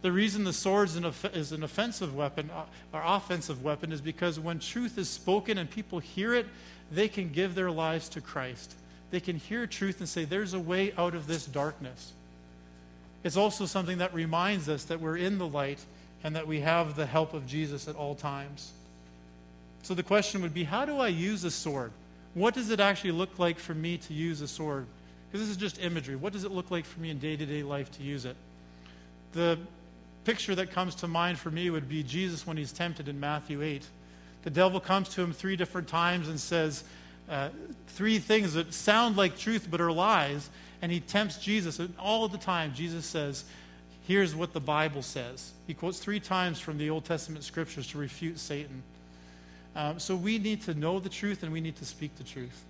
The 0.01 0.13
reason 0.13 0.45
the 0.45 0.53
sword 0.53 0.91
is 1.35 1.53
an 1.53 1.63
offensive 1.65 2.15
weapon 2.15 2.51
uh, 2.55 2.65
or 2.93 3.03
offensive 3.05 3.65
weapon 3.65 3.93
is 3.93 4.01
because 4.01 4.39
when 4.39 4.61
truth 4.61 4.97
is 4.97 5.09
spoken 5.09 5.59
and 5.59 5.69
people 5.69 5.99
hear 5.99 6.35
it, 6.35 6.47
they 6.91 7.09
can 7.09 7.31
give 7.31 7.55
their 7.55 7.71
lives 7.71 8.09
to 8.11 8.21
Christ. 8.21 8.75
They 9.11 9.21
can 9.21 9.37
hear 9.37 9.67
truth 9.67 9.99
and 9.99 10.09
say, 10.09 10.25
There's 10.25 10.55
a 10.55 10.61
way 10.61 10.93
out 10.97 11.15
of 11.15 11.27
this 11.27 11.47
darkness. 11.47 12.13
It's 13.25 13.37
also 13.37 13.67
something 13.67 13.99
that 13.99 14.15
reminds 14.15 14.69
us 14.69 14.85
that 14.85 15.01
we're 15.01 15.17
in 15.17 15.39
the 15.39 15.47
light 15.47 15.81
and 16.23 16.37
that 16.37 16.47
we 16.47 16.61
have 16.61 16.95
the 16.95 17.07
help 17.07 17.35
of 17.35 17.47
Jesus 17.47 17.89
at 17.89 17.97
all 17.97 18.15
times. 18.15 18.73
So 19.89 19.95
the 19.95 20.03
question 20.03 20.43
would 20.43 20.53
be 20.53 20.65
how 20.65 20.85
do 20.85 20.99
I 20.99 21.09
use 21.09 21.45
a 21.45 21.51
sword? 21.51 21.93
What 22.35 22.53
does 22.53 22.69
it 22.69 22.79
actually 22.79 23.13
look 23.13 23.39
like 23.39 23.59
for 23.59 23.73
me 23.73 23.97
to 23.97 24.13
use 24.13 24.43
a 24.43 24.47
sword? 24.47 24.85
Because 25.33 25.47
this 25.47 25.49
is 25.49 25.57
just 25.57 25.83
imagery. 25.83 26.15
What 26.15 26.35
does 26.35 26.45
it 26.45 26.51
look 26.51 26.71
like 26.71 26.85
for 26.85 27.01
me 27.01 27.09
in 27.09 27.19
day 27.19 27.37
to 27.37 27.47
day 27.47 27.63
life 27.63 27.91
to 27.93 28.03
use 28.03 28.27
it? 28.27 28.37
The 29.33 29.59
picture 30.25 30.55
that 30.57 30.73
comes 30.73 30.95
to 30.97 31.09
mind 31.09 31.39
for 31.39 31.51
me 31.51 31.71
would 31.71 31.89
be 31.89 32.03
Jesus 32.03 32.47
when 32.47 32.59
he's 32.59 32.71
tempted 32.71 33.09
in 33.09 33.19
Matthew 33.19 33.63
8. 33.63 33.83
The 34.43 34.51
devil 34.51 34.79
comes 34.79 35.09
to 35.15 35.23
him 35.23 35.33
three 35.33 35.57
different 35.57 35.89
times 35.89 36.29
and 36.29 36.39
says 36.39 36.85
uh, 37.31 37.49
three 37.87 38.19
things 38.19 38.53
that 38.53 38.75
sound 38.75 39.17
like 39.17 39.39
truth 39.39 39.69
but 39.71 39.81
are 39.81 39.91
lies, 39.91 40.51
and 40.83 40.93
he 40.93 41.01
tempts 41.01 41.39
Jesus. 41.39 41.79
And 41.79 41.95
all 41.99 42.29
the 42.29 42.37
time, 42.37 42.75
Jesus 42.75 43.07
says, 43.07 43.43
Here's 44.07 44.37
what 44.37 44.53
the 44.53 44.61
Bible 44.61 45.01
says. 45.01 45.53
He 45.67 45.73
quotes 45.73 45.99
three 45.99 46.21
times 46.21 46.61
from 46.61 46.77
the 46.77 46.91
Old 46.91 47.07
Testament 47.07 47.43
scriptures 47.43 47.87
to 47.93 47.97
refute 47.97 48.39
Satan. 48.39 48.83
Um, 49.79 50.01
so 50.01 50.17
we 50.17 50.39
need 50.39 50.63
to 50.63 50.75
know 50.75 50.99
the 50.99 51.09
truth 51.09 51.45
and 51.45 51.53
we 51.53 51.61
need 51.61 51.77
to 51.77 51.85
speak 51.85 52.17
the 52.17 52.25
truth. 52.25 52.65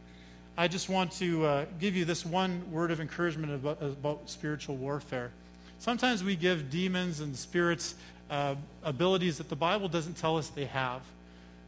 I 0.58 0.68
just 0.68 0.90
want 0.90 1.10
to 1.12 1.46
uh, 1.46 1.64
give 1.80 1.96
you 1.96 2.04
this 2.04 2.26
one 2.26 2.70
word 2.70 2.90
of 2.90 3.00
encouragement 3.00 3.54
about, 3.54 3.80
about 3.80 4.28
spiritual 4.28 4.76
warfare. 4.76 5.30
Sometimes 5.78 6.22
we 6.22 6.36
give 6.36 6.68
demons 6.68 7.20
and 7.20 7.34
spirits 7.34 7.94
uh, 8.28 8.56
abilities 8.84 9.38
that 9.38 9.48
the 9.48 9.56
Bible 9.56 9.88
doesn't 9.88 10.18
tell 10.18 10.36
us 10.36 10.48
they 10.48 10.66
have. 10.66 11.00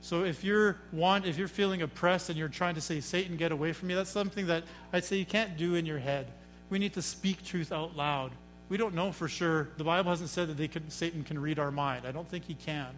So 0.02 0.24
if 0.24 0.44
you're 0.44 0.76
want, 0.92 1.24
if 1.24 1.38
you're 1.38 1.48
feeling 1.48 1.80
oppressed 1.80 2.28
and 2.28 2.38
you're 2.38 2.48
trying 2.48 2.74
to 2.74 2.82
say, 2.82 3.00
Satan, 3.00 3.38
get 3.38 3.50
away 3.50 3.72
from 3.72 3.88
me, 3.88 3.94
that's 3.94 4.10
something 4.10 4.46
that 4.48 4.64
I'd 4.92 5.04
say 5.04 5.16
you 5.16 5.24
can't 5.24 5.56
do 5.56 5.74
in 5.74 5.86
your 5.86 6.00
head. 6.00 6.26
We 6.68 6.78
need 6.78 6.92
to 6.94 7.02
speak 7.02 7.42
truth 7.42 7.72
out 7.72 7.96
loud. 7.96 8.32
We 8.68 8.76
don't 8.76 8.94
know 8.94 9.10
for 9.10 9.26
sure. 9.26 9.68
The 9.78 9.84
Bible 9.84 10.10
hasn't 10.10 10.28
said 10.28 10.48
that 10.48 10.58
they 10.58 10.68
could, 10.68 10.92
Satan 10.92 11.24
can 11.24 11.38
read 11.38 11.58
our 11.58 11.70
mind. 11.70 12.04
I 12.06 12.12
don't 12.12 12.28
think 12.28 12.44
he 12.44 12.54
can. 12.54 12.88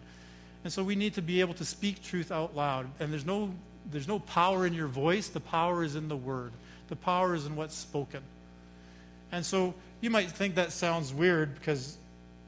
And 0.63 0.71
so 0.71 0.83
we 0.83 0.95
need 0.95 1.15
to 1.15 1.21
be 1.21 1.41
able 1.41 1.53
to 1.55 1.65
speak 1.65 2.03
truth 2.03 2.31
out 2.31 2.55
loud. 2.55 2.87
And 2.99 3.11
there's 3.11 3.25
no, 3.25 3.53
there's 3.91 4.07
no 4.07 4.19
power 4.19 4.65
in 4.65 4.73
your 4.73 4.87
voice, 4.87 5.27
the 5.27 5.39
power 5.39 5.83
is 5.83 5.95
in 5.95 6.07
the 6.07 6.15
word, 6.15 6.51
the 6.87 6.95
power 6.95 7.35
is 7.35 7.45
in 7.45 7.55
what's 7.55 7.75
spoken. 7.75 8.21
And 9.31 9.45
so 9.45 9.73
you 9.99 10.09
might 10.09 10.29
think 10.31 10.55
that 10.55 10.71
sounds 10.71 11.13
weird 11.13 11.55
because 11.55 11.97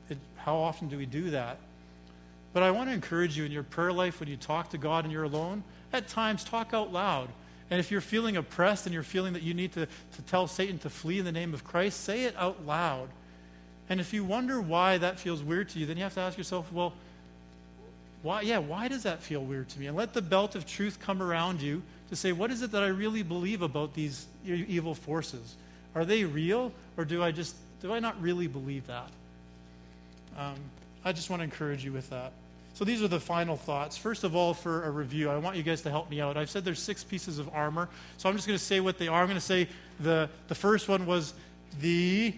it, 0.10 0.17
how 0.38 0.56
often 0.56 0.88
do 0.88 0.97
we 0.97 1.06
do 1.06 1.32
that? 1.32 1.58
But 2.54 2.63
I 2.63 2.71
want 2.71 2.89
to 2.89 2.93
encourage 2.93 3.38
you 3.38 3.43
in 3.43 3.51
your 3.51 3.63
prayer 3.63 3.91
life 3.91 4.19
when 4.19 4.30
you 4.30 4.38
talk 4.38 4.69
to 4.69 4.78
God 4.78 5.04
and 5.04 5.12
you're 5.12 5.23
alone, 5.23 5.63
at 5.91 6.08
times 6.08 6.43
talk 6.43 6.73
out 6.73 6.93
loud. 6.93 7.28
And 7.69 7.80
if 7.80 7.91
you're 7.91 8.01
feeling 8.01 8.38
oppressed 8.38 8.86
and 8.86 8.93
you're 8.93 9.04
feeling 9.04 9.34
that 9.34 9.41
you 9.41 9.54
need 9.54 9.73
to, 9.73 9.88
to 9.88 10.21
tell 10.28 10.47
Satan 10.47 10.78
to 10.80 10.89
flee 10.89 11.19
in 11.19 11.25
the 11.25 11.32
name 11.32 11.54
of 11.54 11.63
Christ, 11.63 12.01
say 12.01 12.23
it 12.23 12.36
out 12.38 12.65
loud. 12.65 13.10
And 13.89 13.99
if 13.99 14.13
you 14.13 14.23
wonder 14.23 14.62
why 14.62 14.97
that 14.99 15.19
feels 15.19 15.43
weird 15.43 15.69
to 15.69 15.80
you, 15.80 15.86
then 15.86 15.97
you 15.97 16.04
have 16.04 16.13
to 16.13 16.21
ask 16.21 16.38
yourself, 16.38 16.71
well, 16.71 16.93
why, 18.26 18.42
yeah, 18.42 18.58
why 18.58 18.88
does 18.88 19.04
that 19.04 19.22
feel 19.22 19.42
weird 19.42 19.70
to 19.70 19.80
me? 19.80 19.86
And 19.86 19.96
let 19.96 20.14
the 20.14 20.22
belt 20.22 20.56
of 20.56 20.66
truth 20.66 21.00
come 21.00 21.22
around 21.22 21.62
you 21.62 21.84
to 22.10 22.16
say, 22.16 22.32
what 22.32 22.50
is 22.50 22.64
it 22.64 22.72
that 22.72 22.82
I 22.82 22.88
really 22.88 23.22
believe 23.22 23.62
about 23.62 23.94
these 23.94 24.26
evil 24.44 24.96
forces? 24.96 25.56
Are 25.94 26.06
they 26.06 26.24
real, 26.24 26.72
or 26.98 27.06
do 27.06 27.22
I 27.22 27.32
just 27.32 27.56
do 27.84 27.94
I 27.94 28.00
not 28.00 28.20
really 28.20 28.48
believe 28.48 28.88
that? 28.88 29.10
Um, 30.40 30.56
I 31.04 31.12
just 31.12 31.30
want 31.30 31.42
to 31.42 31.44
encourage 31.44 31.86
you 31.86 31.94
with 31.94 32.10
that. 32.10 32.32
So 32.74 32.84
these 32.84 33.04
are 33.04 33.08
the 33.08 33.20
final 33.20 33.58
thoughts. 33.58 33.96
First 33.96 34.24
of 34.24 34.36
all, 34.36 34.56
for 34.56 34.86
a 34.86 34.90
review, 34.90 35.30
I 35.30 35.38
want 35.38 35.56
you 35.56 35.62
guys 35.62 35.84
to 35.84 35.92
help 35.92 36.10
me 36.10 36.20
out. 36.20 36.36
I've 36.36 36.50
said 36.50 36.66
there's 36.66 36.82
six 36.82 37.04
pieces 37.04 37.38
of 37.38 37.48
armor, 37.54 37.90
so 38.18 38.28
I'm 38.28 38.36
just 38.36 38.48
going 38.48 38.58
to 38.58 38.66
say 38.66 38.80
what 38.80 38.98
they 38.98 39.08
are. 39.08 39.22
I'm 39.22 39.28
going 39.28 39.36
to 39.36 39.40
say 39.40 39.68
the 40.00 40.32
the 40.48 40.56
first 40.56 40.90
one 40.90 41.06
was 41.06 41.36
the 41.80 42.34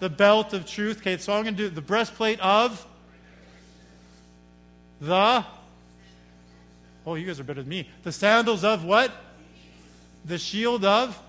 the 0.00 0.10
belt 0.10 0.52
of 0.54 0.66
truth. 0.66 0.98
Okay, 1.02 1.18
so 1.18 1.32
I'm 1.32 1.44
going 1.44 1.54
to 1.54 1.68
do 1.68 1.68
the 1.68 1.80
breastplate 1.80 2.40
of 2.40 2.84
the, 5.04 5.44
oh, 7.06 7.14
you 7.14 7.26
guys 7.26 7.40
are 7.40 7.44
better 7.44 7.62
than 7.62 7.68
me. 7.68 7.88
The 8.02 8.12
sandals 8.12 8.64
of 8.64 8.84
what? 8.84 9.12
The 10.24 10.38
shield 10.38 10.84
of? 10.84 11.20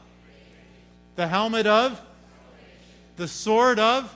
The 1.15 1.27
helmet 1.27 1.67
of? 1.67 2.01
The 3.17 3.27
sword 3.27 3.79
of? 3.79 4.13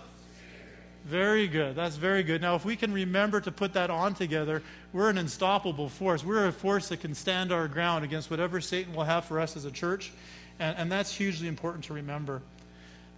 Very 1.05 1.47
good. 1.47 1.75
That's 1.75 1.95
very 1.95 2.23
good. 2.23 2.41
Now, 2.41 2.55
if 2.55 2.65
we 2.65 2.75
can 2.75 2.93
remember 2.93 3.41
to 3.41 3.51
put 3.51 3.73
that 3.73 3.89
on 3.89 4.13
together, 4.13 4.61
we're 4.93 5.09
an 5.09 5.17
unstoppable 5.17 5.89
force. 5.89 6.23
We're 6.23 6.47
a 6.47 6.51
force 6.51 6.89
that 6.89 6.97
can 6.97 7.15
stand 7.15 7.51
our 7.51 7.67
ground 7.67 8.05
against 8.05 8.29
whatever 8.29 8.61
Satan 8.61 8.93
will 8.93 9.05
have 9.05 9.25
for 9.25 9.39
us 9.39 9.55
as 9.55 9.65
a 9.65 9.71
church. 9.71 10.11
And, 10.59 10.77
and 10.77 10.91
that's 10.91 11.13
hugely 11.13 11.47
important 11.47 11.85
to 11.85 11.93
remember. 11.93 12.41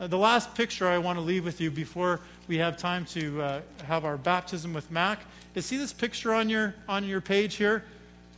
Uh, 0.01 0.07
the 0.07 0.17
last 0.17 0.55
picture 0.55 0.87
I 0.87 0.97
want 0.97 1.19
to 1.19 1.21
leave 1.21 1.45
with 1.45 1.61
you 1.61 1.69
before 1.69 2.21
we 2.47 2.57
have 2.57 2.75
time 2.75 3.05
to 3.05 3.39
uh, 3.39 3.61
have 3.85 4.03
our 4.03 4.17
baptism 4.17 4.73
with 4.73 4.89
Mac 4.89 5.19
is 5.53 5.67
see 5.67 5.77
this 5.77 5.93
picture 5.93 6.33
on 6.33 6.49
your, 6.49 6.73
on 6.89 7.05
your 7.05 7.21
page 7.21 7.53
here? 7.53 7.83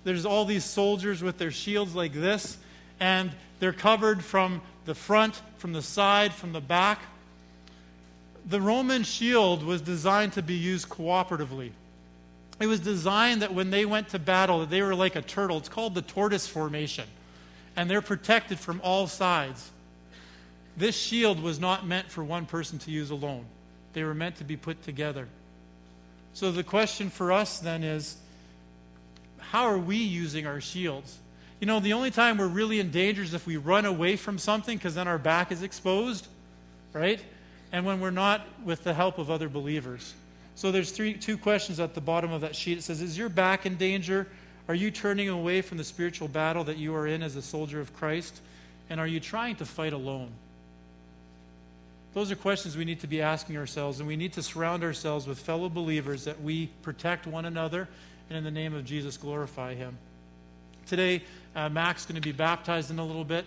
There's 0.03 0.26
all 0.26 0.43
these 0.43 0.66
soldiers 0.66 1.24
with 1.24 1.38
their 1.38 1.51
shields 1.51 1.95
like 1.95 2.11
this, 2.11 2.57
and 2.99 3.32
they're 3.61 3.72
covered 3.72 4.26
from 4.26 4.61
the 4.84 4.93
front, 4.93 5.41
from 5.57 5.72
the 5.72 5.82
side, 5.82 6.34
from 6.34 6.51
the 6.51 6.59
back. 6.59 6.99
The 8.45 8.59
Roman 8.59 9.03
shield 9.03 9.64
was 9.64 9.80
designed 9.80 10.34
to 10.34 10.41
be 10.41 10.55
used 10.55 10.89
cooperatively. 10.89 11.72
It 12.59 12.68
was 12.68 12.82
designed 12.82 13.41
that 13.41 13.53
when 13.53 13.70
they 13.70 13.86
went 13.86 14.09
to 14.09 14.20
battle, 14.20 14.59
that 14.59 14.70
they 14.70 14.82
were 14.82 14.95
like 14.95 15.16
a 15.16 15.22
turtle. 15.22 15.59
It's 15.59 15.70
called 15.70 15.95
the 15.95 16.01
tortoise 16.01 16.45
formation. 16.45 17.05
And 17.78 17.89
they're 17.89 18.01
protected 18.01 18.59
from 18.59 18.82
all 18.84 19.07
sides. 19.07 19.72
This 20.76 20.98
shield 20.98 21.42
was 21.42 21.60
not 21.60 21.86
meant 21.86 22.10
for 22.10 22.24
one 22.24 22.46
person 22.46 22.80
to 22.80 22.92
use 22.92 23.12
alone. 23.12 23.46
They 23.94 24.04
were 24.04 24.16
meant 24.16 24.38
to 24.38 24.44
be 24.44 24.58
put 24.58 24.84
together. 24.84 25.28
So 26.34 26.52
the 26.52 26.64
question 26.64 27.10
for 27.10 27.32
us 27.32 27.60
then 27.60 27.84
is 27.84 28.18
how 29.38 29.66
are 29.66 29.78
we 29.78 29.98
using 29.98 30.48
our 30.48 30.60
shields? 30.60 31.20
You 31.60 31.68
know, 31.68 31.80
the 31.80 31.94
only 31.94 32.12
time 32.12 32.38
we're 32.38 32.48
really 32.48 32.80
in 32.80 32.90
danger 32.90 33.22
is 33.22 33.34
if 33.34 33.46
we 33.46 33.58
run 33.58 33.86
away 33.86 34.16
from 34.16 34.38
something 34.38 34.78
because 34.78 34.96
then 34.96 35.08
our 35.08 35.20
back 35.20 35.52
is 35.52 35.62
exposed, 35.62 36.28
right? 36.92 37.24
And 37.72 37.86
when 37.86 38.00
we're 38.00 38.12
not 38.12 38.46
with 38.66 38.84
the 38.84 38.94
help 38.94 39.20
of 39.20 39.30
other 39.30 39.48
believers. 39.48 40.14
So 40.56 40.72
there's 40.72 40.92
three, 40.92 41.14
two 41.14 41.38
questions 41.38 41.80
at 41.80 41.94
the 41.94 42.02
bottom 42.02 42.32
of 42.32 42.42
that 42.42 42.56
sheet. 42.56 42.80
It 42.80 42.84
says, 42.84 43.02
Is 43.02 43.18
your 43.18 43.30
back 43.30 43.66
in 43.66 43.76
danger? 43.76 44.28
Are 44.68 44.76
you 44.76 44.92
turning 44.92 45.30
away 45.30 45.62
from 45.62 45.78
the 45.78 45.84
spiritual 45.84 46.28
battle 46.28 46.64
that 46.66 46.78
you 46.78 46.96
are 46.96 47.08
in 47.08 47.22
as 47.22 47.36
a 47.36 47.42
soldier 47.42 47.80
of 47.80 47.94
Christ? 47.94 48.42
And 48.90 49.00
are 49.00 49.08
you 49.08 49.20
trying 49.20 49.56
to 49.58 49.66
fight 49.66 49.94
alone? 49.94 50.32
Those 52.14 52.32
are 52.32 52.36
questions 52.36 52.78
we 52.78 52.86
need 52.86 52.99
to 52.99 53.07
be 53.07 53.22
asking 53.22 53.57
ourselves, 53.57 53.99
and 53.99 54.07
we 54.07 54.16
need 54.16 54.34
to 54.34 54.43
surround 54.43 54.84
ourselves 54.84 55.28
with 55.28 55.39
fellow 55.39 55.68
believers 55.68 56.26
that 56.26 56.41
we 56.41 56.68
protect 56.84 57.26
one 57.26 57.45
another 57.45 57.88
and 58.30 58.38
in 58.38 58.43
the 58.43 58.51
name 58.51 58.74
of 58.74 58.86
Jesus 58.86 59.18
glorify 59.18 59.74
Him. 59.74 59.97
Today, 60.86 61.24
uh, 61.55 61.70
Mac's 61.70 62.05
going 62.05 62.16
to 62.16 62.22
be 62.22 62.32
baptized 62.32 62.91
in 62.91 62.99
a 62.99 63.05
little 63.05 63.24
bit, 63.24 63.45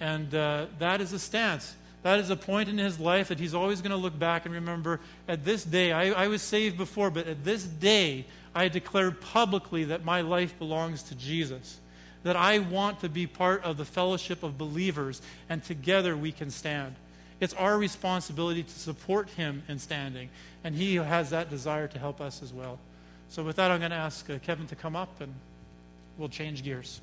and 0.00 0.32
uh, 0.34 0.66
that 0.78 1.00
is 1.00 1.12
a 1.12 1.18
stance. 1.18 1.74
That 2.02 2.20
is 2.20 2.28
a 2.30 2.36
point 2.36 2.68
in 2.68 2.76
his 2.76 3.00
life 3.00 3.28
that 3.28 3.38
he's 3.38 3.54
always 3.54 3.80
going 3.80 3.90
to 3.90 3.96
look 3.96 4.18
back 4.18 4.44
and 4.44 4.54
remember 4.54 5.00
at 5.26 5.44
this 5.44 5.64
day, 5.64 5.90
I, 5.90 6.24
I 6.24 6.28
was 6.28 6.42
saved 6.42 6.76
before, 6.76 7.10
but 7.10 7.26
at 7.26 7.44
this 7.44 7.64
day, 7.64 8.26
I 8.54 8.68
declared 8.68 9.22
publicly 9.22 9.84
that 9.84 10.04
my 10.04 10.20
life 10.20 10.58
belongs 10.58 11.02
to 11.04 11.14
Jesus. 11.14 11.80
That 12.22 12.36
I 12.36 12.58
want 12.58 13.00
to 13.00 13.08
be 13.08 13.26
part 13.26 13.64
of 13.64 13.78
the 13.78 13.86
fellowship 13.86 14.42
of 14.42 14.58
believers, 14.58 15.22
and 15.48 15.64
together 15.64 16.14
we 16.14 16.30
can 16.30 16.50
stand. 16.50 16.94
It's 17.40 17.54
our 17.54 17.78
responsibility 17.78 18.62
to 18.62 18.70
support 18.70 19.28
him 19.30 19.62
in 19.68 19.78
standing, 19.78 20.30
and 20.62 20.74
he 20.74 20.96
has 20.96 21.30
that 21.30 21.50
desire 21.50 21.88
to 21.88 21.98
help 21.98 22.20
us 22.20 22.42
as 22.42 22.52
well. 22.52 22.78
So, 23.28 23.42
with 23.42 23.56
that, 23.56 23.70
I'm 23.70 23.80
going 23.80 23.90
to 23.90 23.96
ask 23.96 24.28
uh, 24.30 24.38
Kevin 24.38 24.66
to 24.68 24.76
come 24.76 24.94
up 24.94 25.20
and 25.20 25.34
we'll 26.16 26.28
change 26.28 26.62
gears. 26.62 27.00